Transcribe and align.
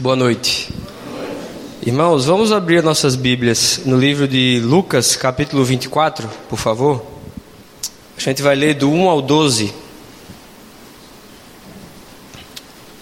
Boa 0.00 0.14
noite. 0.14 0.72
Irmãos, 1.84 2.24
vamos 2.26 2.52
abrir 2.52 2.84
nossas 2.84 3.16
Bíblias 3.16 3.80
no 3.84 3.98
livro 3.98 4.28
de 4.28 4.60
Lucas, 4.62 5.16
capítulo 5.16 5.64
24, 5.64 6.30
por 6.48 6.56
favor. 6.56 7.04
A 8.16 8.20
gente 8.20 8.40
vai 8.40 8.54
ler 8.54 8.74
do 8.74 8.88
1 8.88 9.08
ao 9.08 9.20
12. 9.20 9.74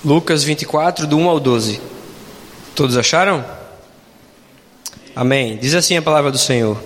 Lucas 0.03 0.43
24, 0.43 1.07
do 1.07 1.19
1 1.19 1.29
ao 1.29 1.39
12. 1.39 1.83
Todos 2.75 2.97
acharam? 2.97 3.45
Amém. 5.15 5.59
Diz 5.59 5.75
assim 5.75 5.99
a 5.99 6.03
palavra 6.03 6.31
do 6.31 6.39
Senhor. 6.39 6.83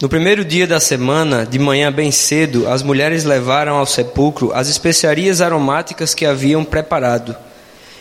No 0.00 0.08
primeiro 0.08 0.44
dia 0.44 0.68
da 0.68 0.78
semana, 0.78 1.44
de 1.44 1.58
manhã 1.58 1.90
bem 1.90 2.12
cedo, 2.12 2.68
as 2.68 2.80
mulheres 2.80 3.24
levaram 3.24 3.76
ao 3.76 3.86
sepulcro 3.86 4.52
as 4.54 4.68
especiarias 4.68 5.40
aromáticas 5.40 6.14
que 6.14 6.24
haviam 6.24 6.64
preparado. 6.64 7.36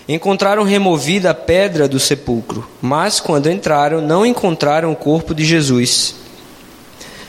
Encontraram 0.07 0.63
removida 0.63 1.29
a 1.29 1.33
pedra 1.33 1.87
do 1.87 1.99
sepulcro, 1.99 2.67
mas 2.81 3.21
quando 3.21 3.49
entraram, 3.49 4.01
não 4.01 4.25
encontraram 4.25 4.91
o 4.91 4.95
corpo 4.95 5.33
de 5.33 5.45
Jesus. 5.45 6.15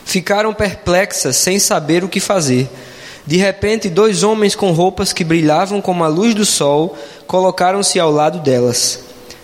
Ficaram 0.04 0.52
perplexas, 0.52 1.36
sem 1.36 1.58
saber 1.60 2.02
o 2.02 2.08
que 2.08 2.18
fazer. 2.18 2.68
De 3.26 3.36
repente, 3.36 3.88
dois 3.88 4.22
homens 4.22 4.56
com 4.56 4.72
roupas 4.72 5.12
que 5.12 5.24
brilhavam 5.24 5.80
como 5.80 6.04
a 6.04 6.08
luz 6.08 6.34
do 6.34 6.44
sol 6.44 6.96
colocaram-se 7.26 7.98
ao 7.98 8.10
lado 8.10 8.40
delas. 8.40 9.00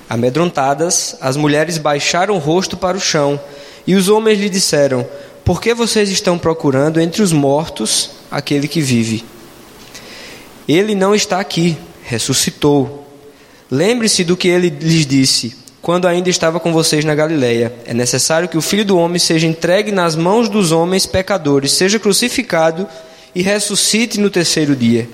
Amedrontadas, 0.08 1.16
as 1.20 1.36
mulheres 1.36 1.78
baixaram 1.78 2.34
o 2.34 2.38
rosto 2.38 2.76
para 2.76 2.96
o 2.96 3.00
chão, 3.00 3.40
e 3.86 3.94
os 3.94 4.08
homens 4.08 4.40
lhe 4.40 4.50
disseram: 4.50 5.06
Por 5.44 5.62
que 5.62 5.72
vocês 5.72 6.10
estão 6.10 6.36
procurando 6.36 7.00
entre 7.00 7.22
os 7.22 7.32
mortos 7.32 8.10
aquele 8.28 8.66
que 8.66 8.80
vive? 8.80 9.24
Ele 10.68 10.96
não 10.96 11.14
está 11.14 11.38
aqui, 11.38 11.78
ressuscitou. 12.02 12.99
Lembre-se 13.70 14.24
do 14.24 14.36
que 14.36 14.48
ele 14.48 14.68
lhes 14.68 15.06
disse 15.06 15.56
quando 15.80 16.06
ainda 16.06 16.28
estava 16.28 16.60
com 16.60 16.72
vocês 16.72 17.04
na 17.04 17.14
Galileia. 17.14 17.72
É 17.86 17.94
necessário 17.94 18.48
que 18.48 18.58
o 18.58 18.62
Filho 18.62 18.84
do 18.84 18.98
homem 18.98 19.18
seja 19.18 19.46
entregue 19.46 19.90
nas 19.90 20.14
mãos 20.14 20.48
dos 20.48 20.72
homens 20.72 21.06
pecadores, 21.06 21.72
seja 21.72 21.98
crucificado 21.98 22.86
e 23.34 23.42
ressuscite 23.42 24.20
no 24.20 24.28
terceiro 24.28 24.76
dia. 24.76 25.08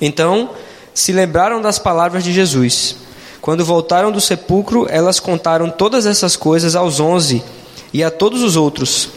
Então 0.00 0.50
se 0.92 1.12
lembraram 1.12 1.62
das 1.62 1.78
palavras 1.78 2.22
de 2.22 2.32
Jesus. 2.32 2.96
Quando 3.40 3.64
voltaram 3.64 4.12
do 4.12 4.20
sepulcro, 4.20 4.86
elas 4.88 5.20
contaram 5.20 5.70
todas 5.70 6.06
essas 6.06 6.36
coisas 6.36 6.74
aos 6.74 7.00
onze 7.00 7.42
e 7.92 8.02
a 8.02 8.10
todos 8.10 8.42
os 8.42 8.56
outros. 8.56 9.08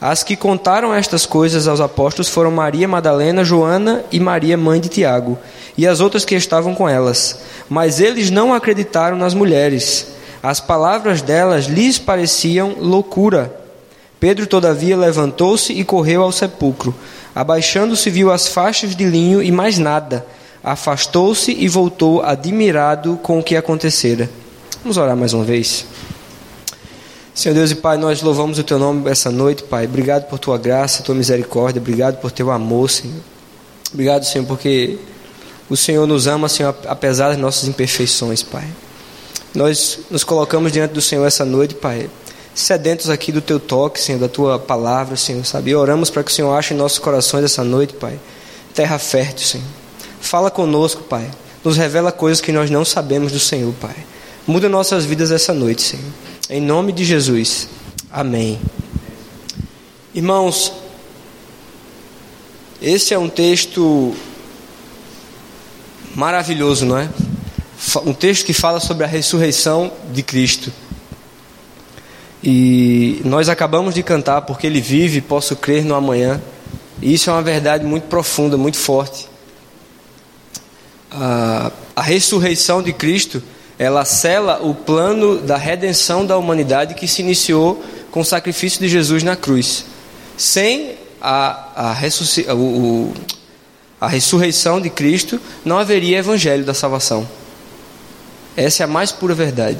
As 0.00 0.22
que 0.22 0.36
contaram 0.36 0.94
estas 0.94 1.24
coisas 1.24 1.66
aos 1.66 1.80
apóstolos 1.80 2.28
foram 2.28 2.50
Maria 2.50 2.86
Madalena, 2.86 3.44
Joana 3.44 4.04
e 4.12 4.20
Maria, 4.20 4.56
mãe 4.56 4.78
de 4.78 4.88
Tiago, 4.88 5.38
e 5.76 5.86
as 5.86 6.00
outras 6.00 6.24
que 6.24 6.34
estavam 6.34 6.74
com 6.74 6.88
elas. 6.88 7.38
Mas 7.68 8.00
eles 8.00 8.30
não 8.30 8.54
acreditaram 8.54 9.16
nas 9.16 9.34
mulheres. 9.34 10.08
As 10.42 10.60
palavras 10.60 11.22
delas 11.22 11.66
lhes 11.66 11.98
pareciam 11.98 12.76
loucura. 12.78 13.54
Pedro, 14.18 14.46
todavia, 14.46 14.96
levantou-se 14.96 15.72
e 15.72 15.84
correu 15.84 16.22
ao 16.22 16.32
sepulcro. 16.32 16.94
Abaixando-se, 17.34 18.08
viu 18.08 18.30
as 18.30 18.48
faixas 18.48 18.96
de 18.96 19.04
linho 19.04 19.42
e 19.42 19.52
mais 19.52 19.78
nada. 19.78 20.24
Afastou-se 20.64 21.52
e 21.52 21.68
voltou 21.68 22.22
admirado 22.22 23.18
com 23.22 23.38
o 23.38 23.42
que 23.42 23.56
acontecera. 23.56 24.30
Vamos 24.82 24.96
orar 24.96 25.16
mais 25.16 25.32
uma 25.32 25.44
vez. 25.44 25.86
Senhor 27.34 27.54
Deus 27.54 27.70
e 27.70 27.74
Pai, 27.74 27.98
nós 27.98 28.22
louvamos 28.22 28.58
o 28.58 28.64
Teu 28.64 28.78
nome 28.78 29.10
essa 29.10 29.30
noite, 29.30 29.62
Pai. 29.62 29.84
Obrigado 29.84 30.24
por 30.24 30.38
Tua 30.38 30.56
graça, 30.56 31.02
Tua 31.02 31.14
misericórdia. 31.14 31.80
Obrigado 31.80 32.16
por 32.16 32.32
Teu 32.32 32.50
amor, 32.50 32.88
Senhor. 32.88 33.20
Obrigado, 33.92 34.24
Senhor, 34.24 34.46
porque 34.46 34.98
o 35.68 35.76
Senhor 35.76 36.06
nos 36.06 36.26
ama, 36.26 36.48
Senhor, 36.48 36.74
apesar 36.86 37.28
das 37.28 37.38
nossas 37.38 37.68
imperfeições, 37.68 38.42
Pai. 38.42 38.66
Nós 39.54 40.00
nos 40.10 40.22
colocamos 40.22 40.70
diante 40.70 40.92
do 40.92 41.00
Senhor 41.00 41.24
essa 41.24 41.44
noite, 41.44 41.74
Pai, 41.74 42.08
sedentos 42.54 43.10
aqui 43.10 43.32
do 43.32 43.40
Teu 43.40 43.58
toque, 43.58 44.00
Senhor, 44.00 44.18
da 44.18 44.28
Tua 44.28 44.58
palavra, 44.58 45.16
Senhor, 45.16 45.44
sabe? 45.44 45.70
E 45.70 45.74
oramos 45.74 46.10
para 46.10 46.22
que 46.22 46.30
o 46.30 46.34
Senhor 46.34 46.54
ache 46.54 46.74
em 46.74 46.76
nossos 46.76 46.98
corações 46.98 47.44
essa 47.44 47.64
noite, 47.64 47.94
Pai, 47.94 48.18
terra 48.74 48.98
fértil, 48.98 49.46
Senhor. 49.46 49.66
Fala 50.20 50.50
conosco, 50.50 51.02
Pai. 51.02 51.30
Nos 51.64 51.76
revela 51.76 52.12
coisas 52.12 52.40
que 52.40 52.52
nós 52.52 52.70
não 52.70 52.84
sabemos 52.84 53.32
do 53.32 53.40
Senhor, 53.40 53.72
Pai. 53.80 53.96
Muda 54.46 54.68
nossas 54.68 55.04
vidas 55.04 55.32
essa 55.32 55.52
noite, 55.52 55.82
Senhor. 55.82 56.04
Em 56.48 56.60
nome 56.60 56.92
de 56.92 57.04
Jesus. 57.04 57.68
Amém. 58.10 58.60
Irmãos, 60.14 60.72
esse 62.80 63.12
é 63.12 63.18
um 63.18 63.28
texto 63.28 64.14
maravilhoso, 66.16 66.86
não 66.86 66.98
é? 66.98 67.08
Um 68.06 68.14
texto 68.14 68.46
que 68.46 68.54
fala 68.54 68.80
sobre 68.80 69.04
a 69.04 69.06
ressurreição 69.06 69.92
de 70.12 70.22
Cristo. 70.22 70.72
E 72.42 73.20
nós 73.22 73.50
acabamos 73.50 73.94
de 73.94 74.02
cantar 74.02 74.40
porque 74.42 74.66
Ele 74.66 74.80
vive, 74.80 75.20
posso 75.20 75.54
crer 75.54 75.84
no 75.84 75.94
amanhã. 75.94 76.40
E 77.02 77.12
isso 77.12 77.28
é 77.28 77.32
uma 77.32 77.42
verdade 77.42 77.84
muito 77.84 78.04
profunda, 78.04 78.56
muito 78.56 78.78
forte. 78.78 79.28
A, 81.10 81.70
ressurreição 82.00 82.82
de 82.82 82.92
Cristo 82.92 83.42
ela 83.78 84.04
sela 84.04 84.60
o 84.62 84.74
plano 84.74 85.38
da 85.38 85.56
redenção 85.56 86.24
da 86.24 86.36
humanidade 86.38 86.94
que 86.94 87.06
se 87.06 87.20
iniciou 87.20 87.82
com 88.10 88.20
o 88.20 88.24
sacrifício 88.24 88.80
de 88.80 88.88
Jesus 88.88 89.22
na 89.22 89.36
cruz. 89.36 89.84
Sem 90.36 90.94
a, 91.20 91.94
a, 91.94 92.54
o, 92.54 93.12
a 94.00 94.08
ressurreição 94.08 94.80
de 94.80 94.90
Cristo, 94.90 95.40
não 95.64 95.78
haveria 95.78 96.18
evangelho 96.18 96.64
da 96.64 96.74
salvação. 96.74 97.26
Essa 98.56 98.82
é 98.82 98.84
a 98.84 98.88
mais 98.88 99.12
pura 99.12 99.34
verdade. 99.34 99.78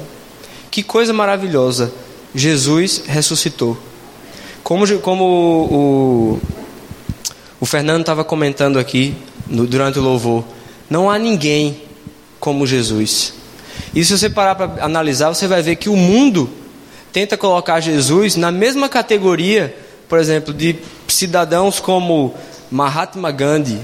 Que 0.69 0.83
coisa 0.83 1.13
maravilhosa! 1.13 1.91
Jesus 2.35 3.03
ressuscitou. 3.07 3.77
Como, 4.63 4.85
como 4.99 5.23
o, 5.23 6.41
o 7.59 7.65
Fernando 7.65 8.01
estava 8.01 8.23
comentando 8.23 8.77
aqui 8.77 9.15
no, 9.47 9.65
durante 9.65 9.97
o 9.97 10.01
louvor, 10.01 10.43
não 10.89 11.09
há 11.09 11.17
ninguém 11.17 11.81
como 12.39 12.67
Jesus. 12.67 13.33
E 13.95 14.03
se 14.03 14.17
você 14.17 14.29
parar 14.29 14.55
para 14.55 14.83
analisar, 14.83 15.29
você 15.29 15.47
vai 15.47 15.61
ver 15.61 15.77
que 15.77 15.89
o 15.89 15.95
mundo 15.95 16.49
tenta 17.11 17.37
colocar 17.37 17.79
Jesus 17.79 18.35
na 18.35 18.51
mesma 18.51 18.89
categoria, 18.89 19.75
por 20.07 20.19
exemplo, 20.19 20.53
de 20.53 20.75
cidadãos 21.07 21.79
como 21.79 22.35
Mahatma 22.69 23.31
Gandhi, 23.31 23.79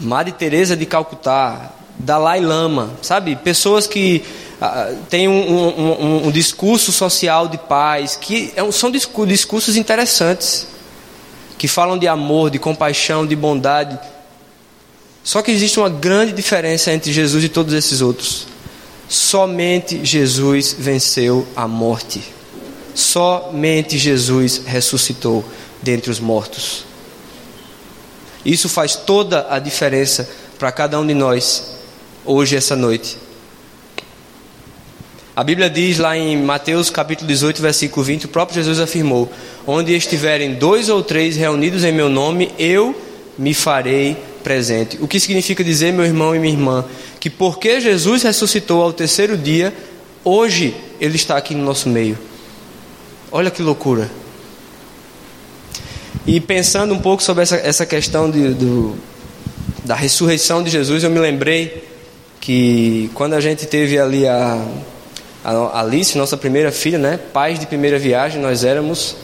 Madre 0.00 0.32
Teresa 0.32 0.76
de 0.76 0.86
Calcutá, 0.86 1.72
Dalai 1.98 2.40
Lama, 2.40 2.90
sabe? 3.02 3.36
Pessoas 3.36 3.86
que 3.86 4.22
ah, 4.60 4.92
têm 5.08 5.28
um, 5.28 5.32
um, 5.32 5.90
um, 5.90 6.26
um, 6.26 6.30
discurso 6.30 6.92
social 6.92 7.48
de 7.48 7.58
paz, 7.58 8.16
que 8.16 8.52
é 8.56 8.72
são 8.72 8.90
discursos 8.90 9.76
interessantes, 9.76 10.66
que 11.58 11.68
falam 11.68 11.98
de 11.98 12.08
amor, 12.08 12.50
de 12.50 12.58
compaixão, 12.58 13.26
de 13.26 13.36
bondade. 13.36 13.98
Só 15.22 15.42
que 15.42 15.50
existe 15.50 15.78
uma 15.78 15.88
grande 15.88 16.32
diferença 16.32 16.92
entre 16.92 17.12
Jesus 17.12 17.44
e 17.44 17.48
todos 17.48 17.74
esses 17.74 18.00
outros. 18.00 18.46
Somente 19.08 20.04
Jesus 20.04 20.74
venceu 20.76 21.46
a 21.54 21.68
morte. 21.68 22.22
Somente 22.94 23.98
Jesus 23.98 24.62
ressuscitou 24.64 25.44
dentre 25.82 26.10
os 26.10 26.18
mortos. 26.18 26.84
Isso 28.44 28.68
faz 28.68 28.96
toda 28.96 29.46
a 29.48 29.58
diferença 29.58 30.28
para 30.58 30.72
cada 30.72 30.98
um 30.98 31.06
de 31.06 31.14
nós, 31.14 31.76
hoje, 32.24 32.56
essa 32.56 32.74
noite. 32.76 33.16
A 35.34 35.42
Bíblia 35.42 35.70
diz 35.70 35.98
lá 35.98 36.16
em 36.16 36.36
Mateus 36.42 36.90
capítulo 36.90 37.26
18, 37.26 37.62
versículo 37.62 38.04
20, 38.04 38.26
o 38.26 38.28
próprio 38.28 38.56
Jesus 38.56 38.78
afirmou: 38.78 39.32
Onde 39.66 39.94
estiverem 39.96 40.54
dois 40.54 40.88
ou 40.88 41.02
três 41.02 41.36
reunidos 41.36 41.84
em 41.84 41.92
meu 41.92 42.08
nome, 42.08 42.52
eu 42.58 42.94
me 43.38 43.54
farei 43.54 44.16
presente. 44.44 44.98
O 45.00 45.08
que 45.08 45.18
significa 45.18 45.64
dizer, 45.64 45.92
meu 45.92 46.04
irmão 46.04 46.36
e 46.36 46.38
minha 46.38 46.52
irmã, 46.52 46.84
que 47.18 47.30
porque 47.30 47.80
Jesus 47.80 48.24
ressuscitou 48.24 48.82
ao 48.82 48.92
terceiro 48.92 49.36
dia, 49.36 49.72
hoje 50.22 50.76
Ele 51.00 51.16
está 51.16 51.38
aqui 51.38 51.54
no 51.54 51.64
nosso 51.64 51.88
meio. 51.88 52.18
Olha 53.30 53.50
que 53.50 53.62
loucura. 53.62 54.10
E 56.26 56.40
pensando 56.40 56.94
um 56.94 56.98
pouco 56.98 57.22
sobre 57.22 57.42
essa, 57.42 57.56
essa 57.56 57.84
questão 57.84 58.30
de, 58.30 58.54
do, 58.54 58.96
da 59.84 59.94
ressurreição 59.94 60.62
de 60.62 60.70
Jesus, 60.70 61.02
eu 61.02 61.10
me 61.10 61.18
lembrei 61.18 61.88
que 62.40 63.10
quando 63.14 63.34
a 63.34 63.40
gente 63.40 63.66
teve 63.66 63.98
ali 63.98 64.26
a, 64.26 64.64
a 65.44 65.80
Alice, 65.80 66.16
nossa 66.16 66.36
primeira 66.36 66.70
filha, 66.70 66.98
né, 66.98 67.18
pais 67.32 67.58
de 67.58 67.66
primeira 67.66 67.98
viagem, 67.98 68.40
nós 68.40 68.64
éramos. 68.64 69.16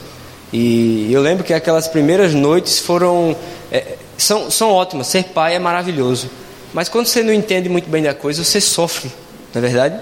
E 0.51 1.07
eu 1.11 1.21
lembro 1.21 1.43
que 1.43 1.53
aquelas 1.53 1.87
primeiras 1.87 2.33
noites 2.33 2.79
foram 2.79 3.35
é, 3.71 3.95
são, 4.17 4.51
são 4.51 4.71
ótimas. 4.71 5.07
Ser 5.07 5.25
pai 5.25 5.55
é 5.55 5.59
maravilhoso. 5.59 6.29
Mas 6.73 6.89
quando 6.89 7.07
você 7.07 7.23
não 7.23 7.33
entende 7.33 7.69
muito 7.69 7.89
bem 7.89 8.03
da 8.03 8.13
coisa, 8.13 8.43
você 8.43 8.59
sofre, 8.59 9.09
não 9.53 9.59
é 9.59 9.65
verdade? 9.65 9.99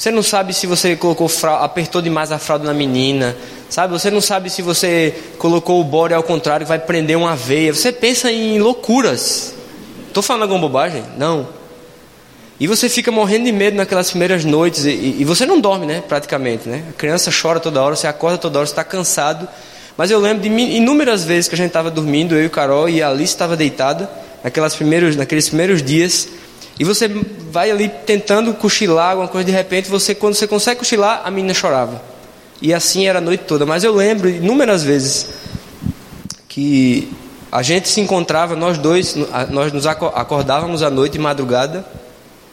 Você 0.00 0.10
não 0.10 0.22
sabe 0.22 0.54
se 0.54 0.66
você 0.66 0.96
colocou 0.96 1.30
apertou 1.60 2.00
demais 2.00 2.32
a 2.32 2.38
fralda 2.38 2.64
na 2.64 2.72
menina, 2.72 3.36
sabe? 3.68 3.92
Você 3.92 4.10
não 4.10 4.22
sabe 4.22 4.48
se 4.48 4.62
você 4.62 5.14
colocou 5.36 5.78
o 5.78 5.84
bode 5.84 6.14
ao 6.14 6.22
contrário 6.22 6.66
vai 6.66 6.78
prender 6.78 7.18
uma 7.18 7.36
veia. 7.36 7.74
Você 7.74 7.92
pensa 7.92 8.32
em 8.32 8.58
loucuras. 8.58 9.52
Estou 10.08 10.22
falando 10.22 10.44
alguma 10.44 10.58
bobagem? 10.58 11.04
Não. 11.18 11.46
E 12.58 12.66
você 12.66 12.88
fica 12.88 13.12
morrendo 13.12 13.44
de 13.44 13.52
medo 13.52 13.76
naquelas 13.76 14.08
primeiras 14.08 14.42
noites 14.42 14.86
e, 14.86 15.16
e 15.18 15.22
você 15.22 15.44
não 15.44 15.60
dorme, 15.60 15.84
né? 15.84 16.02
Praticamente, 16.08 16.66
né? 16.66 16.82
A 16.88 16.92
criança 16.94 17.30
chora 17.30 17.60
toda 17.60 17.82
hora, 17.82 17.94
você 17.94 18.06
acorda 18.06 18.38
toda 18.38 18.58
hora, 18.58 18.66
você 18.66 18.72
está 18.72 18.82
cansado. 18.82 19.46
Mas 19.98 20.10
eu 20.10 20.18
lembro 20.18 20.42
de 20.42 20.48
inúmeras 20.48 21.24
vezes 21.24 21.46
que 21.46 21.54
a 21.54 21.58
gente 21.58 21.66
estava 21.66 21.90
dormindo, 21.90 22.34
eu 22.34 22.46
e 22.46 22.48
Carol 22.48 22.88
e 22.88 23.02
a 23.02 23.10
Alice 23.10 23.34
estava 23.34 23.54
deitada, 23.54 24.10
naquelas 24.42 24.74
primeiros, 24.74 25.14
naqueles 25.14 25.46
primeiros 25.50 25.82
dias. 25.82 26.26
E 26.80 26.84
você 26.84 27.06
vai 27.52 27.70
ali 27.70 27.90
tentando 28.06 28.54
cochilar, 28.54 29.10
alguma 29.10 29.28
coisa, 29.28 29.44
de 29.44 29.52
repente, 29.52 29.90
você 29.90 30.14
quando 30.14 30.32
você 30.32 30.46
consegue 30.46 30.78
cochilar, 30.78 31.20
a 31.22 31.30
menina 31.30 31.52
chorava. 31.52 32.00
E 32.62 32.72
assim 32.72 33.06
era 33.06 33.18
a 33.18 33.20
noite 33.20 33.44
toda. 33.46 33.66
Mas 33.66 33.84
eu 33.84 33.94
lembro 33.94 34.30
inúmeras 34.30 34.82
vezes 34.82 35.28
que 36.48 37.12
a 37.52 37.60
gente 37.60 37.86
se 37.86 38.00
encontrava, 38.00 38.56
nós 38.56 38.78
dois, 38.78 39.14
nós 39.50 39.70
nos 39.74 39.86
acordávamos 39.86 40.82
à 40.82 40.88
noite 40.88 41.12
de 41.12 41.18
madrugada, 41.18 41.84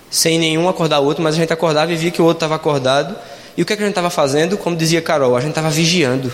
sem 0.09 0.37
nenhum 0.37 0.67
acordar 0.67 0.99
o 0.99 1.05
outro, 1.05 1.23
mas 1.23 1.35
a 1.35 1.37
gente 1.37 1.53
acordava 1.53 1.93
e 1.93 1.95
via 1.95 2.11
que 2.11 2.21
o 2.21 2.25
outro 2.25 2.39
estava 2.39 2.55
acordado. 2.55 3.15
E 3.55 3.61
o 3.61 3.65
que, 3.65 3.71
é 3.71 3.77
que 3.77 3.81
a 3.81 3.85
gente 3.85 3.93
estava 3.93 4.09
fazendo? 4.09 4.57
Como 4.57 4.75
dizia 4.75 5.01
Carol, 5.01 5.37
a 5.37 5.39
gente 5.39 5.51
estava 5.51 5.69
vigiando. 5.69 6.33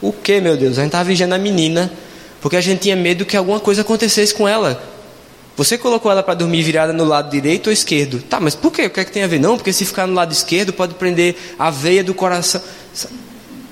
O 0.00 0.10
que, 0.10 0.40
meu 0.40 0.56
Deus? 0.56 0.78
A 0.78 0.80
gente 0.80 0.88
estava 0.88 1.04
vigiando 1.04 1.34
a 1.34 1.38
menina, 1.38 1.92
porque 2.40 2.56
a 2.56 2.62
gente 2.62 2.80
tinha 2.80 2.96
medo 2.96 3.26
que 3.26 3.36
alguma 3.36 3.60
coisa 3.60 3.82
acontecesse 3.82 4.34
com 4.34 4.48
ela. 4.48 4.82
Você 5.56 5.76
colocou 5.76 6.10
ela 6.10 6.22
para 6.22 6.34
dormir 6.34 6.62
virada 6.62 6.92
no 6.92 7.04
lado 7.04 7.30
direito 7.30 7.66
ou 7.66 7.72
esquerdo? 7.72 8.22
Tá, 8.22 8.40
mas 8.40 8.54
por 8.54 8.72
quê? 8.72 8.86
O 8.86 8.90
que 8.90 9.00
é 9.00 9.04
que 9.04 9.12
tem 9.12 9.22
a 9.22 9.26
ver? 9.26 9.38
Não, 9.38 9.56
porque 9.56 9.72
se 9.72 9.84
ficar 9.84 10.06
no 10.06 10.14
lado 10.14 10.32
esquerdo 10.32 10.72
pode 10.72 10.94
prender 10.94 11.36
a 11.58 11.70
veia 11.70 12.02
do 12.02 12.14
coração. 12.14 12.62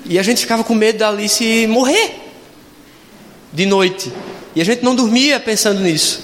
E 0.05 0.19
a 0.19 0.23
gente 0.23 0.41
ficava 0.41 0.63
com 0.63 0.75
medo 0.75 0.99
da 0.99 1.09
Alice 1.09 1.67
morrer 1.67 2.15
de 3.51 3.65
noite. 3.65 4.11
E 4.55 4.61
a 4.61 4.65
gente 4.65 4.83
não 4.83 4.95
dormia 4.95 5.39
pensando 5.39 5.81
nisso. 5.81 6.21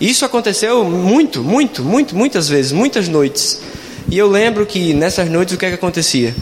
Isso 0.00 0.24
aconteceu 0.24 0.84
muito, 0.84 1.42
muito, 1.42 1.82
muito, 1.84 2.16
muitas 2.16 2.48
vezes, 2.48 2.72
muitas 2.72 3.08
noites. 3.08 3.60
E 4.08 4.16
eu 4.16 4.28
lembro 4.28 4.64
que 4.64 4.94
nessas 4.94 5.28
noites 5.28 5.54
o 5.54 5.58
que 5.58 5.66
é 5.66 5.68
que 5.68 5.74
acontecia? 5.74 6.34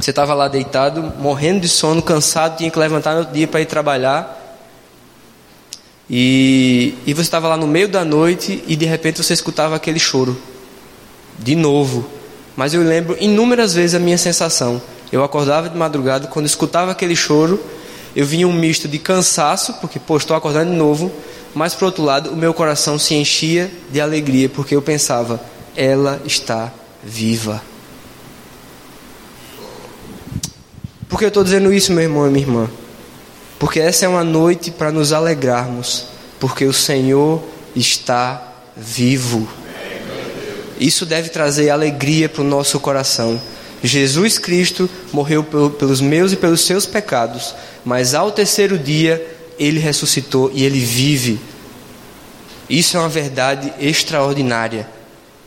Você 0.00 0.10
estava 0.10 0.34
lá 0.34 0.48
deitado, 0.48 1.12
morrendo 1.18 1.60
de 1.60 1.68
sono, 1.68 2.02
cansado, 2.02 2.56
tinha 2.56 2.70
que 2.70 2.78
levantar 2.78 3.12
no 3.12 3.20
outro 3.20 3.34
dia 3.34 3.46
para 3.46 3.60
ir 3.60 3.66
trabalhar. 3.66 4.41
E, 6.14 6.92
e 7.06 7.14
você 7.14 7.22
estava 7.22 7.48
lá 7.48 7.56
no 7.56 7.66
meio 7.66 7.88
da 7.88 8.04
noite 8.04 8.62
e 8.66 8.76
de 8.76 8.84
repente 8.84 9.22
você 9.22 9.32
escutava 9.32 9.74
aquele 9.74 9.98
choro. 9.98 10.36
De 11.38 11.56
novo. 11.56 12.06
Mas 12.54 12.74
eu 12.74 12.82
lembro 12.82 13.16
inúmeras 13.18 13.72
vezes 13.72 13.94
a 13.94 13.98
minha 13.98 14.18
sensação. 14.18 14.80
Eu 15.10 15.24
acordava 15.24 15.70
de 15.70 15.76
madrugada, 15.76 16.26
quando 16.26 16.44
escutava 16.44 16.90
aquele 16.90 17.16
choro, 17.16 17.58
eu 18.14 18.26
vinha 18.26 18.46
um 18.46 18.52
misto 18.52 18.86
de 18.86 18.98
cansaço, 18.98 19.72
porque, 19.80 19.98
pô, 19.98 20.18
estou 20.18 20.36
acordando 20.36 20.70
de 20.70 20.76
novo, 20.76 21.10
mas, 21.54 21.74
por 21.74 21.86
outro 21.86 22.02
lado, 22.02 22.30
o 22.30 22.36
meu 22.36 22.52
coração 22.52 22.98
se 22.98 23.14
enchia 23.14 23.70
de 23.90 23.98
alegria, 23.98 24.50
porque 24.50 24.76
eu 24.76 24.82
pensava, 24.82 25.40
ela 25.74 26.20
está 26.26 26.72
viva. 27.02 27.62
Por 31.08 31.18
que 31.18 31.24
eu 31.24 31.28
estou 31.28 31.44
dizendo 31.44 31.72
isso, 31.72 31.92
meu 31.92 32.04
irmão 32.04 32.26
e 32.26 32.30
minha 32.30 32.46
irmã? 32.46 32.70
Porque 33.62 33.78
essa 33.78 34.04
é 34.04 34.08
uma 34.08 34.24
noite 34.24 34.72
para 34.72 34.90
nos 34.90 35.12
alegrarmos, 35.12 36.06
porque 36.40 36.64
o 36.64 36.72
Senhor 36.72 37.40
está 37.76 38.42
vivo. 38.76 39.48
Isso 40.80 41.06
deve 41.06 41.28
trazer 41.28 41.70
alegria 41.70 42.28
para 42.28 42.42
o 42.42 42.44
nosso 42.44 42.80
coração. 42.80 43.40
Jesus 43.80 44.36
Cristo 44.36 44.90
morreu 45.12 45.44
pelos 45.78 46.00
meus 46.00 46.32
e 46.32 46.36
pelos 46.36 46.62
seus 46.62 46.86
pecados, 46.86 47.54
mas 47.84 48.14
ao 48.14 48.32
terceiro 48.32 48.76
dia 48.76 49.24
ele 49.56 49.78
ressuscitou 49.78 50.50
e 50.52 50.64
ele 50.64 50.80
vive. 50.80 51.38
Isso 52.68 52.96
é 52.96 53.00
uma 53.00 53.08
verdade 53.08 53.72
extraordinária. 53.78 54.88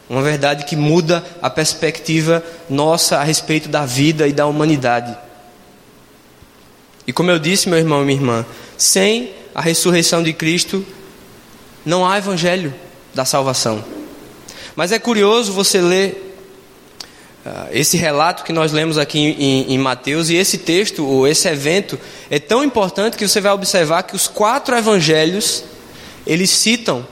Uma 0.09 0.21
verdade 0.21 0.63
que 0.63 0.77
muda 0.77 1.21
a 1.41 1.49
perspectiva 1.49 2.41
nossa 2.69 3.17
a 3.17 3.23
respeito 3.25 3.67
da 3.67 3.85
vida 3.85 4.25
e 4.25 4.31
da 4.31 4.47
humanidade. 4.47 5.24
E 7.07 7.13
como 7.13 7.29
eu 7.29 7.39
disse, 7.39 7.69
meu 7.69 7.77
irmão 7.77 8.01
e 8.01 8.05
minha 8.05 8.17
irmã, 8.17 8.45
sem 8.77 9.31
a 9.53 9.61
ressurreição 9.61 10.23
de 10.23 10.33
Cristo, 10.33 10.85
não 11.85 12.05
há 12.05 12.17
evangelho 12.17 12.73
da 13.13 13.23
salvação. 13.23 13.83
Mas 14.75 14.91
é 14.91 14.99
curioso 14.99 15.53
você 15.53 15.79
ler 15.79 16.25
ah, 17.45 17.67
esse 17.71 17.95
relato 17.95 18.43
que 18.43 18.51
nós 18.51 18.71
lemos 18.71 18.97
aqui 18.97 19.19
em, 19.19 19.73
em, 19.73 19.77
Mateus, 19.77 20.29
e 20.29 20.35
esse 20.35 20.57
texto, 20.57 21.05
ou 21.05 21.27
esse 21.27 21.47
evento, 21.47 21.97
é 22.29 22.39
tão 22.39 22.63
importante 22.63 23.15
que 23.15 23.27
você 23.27 23.39
vai 23.39 23.51
observar 23.51 24.03
que 24.03 24.15
os 24.15 24.27
quatro 24.27 24.75
evangelhos, 24.75 25.63
eles 26.25 26.49
citam 26.49 27.07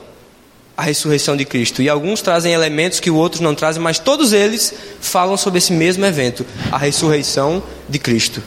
a 0.75 0.81
ressurreição 0.81 1.37
de 1.37 1.45
Cristo. 1.45 1.83
E 1.83 1.87
alguns 1.87 2.21
trazem 2.21 2.51
elementos 2.51 2.99
que 2.99 3.11
os 3.11 3.17
outros 3.17 3.41
não 3.41 3.53
trazem, 3.53 3.81
mas 3.81 3.99
todos 3.99 4.33
eles 4.33 4.73
falam 4.99 5.37
sobre 5.37 5.59
esse 5.59 5.71
mesmo 5.71 6.03
evento, 6.03 6.43
a 6.71 6.79
ressurreição 6.79 7.61
de 7.87 7.99
Cristo. 7.99 8.41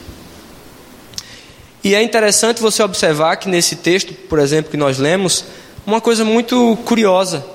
E 1.87 1.95
é 1.95 2.03
interessante 2.03 2.61
você 2.61 2.83
observar 2.83 3.37
que 3.37 3.47
nesse 3.47 3.77
texto, 3.77 4.13
por 4.13 4.39
exemplo, 4.39 4.69
que 4.69 4.75
nós 4.75 4.97
lemos, 4.97 5.45
uma 5.85 6.01
coisa 6.01 6.25
muito 6.25 6.77
curiosa. 6.83 7.45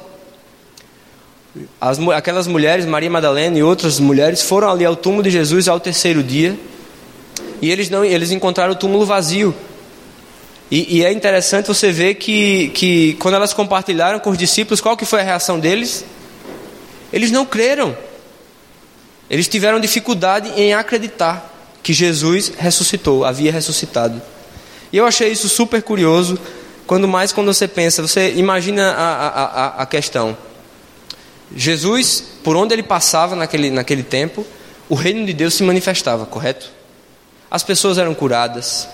As, 1.79 1.99
aquelas 1.99 2.47
mulheres, 2.47 2.87
Maria 2.87 3.11
Madalena 3.11 3.59
e 3.59 3.63
outras 3.63 4.01
mulheres, 4.01 4.41
foram 4.41 4.71
ali 4.71 4.87
ao 4.87 4.97
túmulo 4.97 5.23
de 5.23 5.31
Jesus 5.31 5.69
ao 5.69 5.79
terceiro 5.79 6.23
dia 6.23 6.59
e 7.61 7.71
eles, 7.71 7.91
não, 7.91 8.03
eles 8.03 8.31
encontraram 8.31 8.73
o 8.73 8.75
túmulo 8.75 9.05
vazio. 9.05 9.55
E, 10.71 11.01
e, 11.01 11.05
é 11.05 11.13
interessante 11.13 11.69
você 11.69 11.93
ver 11.93 12.15
que, 12.15 12.71
que 12.71 13.13
quando 13.21 13.35
elas 13.35 13.53
compartilharam 13.53 14.19
com 14.19 14.31
os 14.31 14.39
discípulos, 14.39 14.81
qual 14.81 14.97
que 14.97 15.05
foi 15.05 15.21
a 15.21 15.25
reação 15.25 15.61
deles? 15.61 16.07
Eles 17.13 17.31
não 17.31 17.45
creram. 17.45 17.95
Eles 19.29 19.47
tiveram 19.47 19.79
dificuldade 19.79 20.59
em 20.59 20.73
acreditar 20.73 21.52
que 21.83 21.93
Jesus 21.93 22.53
ressuscitou, 22.57 23.25
havia 23.25 23.53
ressuscitado. 23.53 24.21
E 24.93 24.97
eu 24.97 25.07
achei 25.07 25.31
isso 25.31 25.49
super 25.49 25.83
curioso, 25.83 26.39
quando 26.87 27.09
mais 27.09 27.33
quando 27.33 27.53
você 27.53 27.67
pensa, 27.67 28.03
você 28.03 28.33
imagina 28.35 28.93
a, 28.93 29.29
a, 29.29 29.67
a, 29.83 29.87
questão. 29.87 30.37
Jesus, 31.55 32.23
por 32.45 32.57
onde 32.57 32.75
ele 32.75 32.83
passava 32.83 33.35
naquele, 33.35 33.71
naquele 33.71 34.03
tempo, 34.03 34.47
o 34.89 34.95
reino 34.95 35.25
de 35.25 35.33
Deus 35.33 35.55
se 35.55 35.63
manifestava, 35.63 36.27
correto? 36.27 36.71
As 37.51 37.63
pessoas 37.63 37.99
eram 37.99 38.15
curadas, 38.15 38.89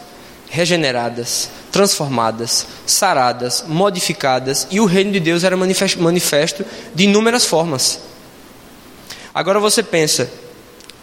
regeneradas, 0.49 1.51
transformadas, 1.71 2.67
saradas, 2.87 3.65
modificadas, 3.67 4.67
e 4.71 4.81
o 4.81 4.85
reino 4.85 5.13
de 5.13 5.21
Deus 5.21 5.45
era 5.45 5.57
manifesto 5.57 6.65
de 6.95 7.05
inúmeras 7.05 7.45
formas. 7.45 8.01
Agora 9.35 9.61
você 9.61 9.83
pensa, 9.83 10.31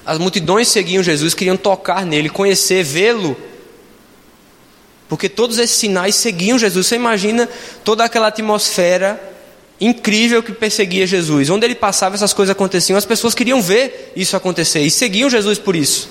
as 0.05 0.19
multidões 0.19 0.67
seguiam 0.67 1.01
Jesus, 1.01 1.33
queriam 1.33 1.57
tocar 1.57 2.05
nele, 2.05 2.29
conhecer, 2.29 2.83
vê-lo. 2.83 3.35
Porque 5.09 5.27
todos 5.27 5.57
esses 5.57 5.75
sinais 5.75 6.15
seguiam 6.15 6.59
Jesus. 6.59 6.87
Você 6.87 6.95
imagina 6.95 7.49
toda 7.83 8.03
aquela 8.03 8.27
atmosfera 8.27 9.21
incrível 9.81 10.43
que 10.43 10.51
perseguia 10.51 11.07
Jesus. 11.07 11.49
Onde 11.49 11.65
ele 11.65 11.75
passava, 11.75 12.15
essas 12.15 12.33
coisas 12.33 12.51
aconteciam. 12.51 12.97
As 12.97 13.05
pessoas 13.05 13.33
queriam 13.33 13.61
ver 13.61 14.13
isso 14.15 14.37
acontecer 14.37 14.81
e 14.81 14.91
seguiam 14.91 15.29
Jesus 15.29 15.57
por 15.57 15.75
isso. 15.75 16.09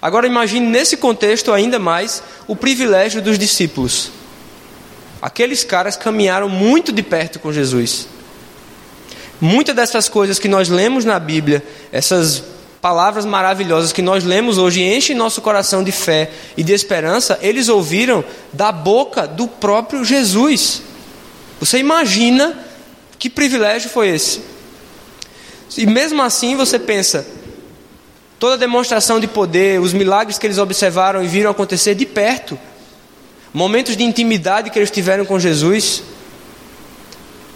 Agora 0.00 0.26
imagine 0.26 0.66
nesse 0.66 0.96
contexto 0.96 1.52
ainda 1.52 1.78
mais 1.78 2.22
o 2.46 2.54
privilégio 2.54 3.22
dos 3.22 3.38
discípulos. 3.38 4.10
Aqueles 5.20 5.64
caras 5.64 5.96
caminharam 5.96 6.48
muito 6.48 6.92
de 6.92 7.02
perto 7.02 7.38
com 7.40 7.52
Jesus. 7.52 8.06
Muitas 9.40 9.74
dessas 9.74 10.08
coisas 10.08 10.38
que 10.38 10.46
nós 10.46 10.68
lemos 10.68 11.04
na 11.04 11.18
Bíblia, 11.18 11.64
essas 11.90 12.53
palavras 12.84 13.24
maravilhosas 13.24 13.92
que 13.92 14.02
nós 14.02 14.24
lemos 14.24 14.58
hoje 14.58 14.82
enchem 14.82 15.16
nosso 15.16 15.40
coração 15.40 15.82
de 15.82 15.90
fé 15.90 16.30
e 16.54 16.62
de 16.62 16.74
esperança, 16.74 17.38
eles 17.40 17.70
ouviram 17.70 18.22
da 18.52 18.70
boca 18.70 19.26
do 19.26 19.48
próprio 19.48 20.04
Jesus. 20.04 20.82
Você 21.58 21.78
imagina 21.78 22.58
que 23.18 23.30
privilégio 23.30 23.88
foi 23.88 24.10
esse? 24.10 24.42
E 25.78 25.86
mesmo 25.86 26.20
assim 26.20 26.56
você 26.56 26.78
pensa, 26.78 27.26
toda 28.38 28.52
a 28.52 28.58
demonstração 28.58 29.18
de 29.18 29.26
poder, 29.26 29.80
os 29.80 29.94
milagres 29.94 30.36
que 30.36 30.46
eles 30.46 30.58
observaram 30.58 31.24
e 31.24 31.26
viram 31.26 31.50
acontecer 31.50 31.94
de 31.94 32.04
perto, 32.04 32.58
momentos 33.50 33.96
de 33.96 34.04
intimidade 34.04 34.68
que 34.68 34.78
eles 34.78 34.90
tiveram 34.90 35.24
com 35.24 35.40
Jesus, 35.40 36.02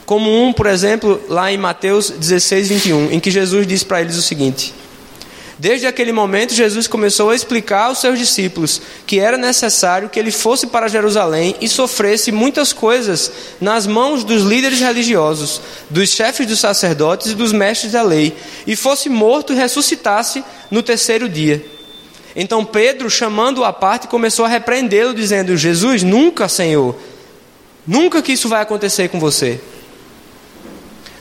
como 0.06 0.42
um, 0.42 0.54
por 0.54 0.66
exemplo, 0.66 1.20
lá 1.28 1.52
em 1.52 1.58
Mateus 1.58 2.08
16, 2.08 2.68
21, 2.70 3.12
em 3.12 3.20
que 3.20 3.30
Jesus 3.30 3.66
diz 3.66 3.84
para 3.84 4.00
eles 4.00 4.16
o 4.16 4.22
seguinte: 4.22 4.72
Desde 5.58 5.88
aquele 5.88 6.12
momento, 6.12 6.54
Jesus 6.54 6.86
começou 6.86 7.30
a 7.30 7.34
explicar 7.34 7.86
aos 7.86 7.98
seus 7.98 8.16
discípulos 8.16 8.80
que 9.04 9.18
era 9.18 9.36
necessário 9.36 10.08
que 10.08 10.18
ele 10.18 10.30
fosse 10.30 10.68
para 10.68 10.86
Jerusalém 10.86 11.56
e 11.60 11.68
sofresse 11.68 12.30
muitas 12.30 12.72
coisas 12.72 13.32
nas 13.60 13.84
mãos 13.84 14.22
dos 14.22 14.44
líderes 14.44 14.78
religiosos, 14.78 15.60
dos 15.90 16.10
chefes 16.10 16.46
dos 16.46 16.60
sacerdotes 16.60 17.32
e 17.32 17.34
dos 17.34 17.52
mestres 17.52 17.90
da 17.90 18.02
lei, 18.02 18.36
e 18.68 18.76
fosse 18.76 19.08
morto 19.08 19.52
e 19.52 19.56
ressuscitasse 19.56 20.44
no 20.70 20.80
terceiro 20.80 21.28
dia. 21.28 21.64
Então 22.36 22.64
Pedro, 22.64 23.10
chamando-o 23.10 23.64
à 23.64 23.72
parte, 23.72 24.06
começou 24.06 24.44
a 24.44 24.48
repreendê-lo, 24.48 25.12
dizendo: 25.12 25.56
Jesus, 25.56 26.04
nunca, 26.04 26.48
Senhor, 26.48 26.94
nunca 27.84 28.22
que 28.22 28.32
isso 28.32 28.48
vai 28.48 28.62
acontecer 28.62 29.08
com 29.08 29.18
você. 29.18 29.60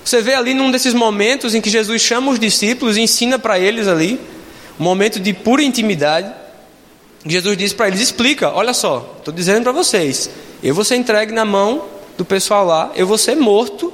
Você 0.08 0.22
vê 0.22 0.36
ali 0.36 0.54
num 0.54 0.72
desses 0.72 0.94
momentos 0.94 1.54
em 1.54 1.60
que 1.60 1.70
Jesus 1.70 2.02
chama 2.02 2.32
os 2.32 2.40
discípulos 2.40 2.96
e 2.96 3.02
ensina 3.02 3.38
para 3.38 3.60
eles 3.60 3.90
ali, 3.90 4.18
um 4.80 4.84
momento 4.86 5.20
de 5.20 5.34
pura 5.34 5.62
intimidade. 5.62 6.34
Jesus 7.26 7.58
diz 7.58 7.74
para 7.74 7.90
eles: 7.90 8.00
explica, 8.00 8.50
olha 8.52 8.74
só, 8.74 9.16
estou 9.18 9.34
dizendo 9.34 9.64
para 9.64 9.74
vocês, 9.74 10.30
eu 10.64 10.74
vou 10.74 10.86
ser 10.86 10.96
entregue 10.96 11.34
na 11.34 11.44
mão 11.44 11.84
do 12.18 12.24
pessoal 12.24 12.66
lá, 12.66 12.90
eu 12.96 13.06
vou 13.06 13.18
ser 13.18 13.36
morto, 13.36 13.94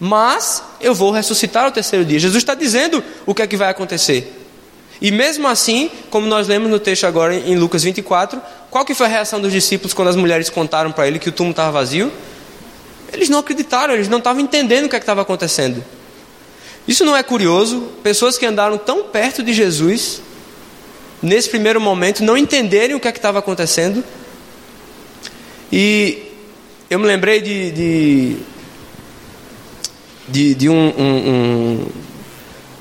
mas 0.00 0.62
eu 0.80 0.94
vou 0.94 1.10
ressuscitar 1.10 1.66
ao 1.66 1.70
terceiro 1.70 2.02
dia. 2.02 2.18
Jesus 2.18 2.42
está 2.42 2.54
dizendo 2.54 3.04
o 3.26 3.34
que 3.34 3.42
é 3.42 3.46
que 3.46 3.58
vai 3.58 3.68
acontecer. 3.68 4.42
E 5.02 5.10
mesmo 5.10 5.46
assim, 5.46 5.90
como 6.08 6.26
nós 6.26 6.48
lemos 6.48 6.70
no 6.70 6.80
texto 6.80 7.04
agora 7.04 7.34
em 7.34 7.56
Lucas 7.56 7.82
24, 7.82 8.40
qual 8.70 8.86
que 8.86 8.94
foi 8.94 9.04
a 9.04 9.10
reação 9.10 9.38
dos 9.38 9.52
discípulos 9.52 9.92
quando 9.92 10.08
as 10.08 10.16
mulheres 10.16 10.48
contaram 10.48 10.92
para 10.92 11.06
ele 11.06 11.18
que 11.18 11.28
o 11.28 11.32
túmulo 11.32 11.52
estava 11.52 11.72
vazio? 11.72 12.10
Eles 13.12 13.28
não 13.28 13.38
acreditaram, 13.38 13.94
eles 13.94 14.08
não 14.08 14.18
estavam 14.18 14.42
entendendo 14.42 14.86
o 14.86 14.88
que 14.88 14.96
é 14.96 14.98
estava 14.98 15.22
acontecendo. 15.22 15.82
Isso 16.86 17.04
não 17.04 17.16
é 17.16 17.22
curioso? 17.22 17.80
Pessoas 18.02 18.38
que 18.38 18.46
andaram 18.46 18.78
tão 18.78 19.04
perto 19.04 19.42
de 19.42 19.52
Jesus, 19.52 20.20
nesse 21.22 21.48
primeiro 21.48 21.80
momento, 21.80 22.22
não 22.22 22.36
entenderem 22.36 22.94
o 22.94 23.00
que 23.00 23.08
é 23.08 23.10
estava 23.10 23.38
acontecendo. 23.38 24.04
E 25.72 26.22
eu 26.88 26.98
me 26.98 27.06
lembrei 27.06 27.40
de, 27.40 27.70
de, 27.72 28.36
de, 30.28 30.54
de 30.54 30.68
um, 30.68 30.92
um, 30.96 31.30
um 31.30 31.86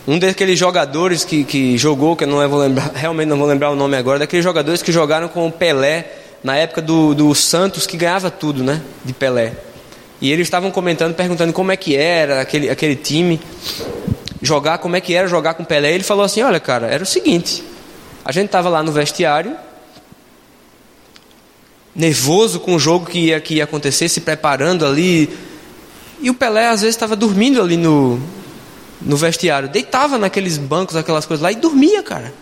um 0.07 0.19
daqueles 0.19 0.57
jogadores 0.57 1.23
que, 1.23 1.43
que 1.43 1.77
jogou, 1.77 2.15
que 2.15 2.23
eu 2.23 2.27
não 2.27 2.47
vou 2.47 2.59
lembrar, 2.59 2.91
realmente 2.93 3.27
não 3.27 3.37
vou 3.37 3.47
lembrar 3.47 3.71
o 3.71 3.75
nome 3.75 3.97
agora, 3.97 4.19
daqueles 4.19 4.43
jogadores 4.43 4.81
que 4.81 4.91
jogaram 4.91 5.27
com 5.27 5.47
o 5.47 5.51
Pelé 5.51 6.11
na 6.43 6.55
época 6.55 6.81
do, 6.81 7.15
do 7.15 7.33
Santos, 7.33 7.87
que 7.87 7.97
ganhava 7.97 8.29
tudo, 8.29 8.63
né? 8.63 8.81
De 9.03 9.13
Pelé. 9.13 9.53
E 10.21 10.31
eles 10.31 10.47
estavam 10.47 10.71
comentando, 10.71 11.13
perguntando 11.13 11.51
como 11.51 11.71
é 11.71 11.77
que 11.77 11.95
era 11.95 12.41
aquele, 12.41 12.69
aquele 12.69 12.95
time, 12.95 13.39
jogar, 14.41 14.77
como 14.77 14.95
é 14.95 15.01
que 15.01 15.13
era 15.13 15.27
jogar 15.27 15.53
com 15.55 15.63
Pelé. 15.63 15.93
Ele 15.93 16.03
falou 16.03 16.23
assim: 16.23 16.41
Olha, 16.41 16.59
cara, 16.59 16.87
era 16.87 17.03
o 17.03 17.05
seguinte, 17.05 17.63
a 18.23 18.31
gente 18.31 18.45
estava 18.45 18.69
lá 18.69 18.81
no 18.81 18.91
vestiário, 18.91 19.55
nervoso 21.95 22.59
com 22.59 22.75
o 22.75 22.79
jogo 22.79 23.05
que 23.05 23.19
ia, 23.19 23.39
que 23.39 23.55
ia 23.55 23.65
acontecer, 23.65 24.07
se 24.09 24.21
preparando 24.21 24.85
ali. 24.85 25.29
E 26.21 26.29
o 26.29 26.33
Pelé 26.33 26.67
às 26.67 26.81
vezes 26.81 26.95
estava 26.95 27.15
dormindo 27.15 27.61
ali 27.61 27.75
no, 27.75 28.19
no 29.01 29.17
vestiário, 29.17 29.67
deitava 29.67 30.17
naqueles 30.17 30.57
bancos, 30.57 30.95
aquelas 30.95 31.25
coisas 31.25 31.43
lá 31.43 31.51
e 31.51 31.55
dormia, 31.55 32.01
cara. 32.01 32.33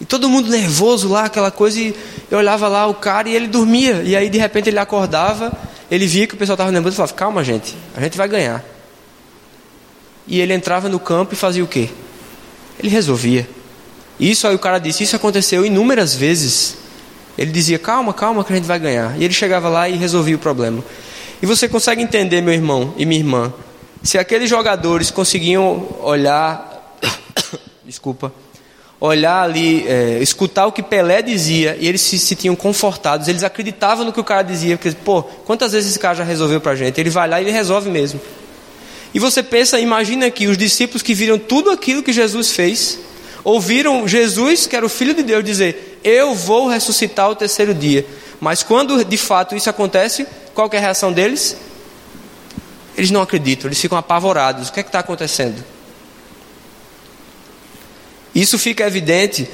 E 0.00 0.04
todo 0.04 0.28
mundo 0.28 0.48
nervoso 0.48 1.08
lá, 1.08 1.24
aquela 1.24 1.50
coisa, 1.50 1.80
e 1.80 1.94
eu 2.30 2.38
olhava 2.38 2.68
lá 2.68 2.86
o 2.86 2.94
cara 2.94 3.28
e 3.28 3.34
ele 3.34 3.48
dormia. 3.48 4.02
E 4.04 4.14
aí 4.14 4.30
de 4.30 4.38
repente 4.38 4.68
ele 4.68 4.78
acordava, 4.78 5.52
ele 5.90 6.06
via 6.06 6.26
que 6.26 6.34
o 6.34 6.36
pessoal 6.36 6.54
estava 6.54 6.70
nervoso 6.70 6.94
e 6.94 6.96
falava: 6.96 7.14
Calma, 7.14 7.42
gente, 7.42 7.74
a 7.96 8.00
gente 8.00 8.16
vai 8.16 8.28
ganhar. 8.28 8.64
E 10.26 10.40
ele 10.40 10.52
entrava 10.52 10.88
no 10.88 11.00
campo 11.00 11.32
e 11.34 11.36
fazia 11.36 11.64
o 11.64 11.66
quê? 11.66 11.88
Ele 12.78 12.88
resolvia. 12.88 13.48
Isso 14.20 14.46
aí 14.46 14.54
o 14.54 14.58
cara 14.58 14.78
disse: 14.78 15.02
Isso 15.02 15.16
aconteceu 15.16 15.64
inúmeras 15.64 16.14
vezes. 16.14 16.76
Ele 17.36 17.50
dizia: 17.50 17.78
Calma, 17.78 18.12
calma, 18.12 18.44
que 18.44 18.52
a 18.52 18.56
gente 18.56 18.66
vai 18.66 18.78
ganhar. 18.78 19.18
E 19.18 19.24
ele 19.24 19.34
chegava 19.34 19.68
lá 19.68 19.88
e 19.88 19.96
resolvia 19.96 20.36
o 20.36 20.38
problema. 20.38 20.84
E 21.40 21.46
você 21.46 21.68
consegue 21.68 22.02
entender, 22.02 22.40
meu 22.40 22.52
irmão 22.52 22.92
e 22.96 23.06
minha 23.06 23.20
irmã, 23.20 23.52
se 24.02 24.18
aqueles 24.18 24.50
jogadores 24.50 25.10
conseguiam 25.10 25.96
olhar, 26.00 26.96
desculpa, 27.86 28.32
olhar 29.00 29.42
ali, 29.42 29.86
é, 29.86 30.18
escutar 30.20 30.66
o 30.66 30.72
que 30.72 30.82
Pelé 30.82 31.22
dizia 31.22 31.76
e 31.78 31.86
eles 31.86 32.00
se 32.00 32.18
sentiam 32.18 32.56
confortados, 32.56 33.28
eles 33.28 33.44
acreditavam 33.44 34.04
no 34.04 34.12
que 34.12 34.20
o 34.20 34.24
cara 34.24 34.42
dizia, 34.42 34.76
porque, 34.76 34.90
pô, 35.04 35.22
quantas 35.22 35.72
vezes 35.72 35.90
esse 35.90 35.98
cara 35.98 36.16
já 36.16 36.24
resolveu 36.24 36.60
para 36.60 36.72
a 36.72 36.76
gente? 36.76 37.00
Ele 37.00 37.10
vai 37.10 37.28
lá 37.28 37.40
e 37.40 37.44
ele 37.44 37.52
resolve 37.52 37.88
mesmo. 37.90 38.20
E 39.14 39.18
você 39.18 39.42
pensa, 39.42 39.78
imagina 39.78 40.30
que 40.30 40.46
os 40.46 40.58
discípulos 40.58 41.02
que 41.02 41.14
viram 41.14 41.38
tudo 41.38 41.70
aquilo 41.70 42.02
que 42.02 42.12
Jesus 42.12 42.50
fez, 42.50 42.98
ouviram 43.44 44.06
Jesus, 44.06 44.66
que 44.66 44.76
era 44.76 44.84
o 44.84 44.88
Filho 44.88 45.14
de 45.14 45.22
Deus, 45.22 45.42
dizer: 45.44 45.98
Eu 46.04 46.34
vou 46.34 46.68
ressuscitar 46.68 47.30
o 47.30 47.34
terceiro 47.34 47.72
dia. 47.72 48.04
Mas 48.40 48.62
quando 48.62 49.02
de 49.04 49.16
fato 49.16 49.56
isso 49.56 49.70
acontece, 49.70 50.26
qual 50.54 50.68
é 50.72 50.76
a 50.76 50.80
reação 50.80 51.12
deles? 51.12 51.56
Eles 52.96 53.10
não 53.10 53.22
acreditam, 53.22 53.68
eles 53.68 53.80
ficam 53.80 53.96
apavorados. 53.96 54.68
O 54.68 54.72
que 54.72 54.80
é 54.80 54.82
que 54.82 54.88
está 54.88 54.98
acontecendo? 54.98 55.64
Isso 58.38 58.56
fica 58.56 58.86
evidente 58.86 59.48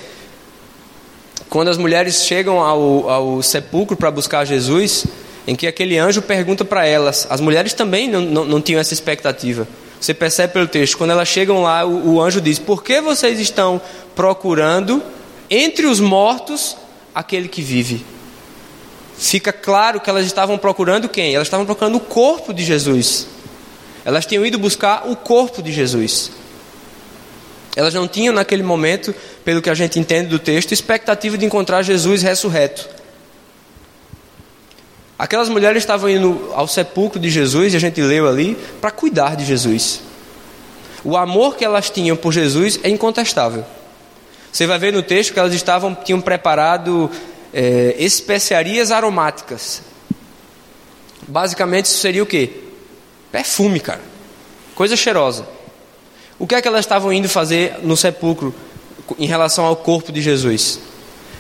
quando 1.48 1.68
as 1.68 1.78
mulheres 1.78 2.24
chegam 2.24 2.60
ao, 2.60 3.08
ao 3.08 3.42
sepulcro 3.42 3.96
para 3.96 4.10
buscar 4.10 4.44
Jesus, 4.44 5.06
em 5.46 5.56
que 5.56 5.66
aquele 5.66 5.96
anjo 5.96 6.20
pergunta 6.20 6.66
para 6.66 6.84
elas. 6.84 7.26
As 7.30 7.40
mulheres 7.40 7.72
também 7.72 8.10
não, 8.10 8.20
não, 8.20 8.44
não, 8.44 8.60
tinham 8.60 8.78
essa 8.78 8.92
expectativa. 8.92 9.66
Você 9.98 10.12
percebe 10.12 10.52
pelo 10.52 10.68
texto, 10.68 10.98
quando 10.98 11.12
elas 11.12 11.28
chegam 11.28 11.62
lá, 11.62 11.82
o, 11.86 12.16
o 12.16 12.20
anjo 12.20 12.42
diz: 12.42 12.58
Por 12.58 12.84
que 12.84 13.00
vocês 13.00 13.40
estão 13.40 13.80
procurando 14.14 15.02
entre 15.48 15.86
os 15.86 15.98
mortos 15.98 16.76
aquele 17.14 17.48
que 17.48 17.62
vive? 17.62 18.04
Fica 19.16 19.50
claro 19.50 19.98
que 19.98 20.10
elas 20.10 20.26
estavam 20.26 20.58
procurando 20.58 21.08
quem? 21.08 21.34
Elas 21.34 21.46
estavam 21.46 21.64
procurando 21.64 21.96
o 21.96 22.00
corpo 22.00 22.52
de 22.52 22.62
Jesus. 22.62 23.28
Elas 24.04 24.26
tinham 24.26 24.44
ido 24.44 24.58
buscar 24.58 25.08
o 25.08 25.16
corpo 25.16 25.62
de 25.62 25.72
Jesus. 25.72 26.43
Elas 27.76 27.92
não 27.92 28.06
tinham 28.06 28.32
naquele 28.32 28.62
momento, 28.62 29.14
pelo 29.44 29.60
que 29.60 29.68
a 29.68 29.74
gente 29.74 29.98
entende 29.98 30.28
do 30.28 30.38
texto, 30.38 30.72
expectativa 30.72 31.36
de 31.36 31.44
encontrar 31.44 31.82
Jesus 31.82 32.22
ressurreto. 32.22 32.88
Aquelas 35.18 35.48
mulheres 35.48 35.82
estavam 35.82 36.08
indo 36.08 36.50
ao 36.54 36.68
sepulcro 36.68 37.18
de 37.18 37.30
Jesus, 37.30 37.72
e 37.72 37.76
a 37.76 37.80
gente 37.80 38.00
leu 38.00 38.28
ali, 38.28 38.56
para 38.80 38.90
cuidar 38.90 39.36
de 39.36 39.44
Jesus. 39.44 40.00
O 41.04 41.16
amor 41.16 41.56
que 41.56 41.64
elas 41.64 41.90
tinham 41.90 42.16
por 42.16 42.32
Jesus 42.32 42.78
é 42.82 42.88
incontestável. 42.88 43.64
Você 44.52 44.66
vai 44.66 44.78
ver 44.78 44.92
no 44.92 45.02
texto 45.02 45.32
que 45.32 45.38
elas 45.38 45.52
estavam, 45.52 45.94
tinham 45.94 46.20
preparado 46.20 47.10
é, 47.52 47.96
especiarias 47.98 48.92
aromáticas. 48.92 49.82
Basicamente, 51.26 51.86
isso 51.86 51.98
seria 51.98 52.22
o 52.22 52.26
quê? 52.26 52.50
Perfume, 53.32 53.80
cara. 53.80 54.00
Coisa 54.74 54.96
cheirosa. 54.96 55.53
O 56.38 56.46
que 56.46 56.54
é 56.54 56.62
que 56.62 56.68
elas 56.68 56.80
estavam 56.80 57.12
indo 57.12 57.28
fazer 57.28 57.76
no 57.82 57.96
sepulcro 57.96 58.54
em 59.18 59.26
relação 59.26 59.64
ao 59.64 59.76
corpo 59.76 60.10
de 60.10 60.20
Jesus? 60.20 60.80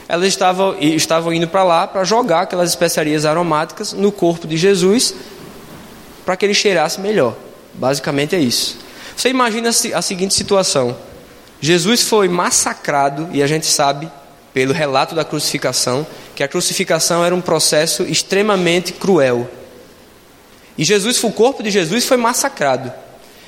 Elas 0.08 0.28
estavam, 0.28 0.76
estavam 0.80 1.32
indo 1.32 1.48
para 1.48 1.64
lá 1.64 1.86
para 1.86 2.04
jogar 2.04 2.42
aquelas 2.42 2.70
especiarias 2.70 3.24
aromáticas 3.24 3.92
no 3.92 4.12
corpo 4.12 4.46
de 4.46 4.56
Jesus 4.56 5.14
para 6.24 6.36
que 6.36 6.44
ele 6.44 6.54
cheirasse 6.54 7.00
melhor. 7.00 7.34
Basicamente 7.74 8.34
é 8.34 8.38
isso. 8.38 8.78
Você 9.16 9.28
imagina 9.28 9.68
a 9.68 10.02
seguinte 10.02 10.34
situação: 10.34 10.96
Jesus 11.60 12.02
foi 12.02 12.28
massacrado, 12.28 13.28
e 13.32 13.42
a 13.42 13.46
gente 13.46 13.66
sabe, 13.66 14.10
pelo 14.52 14.72
relato 14.72 15.14
da 15.14 15.24
crucificação, 15.24 16.06
que 16.34 16.42
a 16.42 16.48
crucificação 16.48 17.24
era 17.24 17.34
um 17.34 17.40
processo 17.40 18.02
extremamente 18.04 18.92
cruel. 18.92 19.48
E 20.76 20.84
Jesus, 20.84 21.22
o 21.22 21.30
corpo 21.30 21.62
de 21.62 21.70
Jesus 21.70 22.04
foi 22.04 22.16
massacrado. 22.16 22.92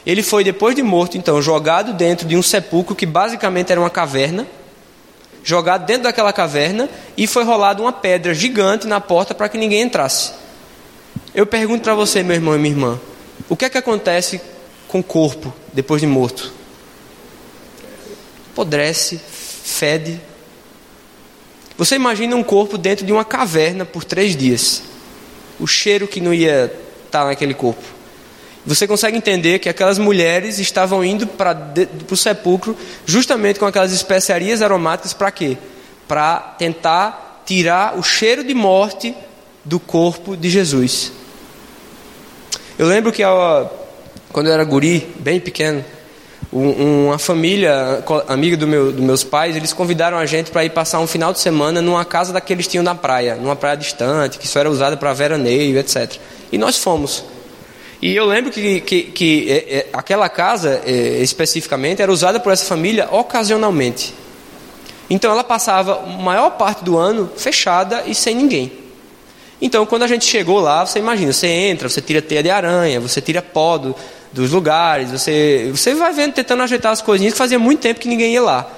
Ele 0.06 0.22
foi, 0.22 0.44
depois 0.44 0.76
de 0.76 0.84
morto, 0.84 1.18
então, 1.18 1.42
jogado 1.42 1.92
dentro 1.92 2.28
de 2.28 2.36
um 2.36 2.42
sepulcro 2.42 2.94
que 2.94 3.04
basicamente 3.04 3.72
era 3.72 3.80
uma 3.80 3.90
caverna. 3.90 4.46
Jogado 5.42 5.84
dentro 5.84 6.04
daquela 6.04 6.32
caverna 6.32 6.88
e 7.16 7.26
foi 7.26 7.42
rolado 7.42 7.82
uma 7.82 7.92
pedra 7.92 8.32
gigante 8.32 8.86
na 8.86 9.00
porta 9.00 9.34
para 9.34 9.48
que 9.48 9.58
ninguém 9.58 9.82
entrasse. 9.82 10.32
Eu 11.34 11.44
pergunto 11.44 11.82
para 11.82 11.94
você, 11.94 12.22
meu 12.22 12.34
irmão 12.36 12.54
e 12.54 12.58
minha 12.58 12.72
irmã: 12.72 13.00
o 13.48 13.56
que 13.56 13.64
é 13.64 13.70
que 13.70 13.78
acontece 13.78 14.40
com 14.86 15.00
o 15.00 15.04
corpo 15.04 15.52
depois 15.72 16.00
de 16.00 16.06
morto? 16.06 16.52
Apodrece, 18.52 19.18
fede. 19.18 20.20
Você 21.76 21.96
imagina 21.96 22.34
um 22.34 22.42
corpo 22.42 22.78
dentro 22.78 23.04
de 23.04 23.12
uma 23.12 23.24
caverna 23.24 23.84
por 23.84 24.02
três 24.02 24.36
dias. 24.36 24.82
O 25.60 25.66
cheiro 25.66 26.08
que 26.08 26.20
não 26.20 26.32
ia 26.32 26.72
está 27.06 27.24
naquele 27.24 27.54
corpo. 27.54 27.95
Você 28.66 28.86
consegue 28.86 29.16
entender 29.16 29.60
que 29.60 29.68
aquelas 29.68 29.96
mulheres 29.96 30.58
estavam 30.58 31.04
indo 31.04 31.24
para 31.24 31.72
o 32.10 32.16
sepulcro 32.16 32.76
justamente 33.06 33.60
com 33.60 33.66
aquelas 33.66 33.92
especiarias 33.92 34.60
aromáticas 34.60 35.12
para 35.12 35.30
quê? 35.30 35.56
Para 36.08 36.38
tentar 36.58 37.42
tirar 37.46 37.96
o 37.96 38.02
cheiro 38.02 38.42
de 38.42 38.54
morte 38.54 39.14
do 39.64 39.78
corpo 39.78 40.36
de 40.36 40.50
Jesus. 40.50 41.12
Eu 42.76 42.88
lembro 42.88 43.12
que 43.12 43.22
quando 44.32 44.48
eu 44.48 44.52
era 44.52 44.64
guri, 44.64 45.14
bem 45.20 45.38
pequeno, 45.38 45.84
uma 46.52 47.18
família 47.18 48.02
amiga 48.26 48.56
do 48.56 48.66
meu, 48.66 48.90
dos 48.90 49.00
meus 49.00 49.22
pais, 49.22 49.54
eles 49.54 49.72
convidaram 49.72 50.18
a 50.18 50.26
gente 50.26 50.50
para 50.50 50.64
ir 50.64 50.70
passar 50.70 50.98
um 50.98 51.06
final 51.06 51.32
de 51.32 51.38
semana 51.38 51.80
numa 51.80 52.04
casa 52.04 52.32
daqueles 52.32 52.66
tinham 52.66 52.82
na 52.82 52.96
praia, 52.96 53.36
numa 53.36 53.54
praia 53.54 53.76
distante, 53.76 54.38
que 54.38 54.48
só 54.48 54.58
era 54.58 54.70
usada 54.70 54.96
para 54.96 55.12
veraneio, 55.12 55.78
etc. 55.78 56.16
E 56.50 56.58
nós 56.58 56.76
fomos. 56.76 57.35
E 58.00 58.14
eu 58.14 58.26
lembro 58.26 58.50
que, 58.50 58.80
que, 58.80 59.02
que 59.04 59.50
é, 59.50 59.54
é, 59.54 59.86
aquela 59.92 60.28
casa, 60.28 60.82
é, 60.84 61.22
especificamente, 61.22 62.02
era 62.02 62.12
usada 62.12 62.38
por 62.38 62.52
essa 62.52 62.66
família 62.66 63.08
ocasionalmente. 63.10 64.12
Então 65.08 65.30
ela 65.30 65.44
passava 65.44 66.02
a 66.02 66.06
maior 66.06 66.50
parte 66.50 66.84
do 66.84 66.98
ano 66.98 67.30
fechada 67.36 68.04
e 68.06 68.14
sem 68.14 68.34
ninguém. 68.34 68.72
Então 69.60 69.86
quando 69.86 70.02
a 70.02 70.06
gente 70.06 70.26
chegou 70.26 70.60
lá, 70.60 70.84
você 70.84 70.98
imagina, 70.98 71.32
você 71.32 71.46
entra, 71.46 71.88
você 71.88 72.02
tira 72.02 72.20
teia 72.20 72.42
de 72.42 72.50
aranha, 72.50 73.00
você 73.00 73.20
tira 73.20 73.40
pó 73.40 73.78
do, 73.78 73.94
dos 74.32 74.50
lugares, 74.50 75.10
você, 75.10 75.70
você 75.70 75.94
vai 75.94 76.12
vendo, 76.12 76.34
tentando 76.34 76.62
ajeitar 76.62 76.92
as 76.92 77.00
coisinhas, 77.00 77.32
que 77.32 77.38
fazia 77.38 77.58
muito 77.58 77.80
tempo 77.80 78.00
que 78.00 78.08
ninguém 78.08 78.34
ia 78.34 78.42
lá. 78.42 78.70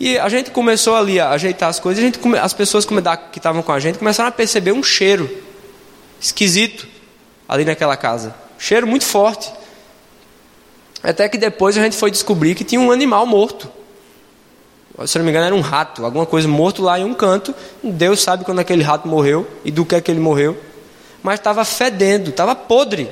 E 0.00 0.18
a 0.18 0.28
gente 0.28 0.50
começou 0.50 0.96
ali 0.96 1.20
a 1.20 1.30
ajeitar 1.30 1.68
as 1.68 1.78
coisas, 1.78 2.02
a 2.02 2.06
gente, 2.06 2.18
as 2.40 2.52
pessoas 2.52 2.86
que 2.86 2.94
estavam 3.36 3.62
com 3.62 3.72
a 3.72 3.78
gente 3.78 3.98
começaram 3.98 4.28
a 4.28 4.32
perceber 4.32 4.72
um 4.72 4.82
cheiro 4.82 5.30
esquisito 6.20 6.88
ali 7.48 7.64
naquela 7.64 7.96
casa. 7.96 8.34
Cheiro 8.62 8.86
muito 8.86 9.04
forte. 9.04 9.52
Até 11.02 11.28
que 11.28 11.36
depois 11.36 11.76
a 11.76 11.82
gente 11.82 11.96
foi 11.96 12.12
descobrir 12.12 12.54
que 12.54 12.62
tinha 12.62 12.80
um 12.80 12.92
animal 12.92 13.26
morto. 13.26 13.68
Se 15.04 15.18
não 15.18 15.24
me 15.24 15.32
engano, 15.32 15.46
era 15.46 15.54
um 15.54 15.60
rato, 15.60 16.04
alguma 16.04 16.24
coisa 16.24 16.46
morto 16.46 16.80
lá 16.80 16.96
em 16.96 17.04
um 17.04 17.12
canto. 17.12 17.52
Deus 17.82 18.22
sabe 18.22 18.44
quando 18.44 18.60
aquele 18.60 18.84
rato 18.84 19.08
morreu 19.08 19.50
e 19.64 19.72
do 19.72 19.84
que 19.84 19.96
é 19.96 20.00
que 20.00 20.08
ele 20.12 20.20
morreu. 20.20 20.56
Mas 21.24 21.40
estava 21.40 21.64
fedendo, 21.64 22.30
estava 22.30 22.54
podre 22.54 23.10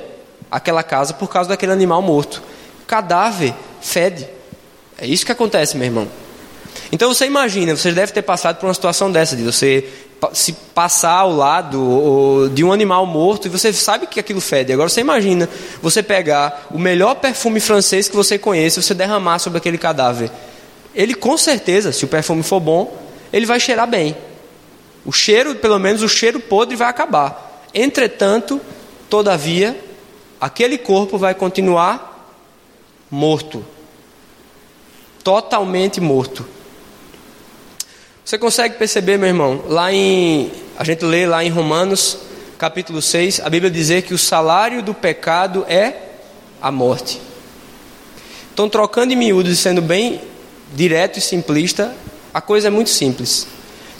aquela 0.49 0.83
casa 0.83 1.13
por 1.13 1.27
causa 1.27 1.49
daquele 1.49 1.73
animal 1.73 2.01
morto. 2.01 2.41
Cadáver 2.87 3.53
fede. 3.81 4.29
É 4.97 5.05
isso 5.05 5.25
que 5.25 5.33
acontece, 5.33 5.75
meu 5.75 5.85
irmão. 5.85 6.07
Então 6.93 7.13
você 7.13 7.25
imagina, 7.25 7.75
você 7.75 7.91
deve 7.91 8.13
ter 8.13 8.21
passado 8.21 8.57
por 8.57 8.67
uma 8.67 8.73
situação 8.73 9.11
dessa, 9.11 9.35
de 9.35 9.43
você 9.43 9.85
se 10.33 10.53
passar 10.53 11.19
ao 11.19 11.35
lado 11.35 12.49
de 12.53 12.63
um 12.63 12.71
animal 12.71 13.05
morto 13.05 13.47
e 13.47 13.49
você 13.49 13.73
sabe 13.73 14.05
que 14.05 14.19
aquilo 14.19 14.39
fede. 14.39 14.71
Agora 14.71 14.87
você 14.87 15.01
imagina 15.01 15.49
você 15.81 16.03
pegar 16.03 16.67
o 16.69 16.77
melhor 16.77 17.15
perfume 17.15 17.59
francês 17.59 18.07
que 18.07 18.15
você 18.15 18.37
conhece 18.37 18.79
e 18.79 18.83
você 18.83 18.93
derramar 18.93 19.39
sobre 19.39 19.57
aquele 19.57 19.77
cadáver. 19.77 20.31
Ele 20.93 21.13
com 21.13 21.37
certeza, 21.37 21.91
se 21.91 22.05
o 22.05 22.07
perfume 22.07 22.43
for 22.43 22.59
bom, 22.59 22.95
ele 23.33 23.45
vai 23.45 23.59
cheirar 23.59 23.87
bem. 23.87 24.15
O 25.03 25.11
cheiro, 25.11 25.55
pelo 25.55 25.79
menos 25.79 26.03
o 26.03 26.09
cheiro 26.09 26.39
podre 26.39 26.75
vai 26.75 26.87
acabar. 26.87 27.67
Entretanto, 27.73 28.61
todavia, 29.09 29.79
aquele 30.39 30.77
corpo 30.77 31.17
vai 31.17 31.33
continuar 31.33 32.29
morto. 33.09 33.65
Totalmente 35.23 35.99
morto. 35.99 36.45
Você 38.31 38.37
consegue 38.37 38.75
perceber, 38.75 39.17
meu 39.17 39.27
irmão, 39.27 39.61
lá 39.67 39.91
em. 39.91 40.49
A 40.77 40.85
gente 40.85 41.03
lê 41.03 41.25
lá 41.25 41.43
em 41.43 41.49
Romanos, 41.49 42.17
capítulo 42.57 43.01
6, 43.01 43.41
a 43.41 43.49
Bíblia 43.49 43.69
dizer 43.69 44.03
que 44.03 44.13
o 44.13 44.17
salário 44.17 44.81
do 44.81 44.93
pecado 44.93 45.65
é 45.67 45.95
a 46.61 46.71
morte. 46.71 47.19
Então, 48.53 48.69
trocando 48.69 49.11
em 49.11 49.17
miúdos 49.17 49.51
e 49.51 49.57
sendo 49.57 49.81
bem 49.81 50.21
direto 50.73 51.19
e 51.19 51.21
simplista, 51.21 51.93
a 52.33 52.39
coisa 52.39 52.69
é 52.69 52.71
muito 52.71 52.89
simples. 52.89 53.47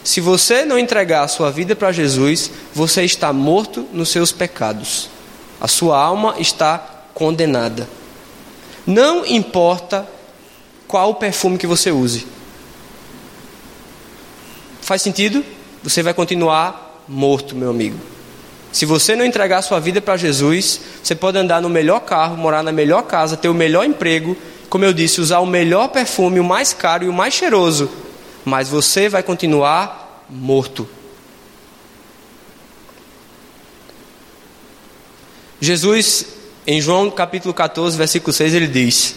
Se 0.02 0.18
você 0.18 0.64
não 0.64 0.78
entregar 0.78 1.24
a 1.24 1.28
sua 1.28 1.50
vida 1.50 1.76
para 1.76 1.92
Jesus, 1.92 2.50
você 2.74 3.04
está 3.04 3.34
morto 3.34 3.86
nos 3.92 4.08
seus 4.08 4.32
pecados. 4.32 5.10
A 5.60 5.68
sua 5.68 6.02
alma 6.02 6.36
está 6.38 6.78
condenada. 7.12 7.86
Não 8.86 9.26
importa 9.26 10.08
qual 10.88 11.16
perfume 11.16 11.58
que 11.58 11.66
você 11.66 11.90
use. 11.90 12.26
Faz 14.82 15.00
sentido? 15.00 15.44
Você 15.82 16.02
vai 16.02 16.12
continuar 16.12 17.04
morto, 17.08 17.54
meu 17.54 17.70
amigo. 17.70 17.98
Se 18.72 18.84
você 18.84 19.14
não 19.14 19.24
entregar 19.24 19.62
sua 19.62 19.78
vida 19.78 20.00
para 20.00 20.16
Jesus, 20.16 20.80
você 21.02 21.14
pode 21.14 21.38
andar 21.38 21.62
no 21.62 21.68
melhor 21.68 22.00
carro, 22.00 22.36
morar 22.36 22.62
na 22.62 22.72
melhor 22.72 23.02
casa, 23.02 23.36
ter 23.36 23.48
o 23.48 23.54
melhor 23.54 23.84
emprego, 23.84 24.36
como 24.68 24.84
eu 24.84 24.92
disse, 24.92 25.20
usar 25.20 25.38
o 25.38 25.46
melhor 25.46 25.88
perfume, 25.88 26.40
o 26.40 26.44
mais 26.44 26.72
caro 26.72 27.04
e 27.04 27.08
o 27.08 27.12
mais 27.12 27.32
cheiroso, 27.32 27.90
mas 28.44 28.68
você 28.68 29.08
vai 29.08 29.22
continuar 29.22 30.26
morto. 30.28 30.88
Jesus, 35.60 36.26
em 36.66 36.80
João 36.80 37.08
capítulo 37.08 37.54
14, 37.54 37.96
versículo 37.96 38.32
6, 38.32 38.54
ele 38.54 38.66
diz: 38.66 39.14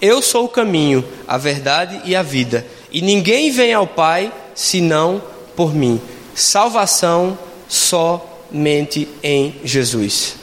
Eu 0.00 0.22
sou 0.22 0.44
o 0.44 0.48
caminho, 0.48 1.04
a 1.26 1.36
verdade 1.36 2.00
e 2.04 2.14
a 2.14 2.22
vida, 2.22 2.64
e 2.92 3.02
ninguém 3.02 3.50
vem 3.50 3.72
ao 3.72 3.86
Pai 3.86 4.30
senão 4.58 5.22
por 5.54 5.72
mim. 5.72 6.00
Salvação 6.34 7.38
somente 7.68 9.08
em 9.22 9.54
Jesus. 9.62 10.34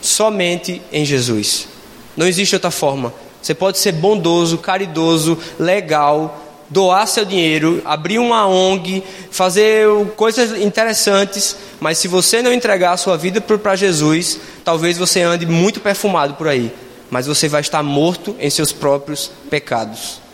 Somente 0.00 0.80
em 0.90 1.04
Jesus. 1.04 1.68
Não 2.16 2.26
existe 2.26 2.54
outra 2.54 2.70
forma. 2.70 3.12
Você 3.42 3.54
pode 3.54 3.76
ser 3.78 3.92
bondoso, 3.92 4.56
caridoso, 4.56 5.38
legal, 5.58 6.42
doar 6.70 7.06
seu 7.06 7.26
dinheiro, 7.26 7.82
abrir 7.84 8.18
uma 8.18 8.46
ONG, 8.46 9.04
fazer 9.30 9.86
coisas 10.16 10.58
interessantes, 10.58 11.54
mas 11.78 11.98
se 11.98 12.08
você 12.08 12.40
não 12.40 12.50
entregar 12.50 12.92
a 12.92 12.96
sua 12.96 13.18
vida 13.18 13.42
para 13.42 13.76
Jesus, 13.76 14.40
talvez 14.64 14.96
você 14.96 15.20
ande 15.20 15.44
muito 15.44 15.80
perfumado 15.80 16.32
por 16.32 16.48
aí, 16.48 16.72
mas 17.10 17.26
você 17.26 17.46
vai 17.46 17.60
estar 17.60 17.82
morto 17.82 18.34
em 18.40 18.48
seus 18.48 18.72
próprios 18.72 19.30
pecados. 19.50 20.24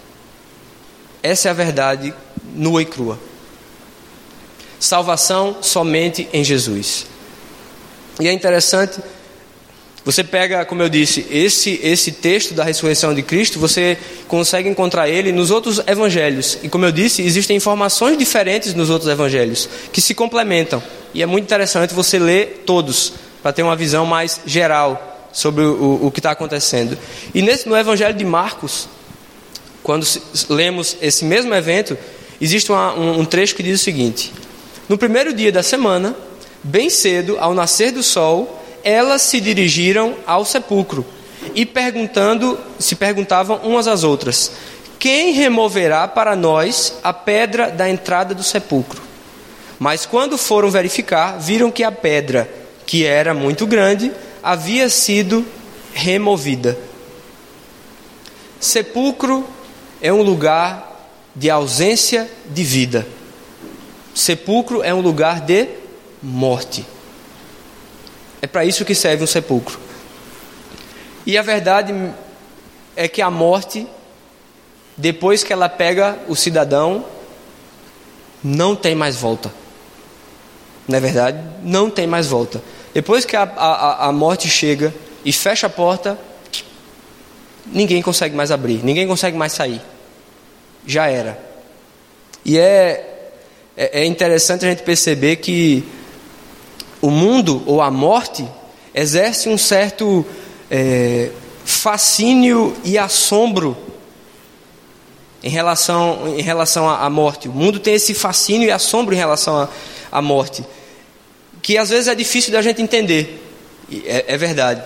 Essa 1.22 1.48
é 1.48 1.50
a 1.50 1.54
verdade 1.54 2.14
nua 2.54 2.82
e 2.82 2.84
crua. 2.84 3.18
Salvação 4.78 5.58
somente 5.60 6.28
em 6.32 6.42
Jesus. 6.42 7.06
E 8.18 8.28
é 8.28 8.32
interessante, 8.32 9.00
você 10.04 10.24
pega, 10.24 10.64
como 10.64 10.82
eu 10.82 10.88
disse, 10.88 11.26
esse, 11.30 11.78
esse 11.82 12.12
texto 12.12 12.54
da 12.54 12.64
ressurreição 12.64 13.14
de 13.14 13.22
Cristo, 13.22 13.58
você 13.58 13.98
consegue 14.26 14.68
encontrar 14.68 15.08
ele 15.08 15.30
nos 15.30 15.50
outros 15.50 15.80
evangelhos. 15.86 16.58
E 16.62 16.68
como 16.68 16.86
eu 16.86 16.92
disse, 16.92 17.22
existem 17.22 17.56
informações 17.56 18.16
diferentes 18.16 18.74
nos 18.74 18.88
outros 18.88 19.10
evangelhos, 19.10 19.68
que 19.92 20.00
se 20.00 20.14
complementam. 20.14 20.82
E 21.12 21.22
é 21.22 21.26
muito 21.26 21.44
interessante 21.44 21.92
você 21.92 22.18
ler 22.18 22.62
todos, 22.64 23.12
para 23.42 23.52
ter 23.52 23.62
uma 23.62 23.76
visão 23.76 24.06
mais 24.06 24.40
geral 24.46 25.28
sobre 25.32 25.64
o, 25.64 26.06
o 26.06 26.10
que 26.10 26.18
está 26.18 26.30
acontecendo. 26.30 26.96
E 27.34 27.42
nesse, 27.42 27.68
no 27.68 27.76
evangelho 27.76 28.14
de 28.14 28.24
Marcos, 28.24 28.88
quando 29.82 30.06
lemos 30.48 30.96
esse 31.00 31.24
mesmo 31.24 31.54
evento, 31.54 31.96
existe 32.40 32.70
uma, 32.72 32.94
um, 32.94 33.20
um 33.20 33.24
trecho 33.24 33.54
que 33.54 33.62
diz 33.62 33.80
o 33.80 33.84
seguinte: 33.84 34.32
No 34.88 34.96
primeiro 34.96 35.32
dia 35.32 35.52
da 35.52 35.62
semana, 35.62 36.16
bem 36.62 36.90
cedo, 36.90 37.36
ao 37.38 37.54
nascer 37.54 37.92
do 37.92 38.02
sol, 38.02 38.62
elas 38.82 39.22
se 39.22 39.40
dirigiram 39.40 40.16
ao 40.26 40.44
sepulcro 40.44 41.04
e 41.54 41.64
perguntando, 41.66 42.58
se 42.78 42.94
perguntavam 42.94 43.60
umas 43.62 43.86
às 43.86 44.04
outras: 44.04 44.52
Quem 44.98 45.32
removerá 45.32 46.06
para 46.08 46.36
nós 46.36 46.94
a 47.02 47.12
pedra 47.12 47.70
da 47.70 47.88
entrada 47.88 48.34
do 48.34 48.42
sepulcro? 48.42 49.02
Mas 49.78 50.04
quando 50.04 50.36
foram 50.36 50.70
verificar, 50.70 51.38
viram 51.38 51.70
que 51.70 51.82
a 51.82 51.90
pedra, 51.90 52.50
que 52.84 53.06
era 53.06 53.32
muito 53.32 53.66
grande, 53.66 54.12
havia 54.42 54.90
sido 54.90 55.44
removida. 55.94 56.78
Sepulcro 58.58 59.46
é 60.02 60.12
um 60.12 60.20
lugar 60.20 60.89
de 61.34 61.48
ausência 61.50 62.30
de 62.48 62.62
vida. 62.62 63.06
Sepulcro 64.14 64.82
é 64.82 64.92
um 64.92 65.00
lugar 65.00 65.40
de 65.40 65.68
morte. 66.22 66.84
É 68.42 68.46
para 68.46 68.64
isso 68.64 68.84
que 68.84 68.94
serve 68.94 69.24
um 69.24 69.26
sepulcro. 69.26 69.78
E 71.26 71.38
a 71.38 71.42
verdade 71.42 71.94
é 72.96 73.06
que 73.06 73.22
a 73.22 73.30
morte, 73.30 73.86
depois 74.96 75.44
que 75.44 75.52
ela 75.52 75.68
pega 75.68 76.18
o 76.26 76.34
cidadão, 76.34 77.04
não 78.42 78.74
tem 78.74 78.94
mais 78.94 79.16
volta. 79.16 79.52
Não 80.88 80.96
é 80.96 81.00
verdade? 81.00 81.38
Não 81.62 81.90
tem 81.90 82.06
mais 82.06 82.26
volta. 82.26 82.62
Depois 82.92 83.24
que 83.24 83.36
a, 83.36 83.42
a, 83.42 84.06
a 84.08 84.12
morte 84.12 84.48
chega 84.48 84.92
e 85.24 85.32
fecha 85.32 85.68
a 85.68 85.70
porta, 85.70 86.18
ninguém 87.66 88.02
consegue 88.02 88.34
mais 88.34 88.50
abrir, 88.50 88.82
ninguém 88.82 89.06
consegue 89.06 89.36
mais 89.36 89.52
sair 89.52 89.80
já 90.90 91.06
era. 91.06 91.38
E 92.44 92.58
é, 92.58 93.30
é, 93.76 94.00
é 94.00 94.04
interessante 94.04 94.64
a 94.64 94.68
gente 94.68 94.82
perceber 94.82 95.36
que 95.36 95.84
o 97.00 97.10
mundo 97.10 97.62
ou 97.66 97.80
a 97.80 97.90
morte 97.90 98.46
exerce 98.94 99.48
um 99.48 99.56
certo 99.56 100.24
é, 100.70 101.30
fascínio 101.64 102.76
e 102.84 102.98
assombro 102.98 103.76
em 105.42 105.48
relação, 105.48 106.34
em 106.36 106.42
relação 106.42 106.88
à 106.88 107.08
morte. 107.08 107.48
O 107.48 107.52
mundo 107.52 107.78
tem 107.78 107.94
esse 107.94 108.12
fascínio 108.12 108.68
e 108.68 108.70
assombro 108.70 109.14
em 109.14 109.18
relação 109.18 109.68
à 110.10 110.20
morte, 110.20 110.64
que 111.62 111.78
às 111.78 111.88
vezes 111.90 112.08
é 112.08 112.14
difícil 112.14 112.52
da 112.52 112.60
gente 112.60 112.82
entender. 112.82 113.42
É, 114.04 114.34
é 114.34 114.36
verdade. 114.36 114.82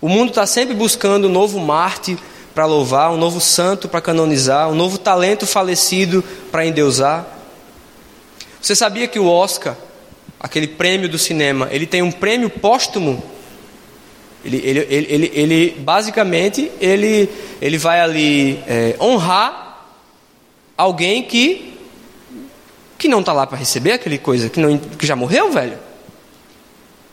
O 0.00 0.08
mundo 0.08 0.28
está 0.28 0.46
sempre 0.46 0.74
buscando 0.74 1.28
um 1.28 1.32
novo 1.32 1.58
Marte, 1.58 2.16
para 2.58 2.66
louvar, 2.66 3.12
um 3.12 3.16
novo 3.16 3.40
santo 3.40 3.88
para 3.88 4.00
canonizar, 4.00 4.68
um 4.68 4.74
novo 4.74 4.98
talento 4.98 5.46
falecido 5.46 6.24
para 6.50 6.66
endeusar. 6.66 7.24
Você 8.60 8.74
sabia 8.74 9.06
que 9.06 9.16
o 9.16 9.30
Oscar, 9.30 9.76
aquele 10.40 10.66
prêmio 10.66 11.08
do 11.08 11.16
cinema, 11.16 11.68
ele 11.70 11.86
tem 11.86 12.02
um 12.02 12.10
prêmio 12.10 12.50
póstumo? 12.50 13.22
Ele, 14.44 14.56
ele, 14.56 14.86
ele, 14.90 15.06
ele, 15.08 15.32
ele 15.32 15.70
basicamente 15.78 16.68
ele, 16.80 17.30
ele 17.62 17.78
vai 17.78 18.00
ali 18.00 18.60
é, 18.66 18.96
honrar 19.00 19.86
alguém 20.76 21.22
que 21.22 21.78
que 22.98 23.06
não 23.06 23.20
está 23.20 23.32
lá 23.32 23.46
para 23.46 23.56
receber 23.56 23.92
aquele 23.92 24.18
coisa, 24.18 24.50
que, 24.50 24.58
não, 24.58 24.76
que 24.76 25.06
já 25.06 25.14
morreu, 25.14 25.52
velho. 25.52 25.78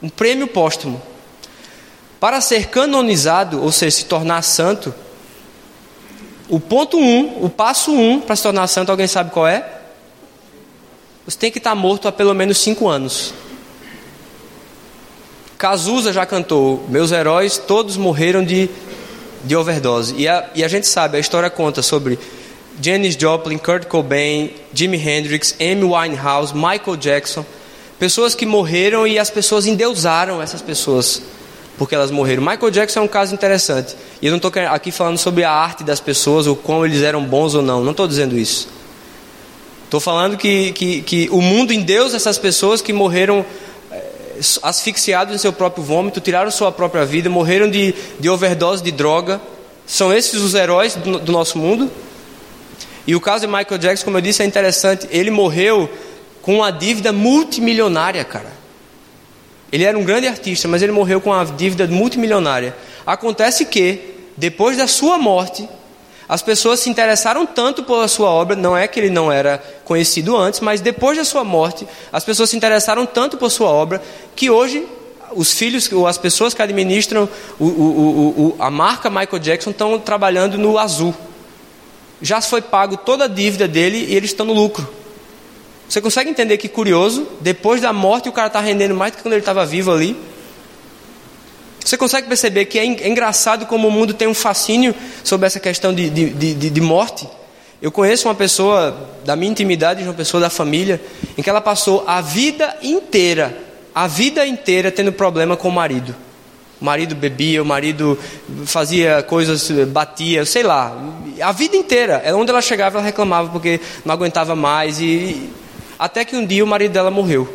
Um 0.02 0.10
prêmio 0.10 0.48
póstumo. 0.48 1.00
Para 2.20 2.42
ser 2.42 2.70
canonizado, 2.70 3.62
ou 3.62 3.72
seja, 3.72 3.98
se 3.98 4.06
tornar 4.06 4.42
santo, 4.42 4.92
o 6.50 6.60
ponto 6.60 6.98
um, 6.98 7.44
o 7.44 7.50
passo 7.50 7.92
um 7.92 8.20
para 8.20 8.36
se 8.36 8.44
tornar 8.44 8.68
santo, 8.68 8.92
alguém 8.92 9.08
sabe 9.08 9.32
qual 9.32 9.48
é? 9.48 9.66
Você 11.26 11.38
tem 11.38 11.52
que 11.52 11.58
estar 11.58 11.74
morto 11.74 12.08
há 12.08 12.12
pelo 12.12 12.34
menos 12.34 12.60
cinco 12.60 12.88
anos. 12.88 13.34
Cazuza 15.58 16.14
já 16.14 16.26
cantou: 16.26 16.86
Meus 16.88 17.12
heróis 17.12 17.58
todos 17.58 17.98
morreram 17.98 18.44
de, 18.44 18.70
de 19.44 19.56
overdose. 19.56 20.14
E 20.16 20.28
a, 20.28 20.50
e 20.54 20.64
a 20.64 20.68
gente 20.68 20.88
sabe, 20.88 21.18
a 21.18 21.20
história 21.20 21.50
conta 21.50 21.82
sobre 21.82 22.20
Janis 22.80 23.16
Joplin, 23.16 23.58
Kurt 23.58 23.86
Cobain, 23.88 24.52
Jimi 24.72 24.98
Hendrix, 24.98 25.56
Amy 25.60 25.84
Winehouse, 25.84 26.54
Michael 26.54 26.98
Jackson. 26.98 27.44
Pessoas 27.98 28.36
que 28.36 28.46
morreram 28.46 29.08
e 29.08 29.18
as 29.18 29.30
pessoas 29.30 29.66
endeusaram 29.66 30.42
essas 30.42 30.62
pessoas 30.62 31.22
porque 31.78 31.94
elas 31.94 32.12
morreram. 32.12 32.42
Michael 32.42 32.72
Jackson 32.72 33.00
é 33.00 33.04
um 33.04 33.08
caso 33.08 33.34
interessante. 33.34 33.96
E 34.22 34.28
eu 34.28 34.32
não 34.32 34.38
estou 34.38 34.52
aqui 34.70 34.92
falando 34.92 35.18
sobre 35.18 35.44
a 35.44 35.52
arte 35.52 35.84
das 35.84 36.00
pessoas, 36.00 36.48
ou 36.48 36.56
como 36.56 36.86
eles 36.86 37.02
eram 37.02 37.24
bons 37.24 37.54
ou 37.54 37.62
não. 37.62 37.84
Não 37.84 37.92
estou 37.92 38.08
dizendo 38.08 38.38
isso. 38.38 38.70
Estou 39.84 40.00
falando 40.00 40.38
que, 40.38 40.72
que, 40.72 41.02
que 41.02 41.30
o 41.32 41.42
mundo 41.42 41.72
em 41.72 41.82
Deus, 41.82 42.14
essas 42.14 42.38
pessoas 42.38 42.82
que 42.82 42.92
morreram 42.92 43.46
é, 43.92 44.04
asfixiados 44.64 45.34
em 45.36 45.38
seu 45.38 45.54
próprio 45.54 45.84
vômito, 45.84 46.20
tiraram 46.20 46.50
sua 46.50 46.72
própria 46.72 47.06
vida, 47.06 47.30
morreram 47.30 47.70
de, 47.70 47.94
de 48.20 48.30
overdose 48.30 48.84
de 48.84 48.92
droga. 48.92 49.40
São 49.86 50.12
esses 50.12 50.42
os 50.42 50.54
heróis 50.56 50.96
do, 50.96 51.20
do 51.20 51.32
nosso 51.32 51.58
mundo? 51.58 51.92
E 53.06 53.16
o 53.16 53.22
caso 53.22 53.46
de 53.46 53.54
Michael 53.54 53.78
Jackson, 53.78 54.06
como 54.06 54.18
eu 54.18 54.22
disse, 54.22 54.42
é 54.42 54.46
interessante. 54.46 55.08
Ele 55.12 55.30
morreu 55.30 55.90
com 56.42 56.56
uma 56.56 56.72
dívida 56.72 57.12
multimilionária, 57.12 58.24
cara. 58.24 58.65
Ele 59.76 59.84
era 59.84 60.00
um 60.00 60.06
grande 60.06 60.26
artista, 60.26 60.70
mas 60.70 60.82
ele 60.82 60.94
morreu 60.94 61.20
com 61.20 61.32
uma 61.32 61.44
dívida 61.44 61.86
multimilionária. 61.86 62.74
Acontece 63.06 63.66
que, 63.66 64.16
depois 64.38 64.78
da 64.78 64.88
sua 64.88 65.18
morte, 65.18 65.68
as 66.30 66.42
pessoas 66.42 66.80
se 66.80 66.90
interessaram 66.90 67.46
tanto 67.46 67.84
pela 67.84 68.08
sua 68.08 68.30
obra, 68.30 68.56
não 68.56 68.78
é 68.78 68.88
que 68.88 68.98
ele 68.98 69.10
não 69.10 69.30
era 69.30 69.62
conhecido 69.84 70.38
antes, 70.38 70.62
mas 70.62 70.80
depois 70.80 71.18
da 71.18 71.26
sua 71.26 71.44
morte, 71.44 71.86
as 72.10 72.24
pessoas 72.24 72.52
se 72.52 72.56
interessaram 72.56 73.06
tanto 73.06 73.36
por 73.36 73.52
sua 73.52 73.68
obra, 73.68 74.02
que 74.34 74.50
hoje 74.50 74.88
os 75.34 75.52
filhos, 75.52 75.92
ou 75.92 76.08
as 76.08 76.18
pessoas 76.18 76.54
que 76.54 76.62
administram 76.62 77.28
o, 77.60 77.66
o, 77.66 77.68
o, 77.68 78.56
a 78.58 78.72
marca 78.72 79.10
Michael 79.10 79.40
Jackson 79.40 79.72
estão 79.72 80.00
trabalhando 80.00 80.58
no 80.58 80.80
azul. 80.80 81.14
Já 82.22 82.40
foi 82.40 82.62
pago 82.62 82.96
toda 82.96 83.26
a 83.26 83.28
dívida 83.28 83.68
dele 83.68 84.06
e 84.08 84.16
eles 84.16 84.30
estão 84.30 84.46
no 84.46 84.54
lucro. 84.54 84.88
Você 85.88 86.02
consegue 86.02 86.30
entender 86.30 86.58
que 86.58 86.68
curioso? 86.68 87.28
Depois 87.42 87.82
da 87.82 87.94
morte 87.94 88.28
o 88.28 88.32
cara 88.32 88.48
está 88.48 88.60
rendendo 88.60 88.96
mais 88.96 89.12
do 89.12 89.18
que 89.18 89.22
quando 89.22 89.34
ele 89.34 89.42
estava 89.42 89.66
vivo 89.66 89.92
ali. 89.92 90.16
Você 91.84 91.98
consegue 91.98 92.28
perceber 92.28 92.66
que 92.66 92.80
é, 92.80 92.84
é 92.84 93.08
engraçado 93.08 93.68
como 93.68 93.88
o 93.88 93.92
mundo 93.92 94.14
tem 94.14 94.28
um 94.28 94.34
fascínio 94.34 94.96
sobre 95.24 95.46
essa 95.46 95.60
questão 95.60 95.94
de, 95.94 96.10
de, 96.10 96.54
de, 96.54 96.70
de 96.70 96.82
morte? 96.82 97.28
Eu 97.80 97.92
conheço 97.92 98.28
uma 98.28 98.34
pessoa 98.34 99.12
da 99.24 99.36
minha 99.36 99.52
intimidade, 99.52 100.02
uma 100.02 100.14
pessoa 100.14 100.42
da 100.42 100.50
família, 100.50 101.00
em 101.38 101.44
que 101.44 101.50
ela 101.50 101.62
passou 101.62 102.04
a 102.08 102.22
vida 102.22 102.76
inteira, 102.82 103.56
a 103.94 104.08
vida 104.08 104.46
inteira 104.48 104.90
tendo 104.92 105.12
problema 105.12 105.56
com 105.56 105.70
o 105.70 105.72
marido. 105.72 106.16
O 106.82 106.86
marido 106.86 107.14
bebia, 107.14 107.62
o 107.62 107.66
marido 107.66 108.18
fazia 108.66 109.22
coisas, 109.22 109.70
batia, 109.88 110.46
sei 110.46 110.64
lá. 110.64 110.98
A 111.40 111.52
vida 111.52 111.78
inteira. 111.78 112.22
É 112.26 112.34
onde 112.34 112.50
ela 112.50 112.62
chegava, 112.62 112.98
ela 112.98 113.06
reclamava 113.06 113.50
porque 113.50 113.80
não 114.04 114.14
aguentava 114.14 114.56
mais. 114.56 115.00
E, 115.00 115.50
até 115.98 116.26
que 116.26 116.36
um 116.36 116.46
dia 116.46 116.64
o 116.64 116.68
marido 116.68 116.92
dela 116.92 117.12
morreu. 117.12 117.52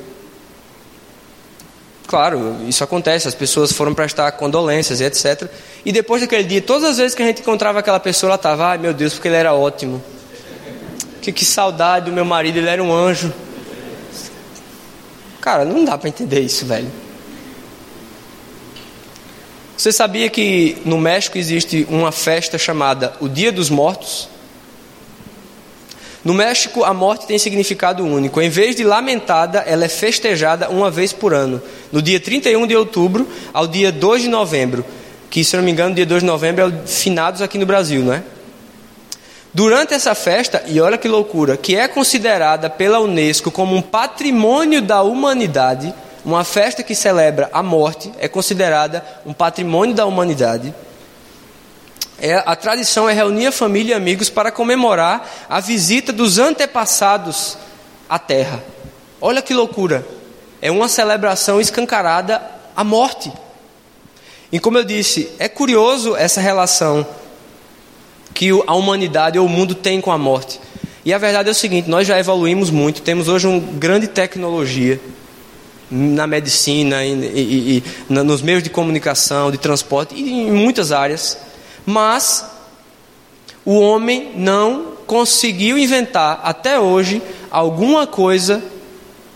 Claro, 2.07 2.57
isso 2.67 2.83
acontece, 2.83 3.29
as 3.29 3.37
pessoas 3.37 3.73
foram 3.73 3.95
prestar 3.95 4.33
condolências 4.33 5.01
e 5.01 5.05
etc. 5.05 5.49
E 5.85 5.93
depois 5.93 6.21
daquele 6.21 6.43
dia, 6.43 6.61
todas 6.61 6.91
as 6.91 6.99
vezes 6.99 7.15
que 7.15 7.23
a 7.23 7.27
gente 7.27 7.41
encontrava 7.41 7.79
aquela 7.79 8.01
pessoa, 8.01 8.31
ela 8.31 8.35
estava, 8.35 8.67
ai 8.67 8.79
meu 8.79 8.93
Deus, 8.93 9.15
porque 9.15 9.29
ele 9.29 9.37
era 9.37 9.55
ótimo. 9.55 10.03
Que, 11.23 11.31
que 11.31 11.45
saudade 11.45 12.07
do 12.07 12.13
meu 12.13 12.25
marido, 12.25 12.59
ele 12.59 12.69
era 12.69 12.83
um 12.83 12.93
anjo. 12.93 13.33
Cara, 15.41 15.65
não 15.65 15.85
dá 15.85 15.97
para 15.97 16.09
entender 16.09 16.41
isso, 16.41 16.67
velho. 16.67 16.91
Você 19.77 19.93
sabia 19.93 20.29
que 20.29 20.77
no 20.85 20.99
México 20.99 21.39
existe 21.39 21.87
uma 21.89 22.13
festa 22.13 22.59
chamada 22.59 23.15
o 23.21 23.29
Dia 23.29 23.53
dos 23.53 23.71
Mortos? 23.71 24.29
No 26.23 26.35
México, 26.35 26.85
a 26.85 26.93
morte 26.93 27.27
tem 27.27 27.39
significado 27.39 28.05
único. 28.05 28.41
Em 28.43 28.51
vez 28.51 28.77
de 28.77 28.85
lamentada, 28.85 29.61
ela 29.61 29.85
é 29.85 29.89
festejada 29.89 30.69
uma 30.69 30.91
vez 30.91 31.13
por 31.13 31.33
ano, 31.33 31.63
no 31.91 32.03
dia 32.03 32.21
31 32.21 32.67
de 32.67 32.77
outubro 32.77 33.27
ao 33.55 33.67
dia 33.67 33.91
2 33.91 34.23
de 34.23 34.29
novembro, 34.29 34.85
que, 35.31 35.43
se 35.43 35.57
não 35.57 35.65
me 35.65 35.71
engano, 35.71 35.95
dia 35.95 36.05
2 36.05 36.23
de 36.23 36.27
novembro 36.27 36.63
é 36.63 36.67
o 36.67 36.87
finados 36.87 37.41
aqui 37.41 37.57
no 37.57 37.65
Brasil, 37.65 38.03
não 38.03 38.13
é? 38.13 38.23
Durante 39.53 39.95
essa 39.95 40.15
festa, 40.15 40.63
e 40.67 40.81
olha 40.81 40.99
que 40.99 41.09
loucura, 41.09 41.57
que 41.57 41.75
é 41.75 41.89
considerada 41.89 42.69
pela 42.69 43.01
Unesco 43.01 43.51
como 43.51 43.75
um 43.75 43.83
patrimônio 43.83 44.83
da 44.83 45.03
humanidade, 45.03 45.93
uma 46.25 46.45
festa 46.45 46.83
que 46.83 46.95
celebra 46.95 47.49
a 47.53 47.63
morte 47.63 48.13
é 48.19 48.29
considerada 48.29 49.03
um 49.25 49.33
patrimônio 49.33 49.95
da 49.95 50.05
humanidade 50.05 50.75
é, 52.21 52.43
a 52.45 52.55
tradição 52.55 53.09
é 53.09 53.13
reunir 53.13 53.47
a 53.47 53.53
família 53.53 53.93
e 53.93 53.97
amigos 53.97 54.29
para 54.29 54.51
comemorar 54.51 55.29
a 55.49 55.61
visita 55.61 56.13
dos 56.13 56.39
antepassados 56.39 57.57
à 58.09 58.19
terra. 58.19 58.63
Olha 59.21 59.43
que 59.43 59.55
loucura! 59.55 60.07
É 60.63 60.71
uma 60.71 60.89
celebração 60.89 61.61
escancarada 61.61 62.43
à 62.77 62.85
morte. 62.85 63.33
E 64.53 64.61
como 64.61 64.79
eu 64.79 64.85
disse, 64.85 65.31
é 65.39 65.49
curioso 65.49 66.15
essa 66.17 66.41
relação 66.41 67.07
que 68.35 68.51
a 68.67 68.75
humanidade 68.75 69.39
ou 69.39 69.47
o 69.47 69.49
mundo 69.49 69.75
tem 69.75 70.01
com 70.01 70.13
a 70.13 70.19
morte. 70.19 70.61
E 71.05 71.15
a 71.15 71.19
verdade 71.19 71.49
é 71.49 71.53
o 71.53 71.55
seguinte: 71.55 71.89
nós 71.89 72.07
já 72.07 72.19
evoluímos 72.19 72.71
muito, 72.71 73.01
temos 73.03 73.29
hoje 73.29 73.47
uma 73.47 73.61
grande 73.61 74.09
tecnologia 74.09 75.01
na 75.91 76.27
medicina, 76.27 77.05
e, 77.05 77.13
e, 77.13 77.85
e, 78.09 78.13
nos 78.13 78.43
meios 78.43 78.63
de 78.63 78.71
comunicação, 78.71 79.51
de 79.51 79.59
transporte 79.59 80.15
e 80.15 80.31
em 80.31 80.53
muitas 80.53 80.93
áreas. 80.93 81.50
Mas 81.85 82.45
o 83.65 83.79
homem 83.79 84.33
não 84.37 84.93
conseguiu 85.07 85.77
inventar 85.77 86.41
até 86.45 86.79
hoje 86.79 87.21
alguma 87.51 88.07
coisa 88.07 88.63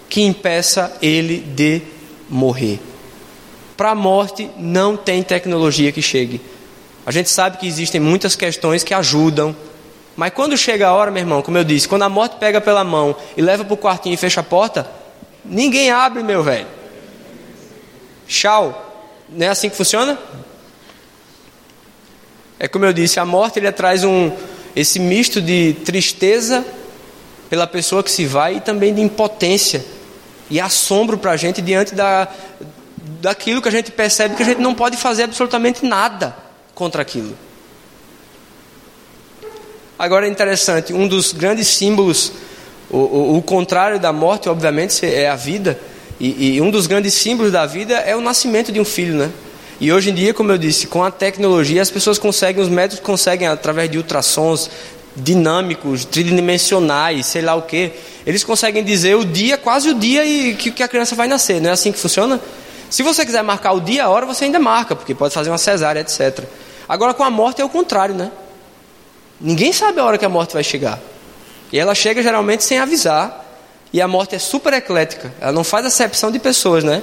que 0.09 0.23
impeça 0.23 0.97
ele 1.03 1.39
de 1.39 1.83
morrer. 2.29 2.81
Para 3.77 3.91
a 3.91 3.95
morte 3.95 4.49
não 4.57 4.97
tem 4.97 5.23
tecnologia 5.23 5.91
que 5.91 6.01
chegue. 6.01 6.41
A 7.05 7.11
gente 7.11 7.29
sabe 7.29 7.59
que 7.59 7.67
existem 7.67 8.01
muitas 8.01 8.37
questões 8.37 8.85
que 8.85 8.95
ajudam, 8.95 9.55
mas 10.17 10.33
quando 10.33 10.57
chega 10.57 10.89
a 10.89 10.93
hora, 10.93 11.11
meu 11.11 11.21
irmão, 11.21 11.43
como 11.43 11.59
eu 11.59 11.65
disse, 11.65 11.89
quando 11.89 12.03
a 12.03 12.09
morte 12.09 12.37
pega 12.39 12.61
pela 12.61 12.85
mão 12.85 13.15
e 13.37 13.43
leva 13.43 13.65
para 13.65 13.75
o 13.75 13.77
quartinho 13.77 14.15
e 14.15 14.17
fecha 14.17 14.41
a 14.41 14.45
porta, 14.45 14.89
ninguém 15.45 15.91
abre, 15.91 16.23
meu 16.23 16.43
velho. 16.43 16.69
Tchau. 18.27 18.81
Não 19.29 19.47
é 19.47 19.49
assim 19.51 19.69
que 19.69 19.77
funciona? 19.77 20.19
É 22.65 22.69
como 22.69 22.87
eu 22.87 22.95
disse, 22.95 23.21
a 23.21 23.27
morte 23.27 23.59
ele 23.59 23.71
traz 23.71 24.05
um, 24.05 24.33
esse 24.75 24.99
misto 24.99 25.39
de 25.39 25.75
tristeza 25.85 26.65
pela 27.51 27.67
pessoa 27.67 28.03
que 28.03 28.11
se 28.11 28.25
vai 28.25 28.57
e 28.57 28.61
também 28.63 28.95
de 28.95 29.03
impotência 29.03 29.85
e 30.49 30.59
assombro 30.59 31.19
para 31.19 31.33
a 31.33 31.37
gente 31.37 31.61
diante 31.61 31.95
da, 31.95 32.27
daquilo 33.21 33.61
que 33.61 33.69
a 33.69 33.71
gente 33.71 33.93
percebe 33.93 34.35
que 34.35 34.43
a 34.43 34.47
gente 34.47 34.63
não 34.63 34.75
pode 34.75 34.97
fazer 34.97 35.25
absolutamente 35.25 35.85
nada 35.85 36.35
contra 36.75 37.03
aquilo. 37.03 37.37
Agora 39.99 40.27
é 40.27 40.31
interessante, 40.31 40.95
um 40.95 41.07
dos 41.07 41.35
grandes 41.35 41.69
símbolos, 41.69 42.33
o, 42.89 42.97
o, 42.97 43.37
o 43.37 43.43
contrário 43.43 44.01
da 44.01 44.11
morte, 44.11 44.49
obviamente, 44.49 45.05
é 45.05 45.29
a 45.29 45.37
vida, 45.37 45.79
e, 46.19 46.55
e 46.55 46.61
um 46.63 46.71
dos 46.71 46.87
grandes 46.87 47.13
símbolos 47.13 47.53
da 47.53 47.67
vida 47.67 47.97
é 47.97 48.17
o 48.17 48.23
nascimento 48.23 48.73
de 48.73 48.81
um 48.81 48.87
filho, 48.87 49.17
né? 49.17 49.31
E 49.85 49.93
hoje 49.93 50.09
em 50.09 50.15
dia, 50.15 50.33
como 50.33 50.51
eu 50.51 50.57
disse, 50.57 50.87
com 50.87 51.05
a 51.05 51.11
tecnologia, 51.11 51.83
as 51.83 51.91
pessoas 51.91 52.19
conseguem, 52.19 52.63
os 52.63 52.71
médicos 52.71 53.05
conseguem, 53.05 53.47
através 53.47 53.91
de 53.91 53.99
ultrassons 53.99 54.71
dinâmicos, 55.15 56.07
tridimensionais, 56.07 57.27
sei 57.27 57.43
lá 57.43 57.55
o 57.55 57.61
que, 57.61 57.93
eles 58.25 58.43
conseguem 58.43 58.83
dizer 58.83 59.15
o 59.15 59.27
dia, 59.27 59.59
quase 59.59 59.91
o 59.91 59.95
dia 59.95 60.25
e 60.25 60.55
que, 60.55 60.71
que 60.71 60.83
a 60.83 60.89
criança 60.89 61.15
vai 61.15 61.29
nascer. 61.29 61.61
Não 61.61 61.69
é 61.69 61.73
assim 61.75 61.93
que 61.93 61.99
funciona? 61.99 62.41
Se 62.89 63.03
você 63.03 63.27
quiser 63.27 63.43
marcar 63.43 63.73
o 63.73 63.81
dia, 63.81 64.07
a 64.07 64.09
hora, 64.09 64.25
você 64.25 64.47
ainda 64.47 64.59
marca, 64.59 64.97
porque 64.97 65.15
pode 65.15 65.35
fazer 65.35 65.51
uma 65.51 65.59
cesárea, 65.59 66.01
etc. 66.01 66.45
Agora, 66.89 67.13
com 67.13 67.23
a 67.23 67.29
morte 67.29 67.61
é 67.61 67.65
o 67.67 67.69
contrário, 67.69 68.15
né? 68.15 68.33
Ninguém 69.39 69.71
sabe 69.71 70.01
a 70.01 70.05
hora 70.07 70.17
que 70.17 70.25
a 70.25 70.31
morte 70.31 70.55
vai 70.55 70.65
chegar. 70.65 70.99
E 71.71 71.79
ela 71.79 71.95
chega 71.95 72.23
geralmente 72.23 72.65
sem 72.65 72.79
avisar. 72.79 73.45
E 73.93 74.01
a 74.01 74.09
morte 74.09 74.35
é 74.35 74.39
super 74.39 74.73
eclética. 74.73 75.31
Ela 75.39 75.53
não 75.53 75.63
faz 75.63 75.85
acepção 75.85 76.31
de 76.31 76.39
pessoas, 76.39 76.83
né? 76.83 77.03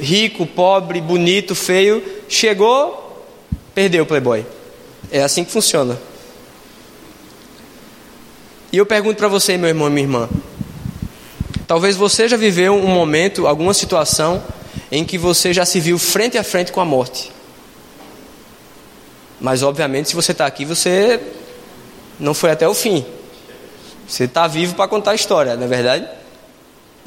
Rico, 0.00 0.46
pobre, 0.46 1.00
bonito, 1.00 1.54
feio, 1.54 2.02
chegou, 2.28 3.26
perdeu 3.74 4.04
o 4.04 4.06
playboy. 4.06 4.44
É 5.10 5.22
assim 5.22 5.44
que 5.44 5.50
funciona. 5.50 5.98
E 8.72 8.76
eu 8.76 8.84
pergunto 8.84 9.16
para 9.16 9.28
você, 9.28 9.56
meu 9.56 9.68
irmão 9.68 9.88
e 9.88 9.90
minha 9.90 10.04
irmã. 10.04 10.28
Talvez 11.66 11.96
você 11.96 12.28
já 12.28 12.36
viveu 12.36 12.74
um 12.74 12.88
momento, 12.88 13.46
alguma 13.46 13.74
situação 13.74 14.42
em 14.90 15.04
que 15.04 15.18
você 15.18 15.52
já 15.52 15.64
se 15.64 15.80
viu 15.80 15.98
frente 15.98 16.38
a 16.38 16.44
frente 16.44 16.72
com 16.72 16.80
a 16.80 16.84
morte. 16.84 17.30
Mas, 19.40 19.62
obviamente, 19.62 20.08
se 20.08 20.14
você 20.14 20.32
está 20.32 20.46
aqui, 20.46 20.64
você 20.64 21.20
não 22.18 22.34
foi 22.34 22.50
até 22.50 22.68
o 22.68 22.74
fim. 22.74 23.04
Você 24.06 24.24
está 24.24 24.46
vivo 24.46 24.74
para 24.74 24.88
contar 24.88 25.12
a 25.12 25.14
história, 25.14 25.56
não 25.56 25.64
é 25.64 25.68
verdade? 25.68 26.08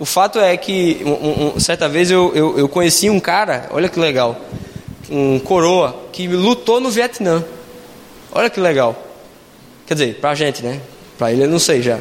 O 0.02 0.06
fato 0.06 0.40
é 0.40 0.58
que, 0.58 1.00
um, 1.06 1.56
um, 1.56 1.60
certa 1.60 1.88
vez 1.88 2.10
eu, 2.10 2.32
eu, 2.34 2.58
eu, 2.58 2.68
conheci 2.68 3.08
um 3.08 3.20
cara, 3.20 3.68
olha 3.70 3.88
que 3.88 4.00
legal, 4.00 4.36
um 5.12 5.38
coroa, 5.38 5.96
que 6.12 6.28
lutou 6.28 6.80
no 6.80 6.90
Vietnã. 6.90 7.46
Olha 8.32 8.50
que 8.50 8.60
legal. 8.60 8.96
Quer 9.86 9.94
dizer, 9.94 10.16
para 10.16 10.32
a 10.32 10.34
gente, 10.34 10.64
né? 10.64 10.82
Para 11.20 11.32
ele 11.32 11.44
eu 11.44 11.48
não 11.48 11.60
sei 11.60 11.84
já. 11.84 12.00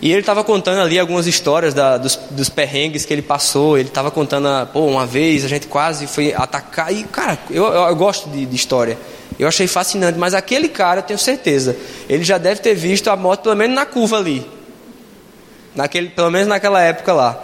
E 0.00 0.10
ele 0.10 0.18
estava 0.18 0.42
contando 0.42 0.80
ali 0.80 0.98
algumas 0.98 1.28
histórias 1.28 1.72
da, 1.72 1.96
dos, 1.96 2.16
dos, 2.32 2.48
perrengues 2.48 3.04
que 3.04 3.12
ele 3.12 3.22
passou. 3.22 3.78
Ele 3.78 3.86
estava 3.86 4.10
contando, 4.10 4.48
ah, 4.48 4.66
pô, 4.66 4.80
uma 4.86 5.06
vez 5.06 5.44
a 5.44 5.48
gente 5.48 5.68
quase 5.68 6.08
foi 6.08 6.34
atacar. 6.34 6.92
E, 6.92 7.04
cara, 7.04 7.38
eu, 7.48 7.66
eu, 7.66 7.82
eu 7.82 7.94
gosto 7.94 8.28
de, 8.30 8.44
de, 8.44 8.56
história. 8.56 8.98
Eu 9.38 9.46
achei 9.46 9.68
fascinante. 9.68 10.18
Mas 10.18 10.34
aquele 10.34 10.68
cara, 10.68 10.98
eu 10.98 11.04
tenho 11.04 11.20
certeza, 11.20 11.76
ele 12.08 12.24
já 12.24 12.36
deve 12.36 12.60
ter 12.60 12.74
visto 12.74 13.06
a 13.10 13.14
moto 13.14 13.44
pelo 13.44 13.54
menos 13.54 13.76
na 13.76 13.86
curva 13.86 14.18
ali. 14.18 14.44
Naquele, 15.74 16.10
pelo 16.10 16.30
menos 16.30 16.48
naquela 16.48 16.80
época 16.80 17.12
lá. 17.12 17.42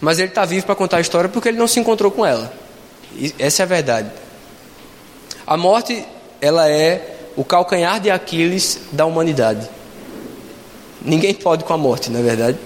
Mas 0.00 0.18
ele 0.18 0.28
está 0.28 0.44
vivo 0.44 0.64
para 0.64 0.74
contar 0.74 0.98
a 0.98 1.00
história 1.00 1.28
porque 1.28 1.48
ele 1.48 1.58
não 1.58 1.66
se 1.66 1.80
encontrou 1.80 2.10
com 2.10 2.24
ela. 2.24 2.52
E 3.16 3.34
essa 3.38 3.62
é 3.62 3.64
a 3.64 3.66
verdade. 3.66 4.10
A 5.46 5.56
morte, 5.56 6.04
ela 6.40 6.68
é 6.70 7.16
o 7.36 7.44
calcanhar 7.44 8.00
de 8.00 8.10
Aquiles 8.10 8.80
da 8.92 9.04
humanidade. 9.06 9.68
Ninguém 11.02 11.34
pode 11.34 11.64
com 11.64 11.72
a 11.72 11.78
morte, 11.78 12.10
não 12.10 12.20
é 12.20 12.22
verdade? 12.22 12.58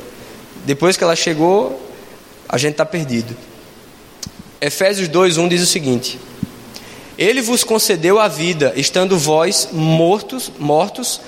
Depois 0.64 0.96
que 0.96 1.04
ela 1.04 1.16
chegou, 1.16 1.80
a 2.48 2.58
gente 2.58 2.72
está 2.72 2.84
perdido. 2.84 3.36
Efésios 4.60 5.08
2:1 5.08 5.48
diz 5.48 5.62
o 5.62 5.66
seguinte: 5.66 6.18
Ele 7.16 7.40
vos 7.40 7.64
concedeu 7.64 8.18
a 8.18 8.28
vida, 8.28 8.72
estando 8.76 9.18
vós 9.18 9.68
mortos, 9.72 10.50
mortos 10.58 11.20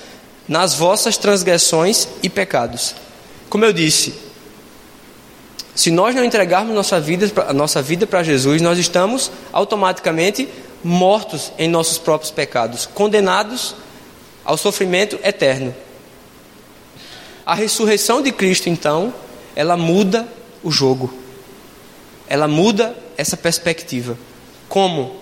nas 0.47 0.75
vossas 0.75 1.17
transgressões 1.17 2.07
e 2.21 2.29
pecados 2.29 2.95
como 3.49 3.65
eu 3.65 3.73
disse, 3.73 4.13
se 5.75 5.91
nós 5.91 6.15
não 6.15 6.23
entregarmos 6.23 6.73
nossa 6.73 6.99
vida, 6.99 7.29
a 7.47 7.53
nossa 7.53 7.81
vida 7.81 8.07
para 8.07 8.23
Jesus, 8.23 8.61
nós 8.61 8.79
estamos 8.79 9.29
automaticamente 9.51 10.47
mortos 10.81 11.51
em 11.57 11.67
nossos 11.67 11.97
próprios 11.97 12.31
pecados, 12.31 12.85
condenados 12.85 13.75
ao 14.45 14.55
sofrimento 14.55 15.19
eterno. 15.21 15.75
A 17.45 17.53
ressurreição 17.53 18.21
de 18.21 18.31
Cristo, 18.31 18.69
então, 18.69 19.13
ela 19.55 19.75
muda 19.75 20.27
o 20.63 20.71
jogo. 20.71 21.13
Ela 22.27 22.47
muda 22.47 22.95
essa 23.17 23.35
perspectiva. 23.35 24.17
Como? 24.69 25.19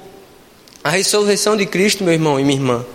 A 0.83 0.89
ressurreição 0.89 1.57
de 1.57 1.65
Cristo, 1.65 2.03
meu 2.03 2.13
irmão 2.13 2.39
e 2.39 2.43
minha 2.43 2.57
irmã, 2.57 2.85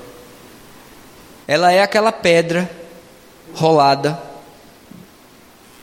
ela 1.47 1.73
é 1.73 1.83
aquela 1.83 2.13
pedra 2.13 2.71
rolada 3.55 4.28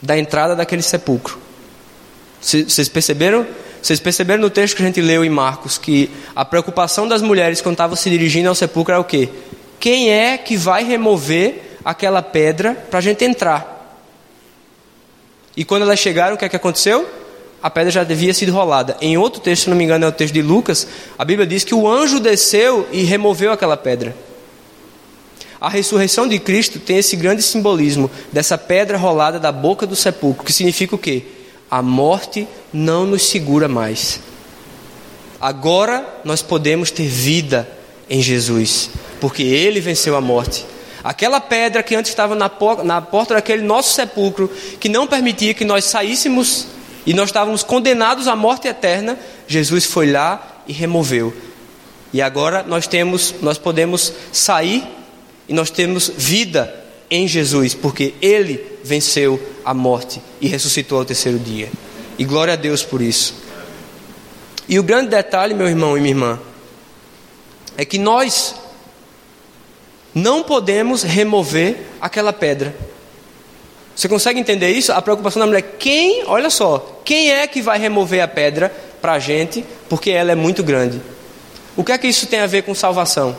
da 0.05 0.17
entrada 0.17 0.55
daquele 0.55 0.81
sepulcro. 0.81 1.37
Vocês 2.41 2.87
perceberam? 2.87 3.45
Vocês 3.81 3.99
perceberam 3.99 4.41
no 4.41 4.49
texto 4.49 4.75
que 4.75 4.83
a 4.83 4.85
gente 4.85 5.01
leu 5.01 5.25
em 5.25 5.29
Marcos 5.29 5.77
que 5.77 6.09
a 6.35 6.45
preocupação 6.45 7.07
das 7.07 7.21
mulheres 7.21 7.61
quando 7.61 7.73
estavam 7.73 7.95
se 7.95 8.09
dirigindo 8.09 8.49
ao 8.49 8.55
sepulcro 8.55 8.93
era 8.93 9.01
o 9.01 9.03
quê? 9.03 9.29
Quem 9.79 10.09
é 10.09 10.37
que 10.37 10.55
vai 10.55 10.83
remover 10.83 11.79
aquela 11.83 12.21
pedra 12.21 12.73
para 12.73 12.99
a 12.99 13.01
gente 13.01 13.23
entrar? 13.25 13.73
E 15.55 15.63
quando 15.63 15.83
elas 15.83 15.99
chegaram, 15.99 16.35
o 16.35 16.37
que 16.37 16.45
é 16.45 16.49
que 16.49 16.55
aconteceu? 16.55 17.07
A 17.61 17.69
pedra 17.69 17.91
já 17.91 18.03
devia 18.03 18.33
sido 18.33 18.51
rolada. 18.51 18.97
Em 19.01 19.17
outro 19.17 19.39
texto, 19.39 19.63
se 19.63 19.69
não 19.69 19.77
me 19.77 19.83
engano, 19.83 20.05
é 20.05 20.07
o 20.07 20.11
texto 20.11 20.33
de 20.33 20.41
Lucas, 20.41 20.87
a 21.17 21.25
Bíblia 21.25 21.47
diz 21.47 21.63
que 21.63 21.73
o 21.73 21.87
anjo 21.87 22.19
desceu 22.19 22.87
e 22.91 23.03
removeu 23.03 23.51
aquela 23.51 23.77
pedra. 23.77 24.15
A 25.65 25.69
ressurreição 25.69 26.27
de 26.27 26.37
Cristo 26.37 26.77
tem 26.77 26.99
esse 26.99 27.15
grande 27.15 27.41
simbolismo 27.41 28.11
dessa 28.31 28.55
pedra 28.55 28.99
rolada 28.99 29.39
da 29.39 29.51
boca 29.51 29.87
do 29.87 29.95
sepulcro, 29.95 30.45
que 30.45 30.53
significa 30.53 30.93
o 30.93 30.99
quê? 30.99 31.23
A 31.71 31.81
morte 31.81 32.47
não 32.71 33.03
nos 33.07 33.23
segura 33.23 33.67
mais. 33.67 34.19
Agora 35.41 36.07
nós 36.23 36.43
podemos 36.43 36.91
ter 36.91 37.07
vida 37.07 37.67
em 38.07 38.21
Jesus, 38.21 38.91
porque 39.19 39.41
Ele 39.41 39.81
venceu 39.81 40.15
a 40.15 40.21
morte. 40.21 40.63
Aquela 41.03 41.41
pedra 41.41 41.81
que 41.81 41.95
antes 41.95 42.11
estava 42.11 42.35
na, 42.35 42.51
na 42.83 43.01
porta 43.01 43.33
daquele 43.33 43.63
nosso 43.63 43.91
sepulcro, 43.91 44.47
que 44.79 44.87
não 44.87 45.07
permitia 45.07 45.55
que 45.55 45.65
nós 45.65 45.85
saíssemos 45.85 46.67
e 47.07 47.13
nós 47.15 47.29
estávamos 47.29 47.63
condenados 47.63 48.27
à 48.27 48.35
morte 48.35 48.67
eterna, 48.67 49.17
Jesus 49.47 49.83
foi 49.83 50.11
lá 50.11 50.61
e 50.67 50.73
removeu. 50.73 51.35
E 52.13 52.21
agora 52.21 52.61
nós 52.61 52.85
temos, 52.85 53.33
nós 53.41 53.57
podemos 53.57 54.13
sair 54.31 54.83
e 55.47 55.53
nós 55.53 55.69
temos 55.69 56.11
vida 56.15 56.83
em 57.09 57.27
Jesus, 57.27 57.73
porque 57.73 58.13
Ele 58.21 58.63
venceu 58.83 59.39
a 59.63 59.73
morte 59.73 60.21
e 60.41 60.47
ressuscitou 60.47 60.99
ao 60.99 61.05
terceiro 61.05 61.39
dia. 61.39 61.69
E 62.17 62.25
glória 62.25 62.53
a 62.53 62.57
Deus 62.57 62.83
por 62.83 63.01
isso. 63.01 63.35
E 64.67 64.79
o 64.79 64.83
grande 64.83 65.09
detalhe, 65.09 65.53
meu 65.53 65.67
irmão 65.67 65.97
e 65.97 66.01
minha 66.01 66.11
irmã, 66.11 66.39
é 67.77 67.85
que 67.85 67.99
nós 67.99 68.55
não 70.13 70.43
podemos 70.43 71.03
remover 71.03 71.77
aquela 72.01 72.31
pedra. 72.31 72.75
Você 73.95 74.09
consegue 74.09 74.39
entender 74.39 74.71
isso? 74.71 74.91
A 74.91 75.01
preocupação 75.01 75.39
da 75.39 75.45
mulher, 75.45 75.75
quem, 75.77 76.23
olha 76.25 76.49
só, 76.49 77.01
quem 77.05 77.31
é 77.31 77.45
que 77.47 77.61
vai 77.61 77.77
remover 77.77 78.21
a 78.21 78.27
pedra 78.27 78.73
para 79.01 79.13
a 79.13 79.19
gente, 79.19 79.63
porque 79.87 80.09
ela 80.09 80.31
é 80.31 80.35
muito 80.35 80.63
grande? 80.63 81.01
O 81.77 81.83
que 81.83 81.91
é 81.91 81.97
que 81.97 82.07
isso 82.07 82.27
tem 82.27 82.39
a 82.39 82.47
ver 82.47 82.63
com 82.63 82.73
salvação? 82.73 83.35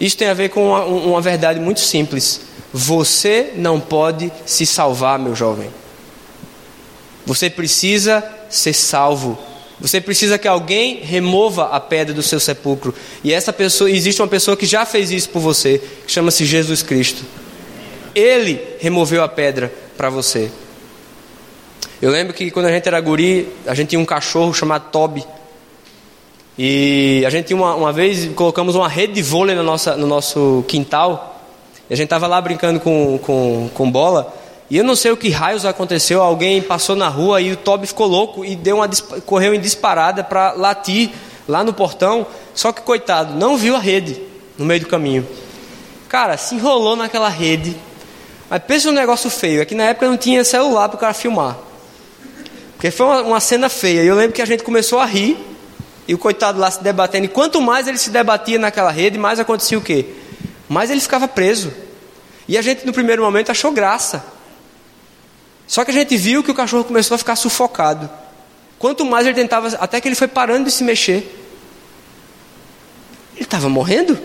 Isso 0.00 0.16
tem 0.16 0.28
a 0.28 0.34
ver 0.34 0.50
com 0.50 0.68
uma, 0.68 0.84
uma 0.84 1.20
verdade 1.20 1.58
muito 1.58 1.80
simples. 1.80 2.40
Você 2.72 3.52
não 3.56 3.80
pode 3.80 4.30
se 4.46 4.64
salvar, 4.66 5.18
meu 5.18 5.34
jovem. 5.34 5.70
Você 7.26 7.50
precisa 7.50 8.24
ser 8.48 8.72
salvo. 8.72 9.38
Você 9.80 10.00
precisa 10.00 10.38
que 10.38 10.48
alguém 10.48 11.00
remova 11.00 11.66
a 11.66 11.80
pedra 11.80 12.14
do 12.14 12.22
seu 12.22 12.40
sepulcro. 12.40 12.94
E 13.22 13.32
essa 13.32 13.52
pessoa, 13.52 13.90
existe 13.90 14.20
uma 14.20 14.28
pessoa 14.28 14.56
que 14.56 14.66
já 14.66 14.84
fez 14.84 15.10
isso 15.10 15.28
por 15.30 15.40
você, 15.40 15.80
que 16.06 16.12
chama-se 16.12 16.44
Jesus 16.44 16.82
Cristo. 16.82 17.24
Ele 18.14 18.60
removeu 18.80 19.22
a 19.22 19.28
pedra 19.28 19.72
para 19.96 20.10
você. 20.10 20.50
Eu 22.00 22.10
lembro 22.10 22.32
que 22.32 22.50
quando 22.50 22.66
a 22.66 22.72
gente 22.72 22.86
era 22.86 23.00
guri, 23.00 23.48
a 23.66 23.74
gente 23.74 23.90
tinha 23.90 24.00
um 24.00 24.04
cachorro 24.04 24.54
chamado 24.54 24.90
Toby. 24.90 25.24
E 26.58 27.22
a 27.24 27.30
gente 27.30 27.54
uma, 27.54 27.74
uma 27.76 27.92
vez 27.92 28.32
colocamos 28.34 28.74
uma 28.74 28.88
rede 28.88 29.12
de 29.12 29.22
vôlei 29.22 29.54
no, 29.54 29.62
nossa, 29.62 29.96
no 29.96 30.08
nosso 30.08 30.64
quintal. 30.66 31.40
A 31.88 31.94
gente 31.94 32.06
estava 32.06 32.26
lá 32.26 32.40
brincando 32.40 32.80
com, 32.80 33.16
com, 33.18 33.70
com 33.72 33.90
bola. 33.90 34.34
E 34.68 34.76
eu 34.76 34.82
não 34.82 34.96
sei 34.96 35.12
o 35.12 35.16
que 35.16 35.30
raios 35.30 35.64
aconteceu. 35.64 36.20
Alguém 36.20 36.60
passou 36.60 36.96
na 36.96 37.08
rua 37.08 37.40
e 37.40 37.52
o 37.52 37.56
Toby 37.56 37.86
ficou 37.86 38.08
louco 38.08 38.44
e 38.44 38.56
deu 38.56 38.76
uma, 38.76 38.88
correu 39.24 39.54
em 39.54 39.60
disparada 39.60 40.24
para 40.24 40.52
latir 40.52 41.10
lá 41.46 41.62
no 41.62 41.72
portão. 41.72 42.26
Só 42.54 42.72
que, 42.72 42.82
coitado, 42.82 43.34
não 43.34 43.56
viu 43.56 43.76
a 43.76 43.78
rede 43.78 44.20
no 44.58 44.64
meio 44.64 44.80
do 44.80 44.86
caminho. 44.86 45.26
Cara, 46.08 46.36
se 46.36 46.56
enrolou 46.56 46.96
naquela 46.96 47.28
rede. 47.28 47.76
Mas 48.50 48.62
pensa 48.64 48.88
um 48.88 48.92
negócio 48.92 49.30
feio. 49.30 49.62
É 49.62 49.64
que 49.64 49.76
na 49.76 49.84
época 49.84 50.08
não 50.08 50.16
tinha 50.16 50.42
celular 50.42 50.88
para 50.88 50.96
o 50.96 51.00
cara 51.00 51.14
filmar. 51.14 51.56
Porque 52.72 52.90
foi 52.90 53.06
uma, 53.06 53.22
uma 53.22 53.40
cena 53.40 53.68
feia. 53.68 54.02
E 54.02 54.08
eu 54.08 54.16
lembro 54.16 54.32
que 54.32 54.42
a 54.42 54.46
gente 54.46 54.64
começou 54.64 54.98
a 54.98 55.06
rir. 55.06 55.47
E 56.08 56.14
o 56.14 56.18
coitado 56.18 56.58
lá 56.58 56.70
se 56.70 56.82
debatendo. 56.82 57.26
E 57.26 57.28
quanto 57.28 57.60
mais 57.60 57.86
ele 57.86 57.98
se 57.98 58.08
debatia 58.08 58.58
naquela 58.58 58.90
rede, 58.90 59.18
mais 59.18 59.38
acontecia 59.38 59.76
o 59.76 59.82
quê? 59.82 60.06
Mais 60.66 60.90
ele 60.90 61.00
ficava 61.00 61.28
preso. 61.28 61.70
E 62.48 62.56
a 62.56 62.62
gente, 62.62 62.86
no 62.86 62.94
primeiro 62.94 63.22
momento, 63.22 63.50
achou 63.50 63.70
graça. 63.70 64.24
Só 65.66 65.84
que 65.84 65.90
a 65.90 65.94
gente 65.94 66.16
viu 66.16 66.42
que 66.42 66.50
o 66.50 66.54
cachorro 66.54 66.82
começou 66.82 67.14
a 67.14 67.18
ficar 67.18 67.36
sufocado. 67.36 68.08
Quanto 68.78 69.04
mais 69.04 69.26
ele 69.26 69.34
tentava, 69.34 69.68
até 69.76 70.00
que 70.00 70.08
ele 70.08 70.14
foi 70.14 70.26
parando 70.26 70.64
de 70.64 70.70
se 70.70 70.82
mexer. 70.82 71.16
Ele 73.36 73.44
estava 73.44 73.68
morrendo. 73.68 74.18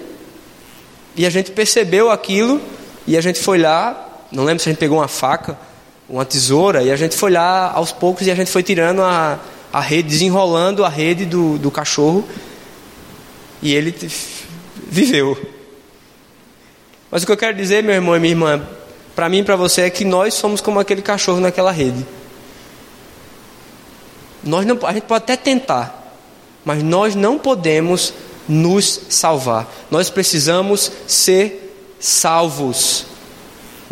E 1.17 1.26
a 1.26 1.30
gente 1.30 1.52
percebeu 1.52 2.10
aquilo 2.10 2.62
e 3.06 3.17
a 3.17 3.22
gente 3.22 3.39
foi 3.39 3.58
lá. 3.58 4.10
Não 4.32 4.46
lembro 4.46 4.63
se 4.63 4.69
a 4.69 4.72
gente 4.72 4.80
pegou 4.80 5.00
uma 5.00 5.10
faca, 5.10 5.60
uma 6.08 6.24
tesoura, 6.24 6.82
e 6.82 6.91
a 6.91 6.96
gente 6.96 7.15
foi 7.15 7.32
lá 7.32 7.72
aos 7.74 7.91
poucos 7.91 8.26
e 8.26 8.32
a 8.32 8.36
gente 8.36 8.50
foi 8.50 8.63
tirando 8.63 9.02
a, 9.02 9.38
a 9.74 9.82
rede, 9.82 10.10
desenrolando 10.10 10.86
a 10.86 10.90
rede 10.90 11.26
do, 11.26 11.58
do 11.58 11.72
cachorro. 11.72 12.24
E 13.60 13.74
ele 13.74 13.96
viveu. 14.88 15.36
Mas 17.10 17.24
o 17.24 17.26
que 17.26 17.32
eu 17.32 17.38
quero 17.38 17.58
dizer, 17.58 17.84
meu 17.84 17.96
irmão 17.96 18.16
e 18.16 18.20
minha 18.20 18.32
irmã, 18.32 18.68
para 19.16 19.28
mim 19.28 19.40
e 19.40 19.44
para 19.44 19.56
você, 19.56 19.82
é 19.82 19.90
que 19.90 20.06
nós 20.06 20.36
somos 20.36 20.62
como 20.62 20.80
aquele 20.80 21.02
cachorro 21.02 21.40
naquela 21.40 21.72
rede. 21.72 22.06
Nós 24.44 24.66
não, 24.66 24.78
a 24.86 24.94
gente 24.94 25.04
pode 25.04 25.24
até 25.24 25.36
tentar, 25.36 26.16
mas 26.64 26.84
nós 26.84 27.16
não 27.16 27.40
podemos 27.40 28.14
nos 28.48 29.02
salvar. 29.10 29.72
Nós 29.90 30.10
precisamos 30.10 30.92
ser 31.08 31.76
salvos. 32.00 33.06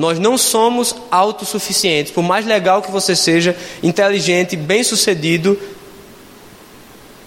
Nós 0.02 0.18
não 0.18 0.36
somos 0.36 0.96
autossuficientes. 1.12 2.12
Por 2.12 2.24
mais 2.24 2.44
legal 2.44 2.82
que 2.82 2.90
você 2.90 3.16
seja, 3.16 3.56
inteligente, 3.84 4.56
bem-sucedido, 4.56 5.56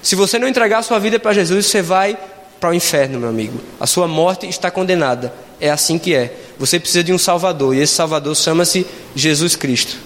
se 0.03 0.17
você 0.17 0.41
não 0.41 0.49
entregar 0.49 0.79
a 0.79 0.83
sua 0.83 0.99
vida 0.99 1.21
para 1.21 1.33
Jesus, 1.33 1.67
você 1.67 1.81
vai 1.81 2.19
para 2.59 2.71
o 2.71 2.75
inferno, 2.75 3.21
meu 3.21 3.29
amigo. 3.29 3.61
A 3.79 3.87
sua 3.87 4.09
morte 4.09 4.49
está 4.49 4.73
condenada. 4.73 5.33
É 5.61 5.71
assim 5.71 6.01
que 6.01 6.17
é. 6.17 6.37
Você 6.59 6.81
precisa 6.81 7.05
de 7.05 7.13
um 7.13 7.19
Salvador, 7.19 7.77
e 7.77 7.81
esse 7.81 7.95
Salvador 7.95 8.35
chama-se 8.35 8.85
Jesus 9.15 9.55
Cristo. 9.55 9.97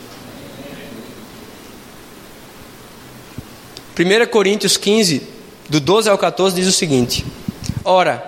1 3.98 4.30
Coríntios 4.30 4.76
15, 4.76 5.22
do 5.70 5.80
12 5.80 6.10
ao 6.10 6.18
14, 6.18 6.54
diz 6.54 6.68
o 6.68 6.72
seguinte: 6.72 7.24
Ora, 7.82 8.22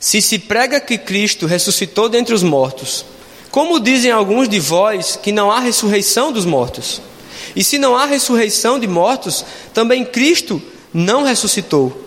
se 0.00 0.22
se 0.22 0.38
prega 0.38 0.80
que 0.80 0.96
Cristo 0.96 1.44
ressuscitou 1.44 2.08
dentre 2.08 2.34
os 2.34 2.42
mortos, 2.42 3.04
como 3.52 3.78
dizem 3.78 4.10
alguns 4.10 4.48
de 4.48 4.58
vós 4.58 5.14
que 5.22 5.30
não 5.30 5.52
há 5.52 5.60
ressurreição 5.60 6.32
dos 6.32 6.46
mortos? 6.46 7.02
E 7.54 7.62
se 7.62 7.76
não 7.76 7.94
há 7.94 8.06
ressurreição 8.06 8.78
de 8.78 8.88
mortos, 8.88 9.44
também 9.74 10.06
Cristo 10.06 10.60
não 10.92 11.22
ressuscitou. 11.22 12.02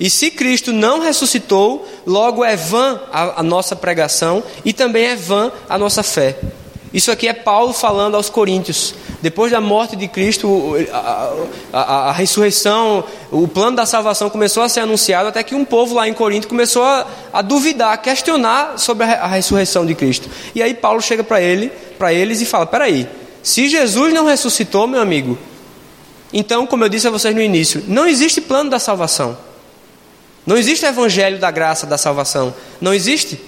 E 0.00 0.08
se 0.08 0.30
Cristo 0.30 0.72
não 0.72 1.00
ressuscitou, 1.00 1.86
logo 2.06 2.42
é 2.42 2.56
vã 2.56 2.98
a, 3.12 3.40
a, 3.40 3.42
nossa 3.42 3.76
pregação 3.76 4.42
e 4.64 4.72
também 4.72 5.04
é 5.04 5.14
vã 5.14 5.52
a 5.68 5.76
nossa 5.76 6.02
fé. 6.02 6.38
Isso 6.92 7.10
aqui 7.10 7.28
é 7.28 7.32
Paulo 7.32 7.72
falando 7.72 8.16
aos 8.16 8.28
Coríntios. 8.28 8.94
Depois 9.22 9.52
da 9.52 9.60
morte 9.60 9.94
de 9.94 10.08
Cristo, 10.08 10.74
a, 10.92 11.32
a, 11.72 12.08
a, 12.08 12.12
ressurreição, 12.12 13.04
o 13.30 13.46
plano 13.46 13.76
da 13.76 13.86
salvação 13.86 14.28
começou 14.28 14.62
a 14.62 14.68
ser 14.68 14.80
anunciado, 14.80 15.28
até 15.28 15.42
que 15.42 15.54
um 15.54 15.64
povo 15.64 15.94
lá 15.94 16.08
em 16.08 16.14
Corinto 16.14 16.48
começou 16.48 16.82
a, 16.82 17.42
duvidar, 17.42 17.92
a 17.92 17.96
questionar 17.96 18.78
sobre 18.78 19.04
a, 19.04 19.26
ressurreição 19.26 19.86
de 19.86 19.94
Cristo. 19.94 20.28
E 20.54 20.62
aí 20.62 20.74
Paulo 20.74 21.00
chega 21.00 21.22
para 21.22 21.40
ele, 21.40 21.70
para 21.96 22.12
eles 22.12 22.40
e 22.40 22.46
fala: 22.46 22.66
peraí, 22.66 23.08
se 23.42 23.68
Jesus 23.68 24.12
não 24.12 24.24
ressuscitou, 24.24 24.88
meu 24.88 25.00
amigo, 25.00 25.38
então, 26.32 26.66
como 26.66 26.84
eu 26.84 26.88
disse 26.88 27.06
a 27.06 27.10
vocês 27.10 27.34
no 27.34 27.42
início, 27.42 27.84
não 27.86 28.06
existe 28.06 28.40
plano 28.40 28.70
da 28.70 28.78
salvação. 28.78 29.36
Não 30.46 30.56
existe 30.56 30.86
evangelho 30.86 31.38
da 31.38 31.50
graça 31.50 31.86
da 31.86 31.98
salvação. 31.98 32.54
Não 32.80 32.94
existe. 32.94 33.40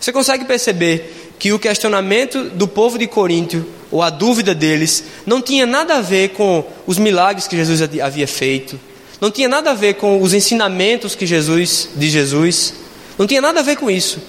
Você 0.00 0.12
consegue 0.12 0.44
perceber 0.44 1.15
que 1.38 1.52
o 1.52 1.58
questionamento 1.58 2.44
do 2.50 2.66
povo 2.66 2.98
de 2.98 3.06
Coríntio, 3.06 3.66
ou 3.90 4.02
a 4.02 4.10
dúvida 4.10 4.54
deles, 4.54 5.04
não 5.24 5.40
tinha 5.40 5.66
nada 5.66 5.96
a 5.96 6.00
ver 6.00 6.30
com 6.30 6.64
os 6.86 6.98
milagres 6.98 7.46
que 7.46 7.56
Jesus 7.56 7.80
havia 7.82 8.26
feito, 8.26 8.78
não 9.20 9.30
tinha 9.30 9.48
nada 9.48 9.70
a 9.70 9.74
ver 9.74 9.94
com 9.94 10.20
os 10.20 10.34
ensinamentos 10.34 11.14
que 11.14 11.26
Jesus 11.26 11.88
de 11.94 12.08
Jesus, 12.08 12.74
não 13.18 13.26
tinha 13.26 13.40
nada 13.40 13.60
a 13.60 13.62
ver 13.62 13.76
com 13.76 13.90
isso. 13.90 14.20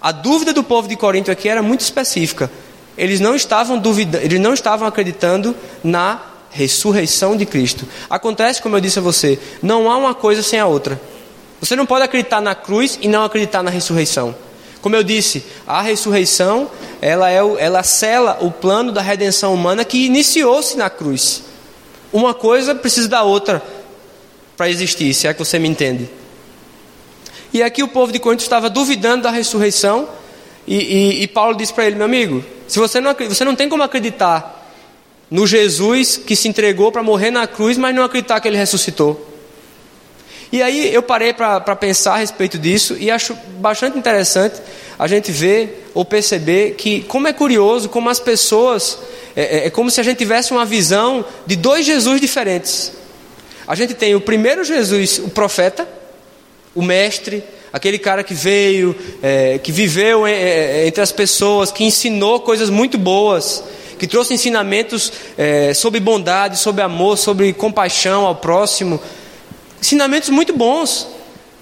A 0.00 0.12
dúvida 0.12 0.52
do 0.52 0.62
povo 0.62 0.88
de 0.88 0.96
Coríntio 0.96 1.32
aqui 1.32 1.48
era 1.48 1.62
muito 1.62 1.80
específica. 1.80 2.50
Eles 2.96 3.20
não 3.20 3.34
estavam 3.34 3.78
duvidando, 3.78 4.24
eles 4.24 4.40
não 4.40 4.54
estavam 4.54 4.86
acreditando 4.88 5.54
na 5.82 6.20
ressurreição 6.50 7.36
de 7.36 7.44
Cristo. 7.44 7.86
Acontece, 8.08 8.62
como 8.62 8.76
eu 8.76 8.80
disse 8.80 8.98
a 8.98 9.02
você, 9.02 9.38
não 9.62 9.90
há 9.90 9.96
uma 9.96 10.14
coisa 10.14 10.42
sem 10.42 10.58
a 10.58 10.66
outra. 10.66 11.00
Você 11.60 11.76
não 11.76 11.86
pode 11.86 12.04
acreditar 12.04 12.40
na 12.40 12.54
cruz 12.54 12.98
e 13.00 13.08
não 13.08 13.24
acreditar 13.24 13.62
na 13.62 13.70
ressurreição. 13.70 14.34
Como 14.86 14.94
eu 14.94 15.02
disse, 15.02 15.42
a 15.66 15.82
ressurreição, 15.82 16.70
ela, 17.02 17.28
é, 17.28 17.38
ela 17.58 17.82
cela 17.82 18.38
o 18.40 18.52
plano 18.52 18.92
da 18.92 19.02
redenção 19.02 19.52
humana 19.52 19.84
que 19.84 20.06
iniciou-se 20.06 20.76
na 20.76 20.88
cruz. 20.88 21.42
Uma 22.12 22.32
coisa 22.32 22.72
precisa 22.72 23.08
da 23.08 23.24
outra 23.24 23.60
para 24.56 24.70
existir, 24.70 25.12
se 25.12 25.26
é 25.26 25.34
que 25.34 25.40
você 25.40 25.58
me 25.58 25.66
entende. 25.66 26.08
E 27.52 27.64
aqui 27.64 27.82
o 27.82 27.88
povo 27.88 28.12
de 28.12 28.20
Corinto 28.20 28.44
estava 28.44 28.70
duvidando 28.70 29.24
da 29.24 29.30
ressurreição, 29.32 30.08
e, 30.68 30.76
e, 30.76 31.22
e 31.24 31.26
Paulo 31.26 31.56
disse 31.56 31.74
para 31.74 31.84
ele: 31.84 31.96
meu 31.96 32.04
amigo, 32.04 32.44
se 32.68 32.78
você 32.78 33.00
não, 33.00 33.12
você 33.12 33.44
não 33.44 33.56
tem 33.56 33.68
como 33.68 33.82
acreditar 33.82 34.70
no 35.28 35.48
Jesus 35.48 36.16
que 36.16 36.36
se 36.36 36.46
entregou 36.46 36.92
para 36.92 37.02
morrer 37.02 37.32
na 37.32 37.48
cruz, 37.48 37.76
mas 37.76 37.92
não 37.92 38.04
acreditar 38.04 38.38
que 38.38 38.46
ele 38.46 38.56
ressuscitou. 38.56 39.34
E 40.52 40.62
aí 40.62 40.94
eu 40.94 41.02
parei 41.02 41.32
para 41.32 41.74
pensar 41.74 42.14
a 42.14 42.18
respeito 42.18 42.56
disso 42.56 42.96
e 42.98 43.10
acho 43.10 43.34
bastante 43.58 43.98
interessante 43.98 44.60
a 44.98 45.06
gente 45.06 45.30
ver 45.30 45.90
ou 45.94 46.04
perceber 46.04 46.72
que, 46.72 47.02
como 47.02 47.28
é 47.28 47.32
curioso, 47.32 47.88
como 47.88 48.08
as 48.08 48.20
pessoas, 48.20 48.98
é, 49.34 49.42
é, 49.42 49.66
é 49.66 49.70
como 49.70 49.90
se 49.90 50.00
a 50.00 50.04
gente 50.04 50.18
tivesse 50.18 50.52
uma 50.52 50.64
visão 50.64 51.24
de 51.46 51.56
dois 51.56 51.84
Jesus 51.84 52.20
diferentes. 52.20 52.92
A 53.66 53.74
gente 53.74 53.94
tem 53.94 54.14
o 54.14 54.20
primeiro 54.20 54.64
Jesus, 54.64 55.18
o 55.18 55.28
profeta, 55.28 55.88
o 56.74 56.82
mestre, 56.82 57.42
aquele 57.72 57.98
cara 57.98 58.22
que 58.22 58.34
veio, 58.34 58.94
é, 59.22 59.58
que 59.58 59.72
viveu 59.72 60.26
é, 60.26 60.32
é, 60.32 60.86
entre 60.86 61.02
as 61.02 61.12
pessoas, 61.12 61.70
que 61.70 61.84
ensinou 61.84 62.40
coisas 62.40 62.70
muito 62.70 62.96
boas, 62.96 63.62
que 63.98 64.06
trouxe 64.06 64.34
ensinamentos 64.34 65.12
é, 65.36 65.74
sobre 65.74 66.00
bondade, 66.00 66.58
sobre 66.58 66.82
amor, 66.82 67.16
sobre 67.16 67.52
compaixão 67.52 68.26
ao 68.26 68.36
próximo 68.36 69.00
ensinamentos 69.86 70.28
muito 70.30 70.52
bons. 70.52 71.06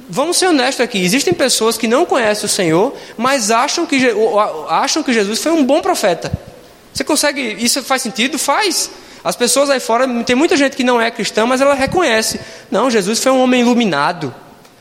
Vamos 0.08 0.36
ser 0.36 0.46
honestos 0.46 0.84
aqui: 0.84 0.98
existem 1.02 1.32
pessoas 1.32 1.78
que 1.78 1.88
não 1.88 2.04
conhecem 2.04 2.44
o 2.44 2.48
Senhor, 2.48 2.94
mas 3.16 3.50
acham 3.50 3.86
que, 3.86 3.98
acham 4.68 5.02
que 5.02 5.12
Jesus 5.12 5.42
foi 5.42 5.52
um 5.52 5.64
bom 5.64 5.80
profeta. 5.80 6.32
Você 6.92 7.04
consegue. 7.04 7.40
Isso 7.58 7.82
faz 7.82 8.02
sentido? 8.02 8.38
Faz. 8.38 8.90
As 9.24 9.34
pessoas 9.34 9.70
aí 9.70 9.80
fora, 9.80 10.06
tem 10.22 10.36
muita 10.36 10.54
gente 10.54 10.76
que 10.76 10.84
não 10.84 11.00
é 11.00 11.10
cristã, 11.10 11.46
mas 11.46 11.62
ela 11.62 11.74
reconhece. 11.74 12.38
Não, 12.70 12.90
Jesus 12.90 13.18
foi 13.18 13.32
um 13.32 13.40
homem 13.40 13.62
iluminado. 13.62 14.34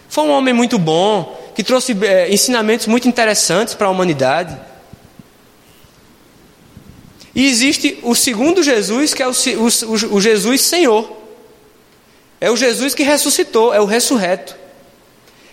Foi 0.09 0.25
um 0.25 0.31
homem 0.31 0.53
muito 0.53 0.77
bom, 0.77 1.39
que 1.55 1.63
trouxe 1.63 1.97
é, 2.03 2.31
ensinamentos 2.31 2.85
muito 2.87 3.07
interessantes 3.07 3.73
para 3.73 3.87
a 3.87 3.89
humanidade. 3.89 4.55
E 7.33 7.47
existe 7.47 7.97
o 8.03 8.13
segundo 8.13 8.61
Jesus, 8.61 9.13
que 9.13 9.23
é 9.23 9.27
o, 9.27 9.31
o, 9.31 10.15
o 10.15 10.21
Jesus 10.21 10.61
Senhor. 10.61 11.09
É 12.39 12.51
o 12.51 12.57
Jesus 12.57 12.93
que 12.93 13.01
ressuscitou, 13.01 13.73
é 13.73 13.79
o 13.79 13.85
ressurreto. 13.85 14.55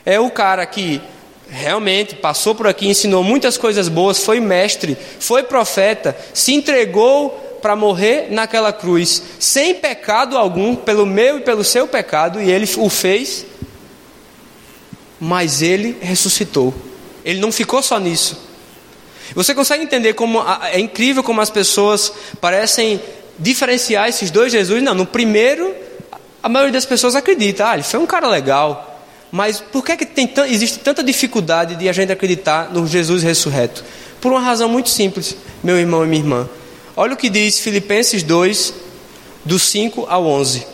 É 0.04 0.18
o 0.18 0.30
cara 0.30 0.64
que 0.66 1.00
realmente 1.48 2.14
passou 2.14 2.54
por 2.54 2.66
aqui, 2.66 2.88
ensinou 2.88 3.24
muitas 3.24 3.56
coisas 3.56 3.88
boas, 3.88 4.22
foi 4.22 4.40
mestre, 4.40 4.96
foi 5.18 5.42
profeta, 5.42 6.16
se 6.32 6.54
entregou 6.54 7.30
para 7.60 7.76
morrer 7.76 8.28
naquela 8.30 8.72
cruz, 8.72 9.22
sem 9.38 9.74
pecado 9.74 10.38
algum, 10.38 10.74
pelo 10.74 11.04
meu 11.04 11.38
e 11.38 11.40
pelo 11.42 11.64
seu 11.64 11.86
pecado, 11.86 12.40
e 12.40 12.50
ele 12.50 12.68
o 12.78 12.88
fez, 12.88 13.44
mas 15.18 15.60
ele 15.60 15.98
ressuscitou. 16.00 16.72
Ele 17.24 17.40
não 17.40 17.52
ficou 17.52 17.82
só 17.82 17.98
nisso. 17.98 18.48
Você 19.34 19.54
consegue 19.54 19.84
entender 19.84 20.14
como 20.14 20.42
é 20.72 20.80
incrível 20.80 21.22
como 21.22 21.40
as 21.40 21.50
pessoas 21.50 22.12
parecem 22.40 23.00
diferenciar 23.38 24.08
esses 24.08 24.30
dois 24.30 24.50
Jesus? 24.50 24.82
Não, 24.82 24.94
no 24.94 25.06
primeiro 25.06 25.74
a 26.42 26.48
maioria 26.48 26.72
das 26.72 26.86
pessoas 26.86 27.14
acredita, 27.14 27.68
ah, 27.68 27.74
ele 27.74 27.82
foi 27.82 28.00
um 28.00 28.06
cara 28.06 28.26
legal. 28.28 28.89
Mas 29.30 29.60
por 29.60 29.84
que, 29.84 29.92
é 29.92 29.96
que 29.96 30.06
tem, 30.06 30.30
existe 30.48 30.78
tanta 30.80 31.02
dificuldade 31.02 31.76
de 31.76 31.88
a 31.88 31.92
gente 31.92 32.10
acreditar 32.10 32.70
no 32.72 32.86
Jesus 32.86 33.22
ressurreto? 33.22 33.84
Por 34.20 34.32
uma 34.32 34.40
razão 34.40 34.68
muito 34.68 34.90
simples, 34.90 35.36
meu 35.62 35.78
irmão 35.78 36.04
e 36.04 36.08
minha 36.08 36.22
irmã. 36.22 36.48
Olha 36.96 37.14
o 37.14 37.16
que 37.16 37.30
diz 37.30 37.60
Filipenses 37.60 38.22
2, 38.22 38.74
do 39.44 39.58
5 39.58 40.06
ao 40.08 40.26
11. 40.26 40.66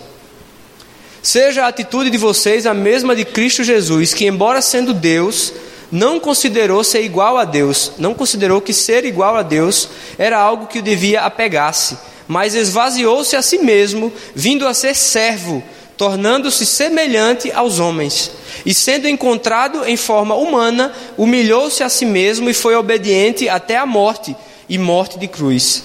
Seja 1.23 1.65
a 1.65 1.69
atitude 1.69 2.09
de 2.09 2.19
vocês 2.19 2.67
a 2.67 2.75
mesma 2.75 3.15
de 3.15 3.25
Cristo 3.25 3.63
Jesus, 3.63 4.15
que, 4.15 4.27
embora 4.27 4.63
sendo 4.63 4.95
Deus, 4.95 5.53
não 5.93 6.19
considerou 6.19 6.83
ser 6.83 7.03
igual 7.03 7.37
a 7.37 7.45
Deus, 7.45 7.93
não 7.99 8.15
considerou 8.15 8.61
que 8.61 8.73
ser 8.73 9.05
igual 9.05 9.37
a 9.37 9.43
Deus 9.43 9.89
era 10.19 10.39
algo 10.39 10.67
que 10.67 10.79
o 10.79 10.83
devia 10.83 11.23
apegar-se 11.23 11.97
mas 12.29 12.55
esvaziou-se 12.55 13.37
a 13.37 13.43
si 13.43 13.59
mesmo, 13.59 14.13
vindo 14.35 14.67
a 14.67 14.75
ser 14.75 14.95
servo, 14.95 15.63
tornando-se 15.97 16.67
semelhante 16.67 17.51
aos 17.53 17.79
homens. 17.79 18.31
E 18.65 18.75
sendo 18.75 19.09
encontrado 19.09 19.85
em 19.87 19.97
forma 19.97 20.35
humana, 20.35 20.93
humilhou-se 21.17 21.83
a 21.83 21.89
si 21.89 22.05
mesmo 22.05 22.51
e 22.51 22.55
foi 22.55 22.75
obediente 22.75 23.49
até 23.49 23.77
a 23.77 23.87
morte 23.87 24.37
e 24.69 24.79
morte 24.79 25.19
de 25.19 25.29
cruz. 25.29 25.83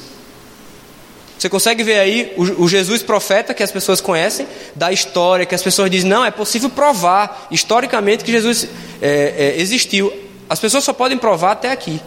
Você 1.41 1.49
consegue 1.49 1.83
ver 1.83 1.97
aí 1.97 2.33
o, 2.37 2.67
Jesus 2.67 3.01
profeta 3.01 3.51
que 3.51 3.63
as 3.63 3.71
pessoas 3.71 3.99
conhecem, 3.99 4.45
da 4.75 4.91
história, 4.91 5.43
que 5.43 5.55
as 5.55 5.63
pessoas 5.63 5.89
dizem, 5.89 6.07
não, 6.07 6.23
é 6.23 6.29
possível 6.29 6.69
provar 6.69 7.47
historicamente 7.49 8.23
que 8.23 8.31
Jesus 8.31 8.67
é, 9.01 9.55
é, 9.57 9.59
existiu. 9.59 10.13
As 10.47 10.59
pessoas 10.59 10.83
só 10.83 10.93
podem 10.93 11.17
provar 11.17 11.53
até 11.53 11.71
aqui. 11.71 11.99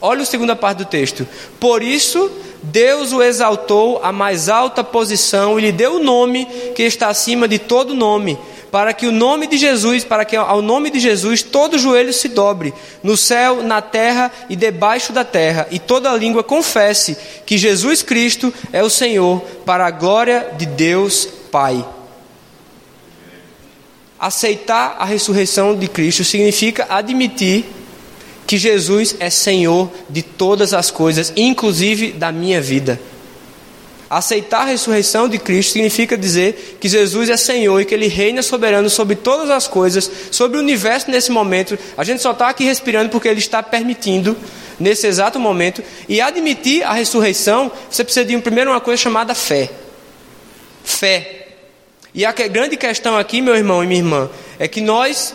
Olha 0.00 0.22
a 0.22 0.26
segunda 0.26 0.54
parte 0.54 0.78
do 0.78 0.84
texto. 0.84 1.26
Por 1.58 1.82
isso 1.82 2.30
Deus 2.62 3.12
o 3.12 3.22
exaltou 3.22 4.00
à 4.02 4.12
mais 4.12 4.48
alta 4.48 4.82
posição 4.82 5.58
e 5.58 5.62
lhe 5.62 5.72
deu 5.72 5.96
o 5.96 6.02
nome 6.02 6.46
que 6.74 6.82
está 6.82 7.08
acima 7.08 7.46
de 7.46 7.58
todo 7.58 7.94
nome, 7.94 8.38
para 8.70 8.92
que 8.92 9.06
o 9.06 9.12
nome 9.12 9.46
de 9.46 9.56
Jesus, 9.56 10.04
para 10.04 10.24
que 10.24 10.36
ao 10.36 10.60
nome 10.60 10.90
de 10.90 10.98
Jesus 10.98 11.42
todo 11.42 11.78
joelho 11.78 12.12
se 12.12 12.28
dobre, 12.28 12.74
no 13.02 13.16
céu, 13.16 13.62
na 13.62 13.80
terra 13.80 14.30
e 14.48 14.56
debaixo 14.56 15.12
da 15.12 15.24
terra, 15.24 15.66
e 15.70 15.78
toda 15.78 16.14
língua 16.14 16.42
confesse 16.42 17.16
que 17.46 17.56
Jesus 17.56 18.02
Cristo 18.02 18.52
é 18.72 18.82
o 18.82 18.90
Senhor, 18.90 19.40
para 19.64 19.86
a 19.86 19.90
glória 19.90 20.52
de 20.58 20.66
Deus 20.66 21.26
Pai. 21.50 21.84
Aceitar 24.18 24.96
a 24.98 25.04
ressurreição 25.04 25.76
de 25.76 25.86
Cristo 25.86 26.24
significa 26.24 26.86
admitir 26.90 27.64
que 28.48 28.56
Jesus 28.56 29.14
é 29.20 29.28
Senhor 29.28 29.90
de 30.08 30.22
todas 30.22 30.72
as 30.72 30.90
coisas, 30.90 31.30
inclusive 31.36 32.12
da 32.12 32.32
minha 32.32 32.62
vida. 32.62 32.98
Aceitar 34.08 34.62
a 34.62 34.64
ressurreição 34.64 35.28
de 35.28 35.38
Cristo 35.38 35.74
significa 35.74 36.16
dizer 36.16 36.78
que 36.80 36.88
Jesus 36.88 37.28
é 37.28 37.36
Senhor 37.36 37.78
e 37.78 37.84
que 37.84 37.92
Ele 37.92 38.06
reina 38.06 38.40
soberano 38.40 38.88
sobre 38.88 39.16
todas 39.16 39.50
as 39.50 39.68
coisas, 39.68 40.10
sobre 40.30 40.56
o 40.56 40.62
universo 40.62 41.10
nesse 41.10 41.30
momento. 41.30 41.78
A 41.94 42.02
gente 42.02 42.22
só 42.22 42.30
está 42.30 42.48
aqui 42.48 42.64
respirando 42.64 43.10
porque 43.10 43.28
Ele 43.28 43.38
está 43.38 43.62
permitindo 43.62 44.34
nesse 44.80 45.06
exato 45.06 45.38
momento. 45.38 45.84
E 46.08 46.18
admitir 46.18 46.82
a 46.84 46.94
ressurreição, 46.94 47.70
você 47.90 48.02
precisa 48.02 48.24
de 48.24 48.38
primeiro 48.38 48.70
uma 48.70 48.80
coisa 48.80 49.02
chamada 49.02 49.34
fé. 49.34 49.68
Fé. 50.82 51.48
E 52.14 52.24
a 52.24 52.32
grande 52.32 52.78
questão 52.78 53.14
aqui, 53.18 53.42
meu 53.42 53.54
irmão 53.54 53.84
e 53.84 53.86
minha 53.86 54.00
irmã, 54.00 54.30
é 54.58 54.66
que 54.66 54.80
nós 54.80 55.34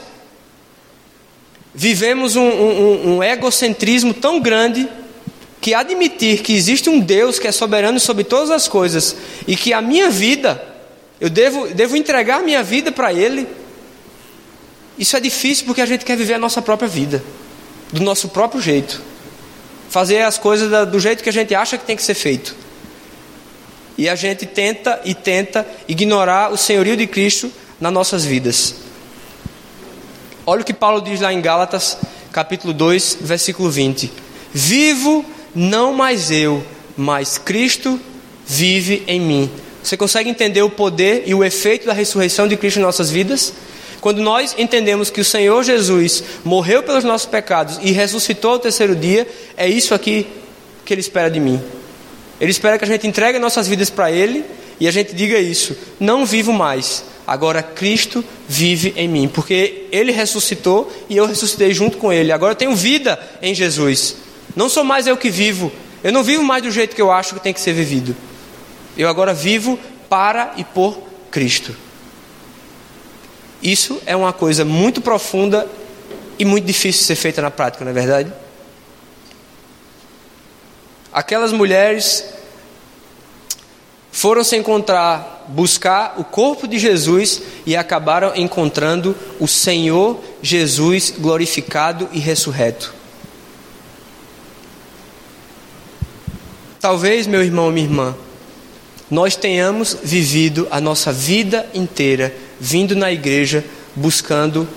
vivemos 1.74 2.36
um, 2.36 2.48
um, 2.48 3.16
um 3.16 3.24
egocentrismo 3.24 4.14
tão 4.14 4.40
grande 4.40 4.88
que 5.60 5.74
admitir 5.74 6.42
que 6.42 6.54
existe 6.54 6.90
um 6.90 7.00
Deus 7.00 7.40
que 7.40 7.48
é 7.48 7.52
soberano 7.52 8.00
sobre 8.00 8.24
todas 8.24 8.52
as 8.52 8.68
coisas 8.68 9.16
e 9.48 9.56
que 9.56 9.74
a 9.74 9.82
minha 9.82 10.10
vida, 10.10 10.62
eu 11.20 11.30
devo, 11.30 11.68
devo 11.70 11.96
entregar 11.96 12.44
minha 12.44 12.62
vida 12.62 12.92
para 12.92 13.14
Ele, 13.14 13.48
isso 15.00 15.16
é 15.16 15.20
difícil 15.20 15.66
porque 15.66 15.82
a 15.82 15.86
gente 15.86 16.06
quer 16.06 16.18
viver 16.18 16.34
a 16.34 16.38
nossa 16.38 16.62
própria 16.62 16.88
vida, 16.88 17.24
do 17.92 18.02
nosso 18.02 18.30
próprio 18.30 18.62
jeito, 18.62 19.02
fazer 19.90 20.22
as 20.22 20.38
coisas 20.38 20.88
do 20.90 21.00
jeito 21.00 21.24
que 21.24 21.30
a 21.30 21.34
gente 21.34 21.56
acha 21.56 21.78
que 21.78 21.86
tem 21.86 21.96
que 21.96 22.04
ser 22.04 22.14
feito. 22.14 22.56
E 23.98 24.10
a 24.10 24.16
gente 24.16 24.46
tenta 24.46 25.00
e 25.06 25.14
tenta 25.14 25.66
ignorar 25.88 26.52
o 26.52 26.58
senhorio 26.58 26.98
de 26.98 27.08
Cristo 27.08 27.52
nas 27.80 27.94
nossas 27.94 28.26
vidas. 28.26 28.83
Olha 30.46 30.62
o 30.62 30.66
que 30.66 30.74
Paulo 30.74 31.02
diz 31.02 31.22
lá 31.22 31.32
em 31.32 31.40
Gálatas, 31.40 31.98
capítulo 32.32 32.74
2, 32.74 33.20
versículo 33.22 33.70
20: 33.70 34.12
Vivo 34.54 35.24
não 35.56 35.94
mais 35.94 36.32
eu, 36.32 36.62
mas 36.98 37.38
Cristo 37.38 37.98
vive 38.46 39.04
em 39.08 39.22
mim. 39.22 39.52
Você 39.82 39.96
consegue 39.96 40.30
entender 40.30 40.62
o 40.62 40.70
poder 40.70 41.24
e 41.26 41.34
o 41.34 41.46
efeito 41.46 41.86
da 41.86 41.94
ressurreição 41.94 42.46
de 42.46 42.58
Cristo 42.58 42.80
em 42.80 42.82
nossas 42.82 43.10
vidas? 43.10 43.54
Quando 44.02 44.22
nós 44.22 44.54
entendemos 44.58 45.10
que 45.10 45.22
o 45.22 45.26
Senhor 45.26 45.64
Jesus 45.64 46.22
morreu 46.44 46.84
pelos 46.84 47.06
nossos 47.06 47.28
pecados 47.28 47.80
e 47.82 47.94
ressuscitou 47.94 48.52
ao 48.52 48.60
terceiro 48.60 48.98
dia, 48.98 49.26
é 49.56 49.66
isso 49.66 49.94
aqui 49.94 50.28
que 50.84 50.94
Ele 50.94 51.00
espera 51.00 51.32
de 51.32 51.40
mim. 51.40 51.62
Ele 52.42 52.52
espera 52.52 52.78
que 52.78 52.84
a 52.84 52.88
gente 52.88 53.08
entregue 53.08 53.40
nossas 53.40 53.66
vidas 53.66 53.90
para 53.90 54.12
Ele 54.12 54.44
e 54.78 54.90
a 54.90 54.92
gente 54.92 55.16
diga 55.16 55.40
isso: 55.40 55.74
não 56.02 56.26
vivo 56.26 56.52
mais, 56.52 57.06
agora 57.26 57.64
Cristo 57.64 58.24
vive 58.48 58.94
em 58.96 59.08
mim, 59.08 59.28
porque 59.28 59.88
Ele 59.92 60.12
ressuscitou 60.12 60.92
e 61.10 61.18
eu 61.18 61.26
ressuscitei 61.26 61.74
junto 61.74 61.98
com 61.98 62.12
Ele. 62.12 62.32
Agora 62.32 62.52
eu 62.52 62.58
tenho 62.58 62.76
vida 62.76 63.20
em 63.42 63.54
Jesus. 63.54 64.18
Não 64.56 64.70
sou 64.70 64.84
mais 64.84 65.08
eu 65.08 65.18
que 65.18 65.30
vivo. 65.30 65.72
Eu 66.04 66.12
não 66.12 66.24
vivo 66.24 66.44
mais 66.44 66.62
do 66.62 66.70
jeito 66.70 66.96
que 66.96 67.02
eu 67.02 67.12
acho 67.12 67.34
que 67.34 67.40
tem 67.40 67.54
que 67.54 67.62
ser 67.62 67.74
vivido. 67.74 68.16
Eu 68.98 69.08
agora 69.08 69.34
vivo 69.34 69.80
para 70.10 70.54
e 70.58 70.64
por 70.64 70.98
Cristo. 71.32 71.76
Isso 73.62 74.02
é 74.06 74.16
uma 74.16 74.34
coisa 74.34 74.66
muito 74.66 75.00
profunda 75.00 75.68
e 76.38 76.44
muito 76.44 76.66
difícil 76.66 77.02
de 77.02 77.08
ser 77.08 77.16
feita 77.16 77.42
na 77.42 77.50
prática, 77.50 77.86
não 77.86 77.92
é 77.92 77.94
verdade? 77.94 78.32
Aquelas 81.12 81.54
mulheres 81.54 82.33
foram 84.14 84.44
se 84.44 84.56
encontrar, 84.56 85.44
buscar 85.50 86.14
o 86.20 86.24
corpo 86.24 86.68
de 86.68 86.78
Jesus 86.78 87.42
e 87.66 87.76
acabaram 87.76 88.32
encontrando 88.36 89.16
o 89.40 89.48
Senhor 89.48 90.22
Jesus 90.40 91.12
glorificado 91.18 92.08
e 92.14 92.20
ressurreto. 92.20 92.94
Talvez, 96.80 97.26
meu 97.26 97.42
irmão 97.44 97.72
minha 97.72 97.88
irmã, 97.88 98.16
nós 99.10 99.36
tenhamos 99.36 99.98
vivido 100.04 100.68
a 100.70 100.80
nossa 100.80 101.12
vida 101.12 101.68
inteira 101.74 102.36
vindo 102.60 102.96
na 102.96 103.12
igreja 103.12 103.66
buscando, 103.96 104.68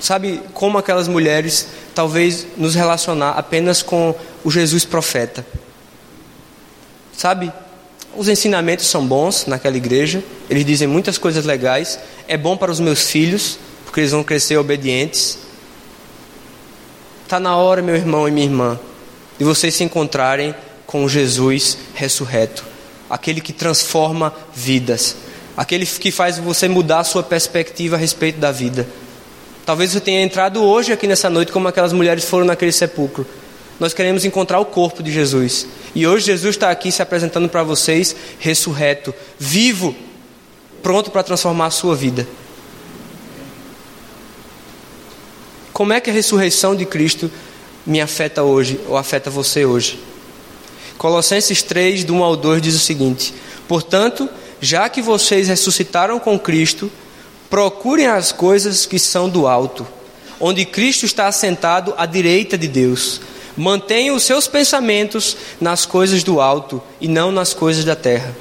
sabe, 0.00 0.42
como 0.52 0.76
aquelas 0.76 1.06
mulheres, 1.06 1.68
talvez 1.94 2.48
nos 2.56 2.74
relacionar 2.74 3.38
apenas 3.38 3.80
com 3.80 4.12
o 4.42 4.50
Jesus 4.50 4.84
profeta. 4.84 5.46
Sabe, 7.16 7.52
os 8.16 8.28
ensinamentos 8.28 8.86
são 8.86 9.06
bons 9.06 9.46
naquela 9.46 9.76
igreja, 9.76 10.22
eles 10.48 10.64
dizem 10.64 10.86
muitas 10.86 11.18
coisas 11.18 11.44
legais, 11.44 11.98
é 12.28 12.36
bom 12.36 12.56
para 12.56 12.70
os 12.70 12.80
meus 12.80 13.08
filhos, 13.10 13.58
porque 13.84 14.00
eles 14.00 14.12
vão 14.12 14.22
crescer 14.22 14.56
obedientes. 14.56 15.38
Está 17.24 17.40
na 17.40 17.56
hora, 17.56 17.80
meu 17.80 17.94
irmão 17.94 18.28
e 18.28 18.30
minha 18.30 18.46
irmã, 18.46 18.80
de 19.38 19.44
vocês 19.44 19.74
se 19.74 19.84
encontrarem 19.84 20.54
com 20.86 21.08
Jesus 21.08 21.78
ressurreto, 21.94 22.64
aquele 23.08 23.40
que 23.40 23.52
transforma 23.52 24.32
vidas, 24.54 25.16
aquele 25.56 25.86
que 25.86 26.10
faz 26.10 26.38
você 26.38 26.68
mudar 26.68 27.00
a 27.00 27.04
sua 27.04 27.22
perspectiva 27.22 27.96
a 27.96 27.98
respeito 27.98 28.38
da 28.38 28.52
vida. 28.52 28.86
Talvez 29.64 29.92
você 29.92 30.00
tenha 30.00 30.22
entrado 30.22 30.62
hoje 30.62 30.92
aqui 30.92 31.06
nessa 31.06 31.30
noite 31.30 31.52
como 31.52 31.68
aquelas 31.68 31.92
mulheres 31.92 32.24
foram 32.24 32.44
naquele 32.44 32.72
sepulcro. 32.72 33.26
Nós 33.82 33.92
queremos 33.92 34.24
encontrar 34.24 34.60
o 34.60 34.64
corpo 34.64 35.02
de 35.02 35.10
Jesus. 35.10 35.66
E 35.92 36.06
hoje 36.06 36.26
Jesus 36.26 36.54
está 36.54 36.70
aqui 36.70 36.92
se 36.92 37.02
apresentando 37.02 37.48
para 37.48 37.64
vocês 37.64 38.14
ressurreto, 38.38 39.12
vivo, 39.36 39.92
pronto 40.80 41.10
para 41.10 41.24
transformar 41.24 41.66
a 41.66 41.70
sua 41.70 41.96
vida. 41.96 42.24
Como 45.72 45.92
é 45.92 46.00
que 46.00 46.10
a 46.10 46.12
ressurreição 46.12 46.76
de 46.76 46.86
Cristo 46.86 47.28
me 47.84 48.00
afeta 48.00 48.44
hoje 48.44 48.78
ou 48.86 48.96
afeta 48.96 49.28
você 49.28 49.64
hoje. 49.64 49.98
Colossenses 50.96 51.60
3, 51.60 52.04
do 52.04 52.14
1 52.14 52.22
ao 52.22 52.36
2 52.36 52.62
diz 52.62 52.76
o 52.76 52.78
seguinte: 52.78 53.34
Portanto, 53.66 54.28
já 54.60 54.88
que 54.88 55.02
vocês 55.02 55.48
ressuscitaram 55.48 56.20
com 56.20 56.38
Cristo, 56.38 56.88
procurem 57.50 58.06
as 58.06 58.30
coisas 58.30 58.86
que 58.86 59.00
são 59.00 59.28
do 59.28 59.48
alto, 59.48 59.84
onde 60.38 60.64
Cristo 60.64 61.04
está 61.04 61.26
assentado 61.26 61.92
à 61.96 62.06
direita 62.06 62.56
de 62.56 62.68
Deus. 62.68 63.20
Mantenham 63.56 64.16
os 64.16 64.22
seus 64.22 64.46
pensamentos 64.46 65.36
nas 65.60 65.84
coisas 65.84 66.22
do 66.22 66.40
alto 66.40 66.82
e 67.00 67.08
não 67.08 67.30
nas 67.30 67.52
coisas 67.52 67.84
da 67.84 67.94
terra. 67.94 68.34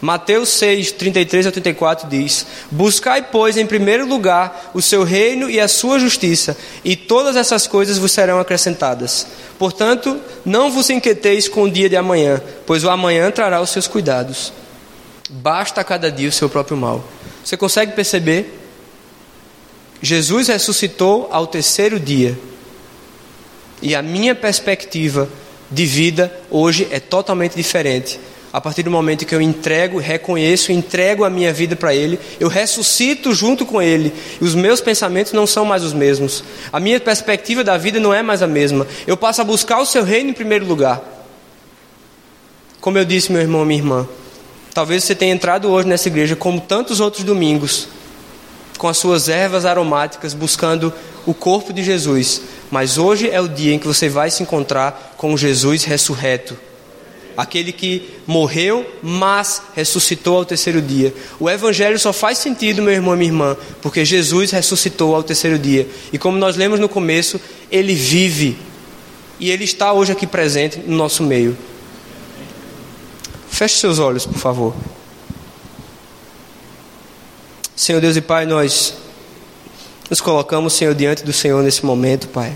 Mateus 0.00 0.50
6, 0.50 0.92
33 0.92 1.46
a 1.46 1.52
34 1.52 2.08
diz: 2.08 2.46
Buscai, 2.70 3.22
pois, 3.22 3.56
em 3.56 3.66
primeiro 3.66 4.06
lugar 4.06 4.70
o 4.72 4.80
seu 4.80 5.02
reino 5.02 5.50
e 5.50 5.58
a 5.58 5.66
sua 5.66 5.98
justiça, 5.98 6.56
e 6.84 6.94
todas 6.94 7.34
essas 7.34 7.66
coisas 7.66 7.98
vos 7.98 8.12
serão 8.12 8.38
acrescentadas. 8.38 9.26
Portanto, 9.58 10.20
não 10.44 10.70
vos 10.70 10.88
inquieteis 10.88 11.48
com 11.48 11.64
o 11.64 11.70
dia 11.70 11.88
de 11.88 11.96
amanhã, 11.96 12.40
pois 12.64 12.84
o 12.84 12.90
amanhã 12.90 13.30
trará 13.30 13.60
os 13.60 13.70
seus 13.70 13.88
cuidados. 13.88 14.52
Basta 15.28 15.80
a 15.80 15.84
cada 15.84 16.12
dia 16.12 16.28
o 16.28 16.32
seu 16.32 16.48
próprio 16.48 16.76
mal. 16.76 17.04
Você 17.44 17.56
consegue 17.56 17.92
perceber? 17.92 18.56
Jesus 20.00 20.46
ressuscitou 20.46 21.28
ao 21.32 21.46
terceiro 21.46 21.98
dia, 21.98 22.38
e 23.80 23.94
a 23.94 24.02
minha 24.02 24.34
perspectiva 24.34 25.28
de 25.70 25.84
vida 25.84 26.32
hoje 26.50 26.88
é 26.90 26.98
totalmente 26.98 27.54
diferente. 27.54 28.18
A 28.50 28.60
partir 28.60 28.82
do 28.82 28.90
momento 28.90 29.26
que 29.26 29.34
eu 29.34 29.42
entrego, 29.42 29.98
reconheço, 29.98 30.72
entrego 30.72 31.22
a 31.22 31.30
minha 31.30 31.52
vida 31.52 31.76
para 31.76 31.94
Ele, 31.94 32.18
eu 32.40 32.48
ressuscito 32.48 33.34
junto 33.34 33.66
com 33.66 33.80
Ele, 33.80 34.12
e 34.40 34.44
os 34.44 34.54
meus 34.54 34.80
pensamentos 34.80 35.34
não 35.34 35.46
são 35.46 35.66
mais 35.66 35.82
os 35.82 35.92
mesmos, 35.92 36.42
a 36.72 36.80
minha 36.80 36.98
perspectiva 36.98 37.62
da 37.62 37.76
vida 37.76 38.00
não 38.00 38.12
é 38.12 38.22
mais 38.22 38.42
a 38.42 38.46
mesma, 38.46 38.86
eu 39.06 39.18
passo 39.18 39.42
a 39.42 39.44
buscar 39.44 39.78
o 39.80 39.86
Seu 39.86 40.02
reino 40.02 40.30
em 40.30 40.34
primeiro 40.34 40.64
lugar. 40.64 41.02
Como 42.80 42.96
eu 42.96 43.04
disse, 43.04 43.30
meu 43.30 43.42
irmão, 43.42 43.66
minha 43.66 43.80
irmã, 43.80 44.08
talvez 44.72 45.04
você 45.04 45.14
tenha 45.14 45.34
entrado 45.34 45.68
hoje 45.68 45.86
nessa 45.86 46.08
igreja, 46.08 46.34
como 46.34 46.58
tantos 46.58 47.00
outros 47.00 47.24
domingos, 47.24 47.86
com 48.78 48.88
as 48.88 48.96
suas 48.96 49.28
ervas 49.28 49.66
aromáticas, 49.66 50.32
buscando 50.32 50.92
o 51.26 51.34
corpo 51.34 51.72
de 51.72 51.82
Jesus, 51.82 52.40
mas 52.70 52.98
hoje 52.98 53.30
é 53.30 53.40
o 53.40 53.48
dia 53.48 53.74
em 53.74 53.78
que 53.78 53.86
você 53.86 54.08
vai 54.08 54.30
se 54.30 54.42
encontrar 54.42 55.14
com 55.16 55.36
Jesus 55.36 55.84
ressurreto 55.84 56.56
aquele 57.38 57.70
que 57.70 58.02
morreu, 58.26 58.84
mas 59.00 59.62
ressuscitou 59.76 60.38
ao 60.38 60.44
terceiro 60.44 60.82
dia. 60.82 61.14
O 61.38 61.48
evangelho 61.48 61.96
só 61.96 62.12
faz 62.12 62.38
sentido, 62.38 62.82
meu 62.82 62.92
irmão 62.92 63.14
e 63.14 63.16
minha 63.16 63.30
irmã, 63.30 63.56
porque 63.80 64.04
Jesus 64.04 64.50
ressuscitou 64.50 65.14
ao 65.14 65.22
terceiro 65.22 65.56
dia. 65.56 65.88
E 66.12 66.18
como 66.18 66.36
nós 66.36 66.56
lemos 66.56 66.80
no 66.80 66.88
começo, 66.88 67.40
ele 67.70 67.94
vive. 67.94 68.58
E 69.38 69.52
ele 69.52 69.62
está 69.62 69.92
hoje 69.92 70.10
aqui 70.10 70.26
presente 70.26 70.80
no 70.84 70.96
nosso 70.96 71.22
meio. 71.22 71.56
Feche 73.48 73.78
seus 73.78 74.00
olhos, 74.00 74.26
por 74.26 74.38
favor. 74.38 74.74
Senhor 77.76 78.00
Deus 78.00 78.16
e 78.16 78.20
Pai, 78.20 78.46
nós 78.46 78.94
nos 80.10 80.20
colocamos, 80.20 80.72
Senhor, 80.72 80.94
diante 80.94 81.22
do 81.22 81.32
Senhor 81.32 81.62
nesse 81.62 81.84
momento, 81.84 82.28
Pai. 82.28 82.52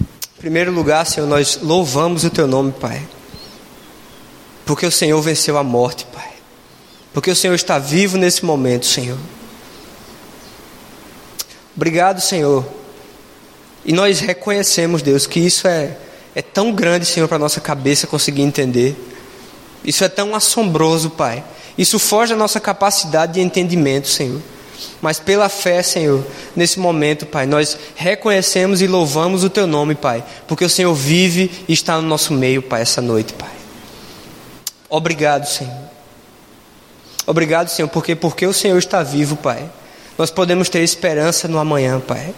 Em 0.00 0.40
primeiro 0.40 0.70
lugar, 0.70 1.06
Senhor, 1.06 1.26
nós 1.26 1.58
louvamos 1.62 2.24
o 2.24 2.30
Teu 2.30 2.46
nome, 2.46 2.72
Pai. 2.72 3.02
Porque 4.66 4.84
o 4.84 4.92
Senhor 4.92 5.20
venceu 5.22 5.56
a 5.56 5.64
morte, 5.64 6.04
Pai. 6.12 6.30
Porque 7.14 7.30
o 7.30 7.36
Senhor 7.36 7.54
está 7.54 7.78
vivo 7.78 8.18
nesse 8.18 8.44
momento, 8.44 8.84
Senhor. 8.84 9.18
Obrigado, 11.74 12.20
Senhor. 12.20 12.66
E 13.84 13.92
nós 13.92 14.20
reconhecemos, 14.20 15.00
Deus, 15.00 15.26
que 15.26 15.40
isso 15.40 15.66
é, 15.66 15.96
é 16.34 16.42
tão 16.42 16.70
grande, 16.72 17.06
Senhor, 17.06 17.26
para 17.26 17.38
nossa 17.38 17.60
cabeça 17.60 18.06
conseguir 18.06 18.42
entender. 18.42 18.94
Isso 19.82 20.04
é 20.04 20.08
tão 20.08 20.34
assombroso, 20.34 21.08
Pai. 21.10 21.42
Isso 21.78 21.98
foge 21.98 22.34
da 22.34 22.38
nossa 22.38 22.60
capacidade 22.60 23.34
de 23.34 23.40
entendimento, 23.40 24.08
Senhor. 24.08 24.42
Mas 25.00 25.20
pela 25.20 25.48
fé, 25.48 25.82
Senhor, 25.82 26.24
nesse 26.54 26.78
momento, 26.78 27.26
Pai, 27.26 27.46
nós 27.46 27.78
reconhecemos 27.94 28.80
e 28.80 28.86
louvamos 28.86 29.44
o 29.44 29.50
Teu 29.50 29.66
nome, 29.66 29.94
Pai, 29.94 30.24
porque 30.46 30.64
o 30.64 30.70
Senhor 30.70 30.94
vive 30.94 31.50
e 31.68 31.72
está 31.72 31.96
no 31.96 32.06
nosso 32.06 32.32
meio, 32.32 32.62
Pai, 32.62 32.82
essa 32.82 33.00
noite, 33.00 33.32
Pai. 33.32 33.50
Obrigado, 34.88 35.46
Senhor. 35.46 35.88
Obrigado, 37.26 37.68
Senhor, 37.68 37.88
porque 37.88 38.14
porque 38.14 38.46
o 38.46 38.52
Senhor 38.52 38.78
está 38.78 39.02
vivo, 39.02 39.36
Pai, 39.36 39.68
nós 40.16 40.30
podemos 40.30 40.68
ter 40.68 40.80
esperança 40.80 41.46
no 41.46 41.58
amanhã, 41.58 42.00
Pai. 42.00 42.34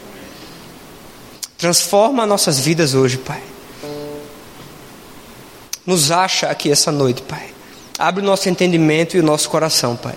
Transforma 1.57 2.26
nossas 2.26 2.59
vidas 2.59 2.95
hoje, 2.95 3.18
Pai. 3.18 3.43
Nos 5.86 6.11
acha 6.11 6.49
aqui 6.49 6.70
essa 6.70 6.91
noite, 6.91 7.22
Pai. 7.22 7.51
Abre 7.99 8.22
o 8.22 8.26
nosso 8.26 8.49
entendimento 8.49 9.16
e 9.16 9.20
o 9.20 9.22
nosso 9.22 9.49
coração, 9.49 9.97
Pai. 9.97 10.16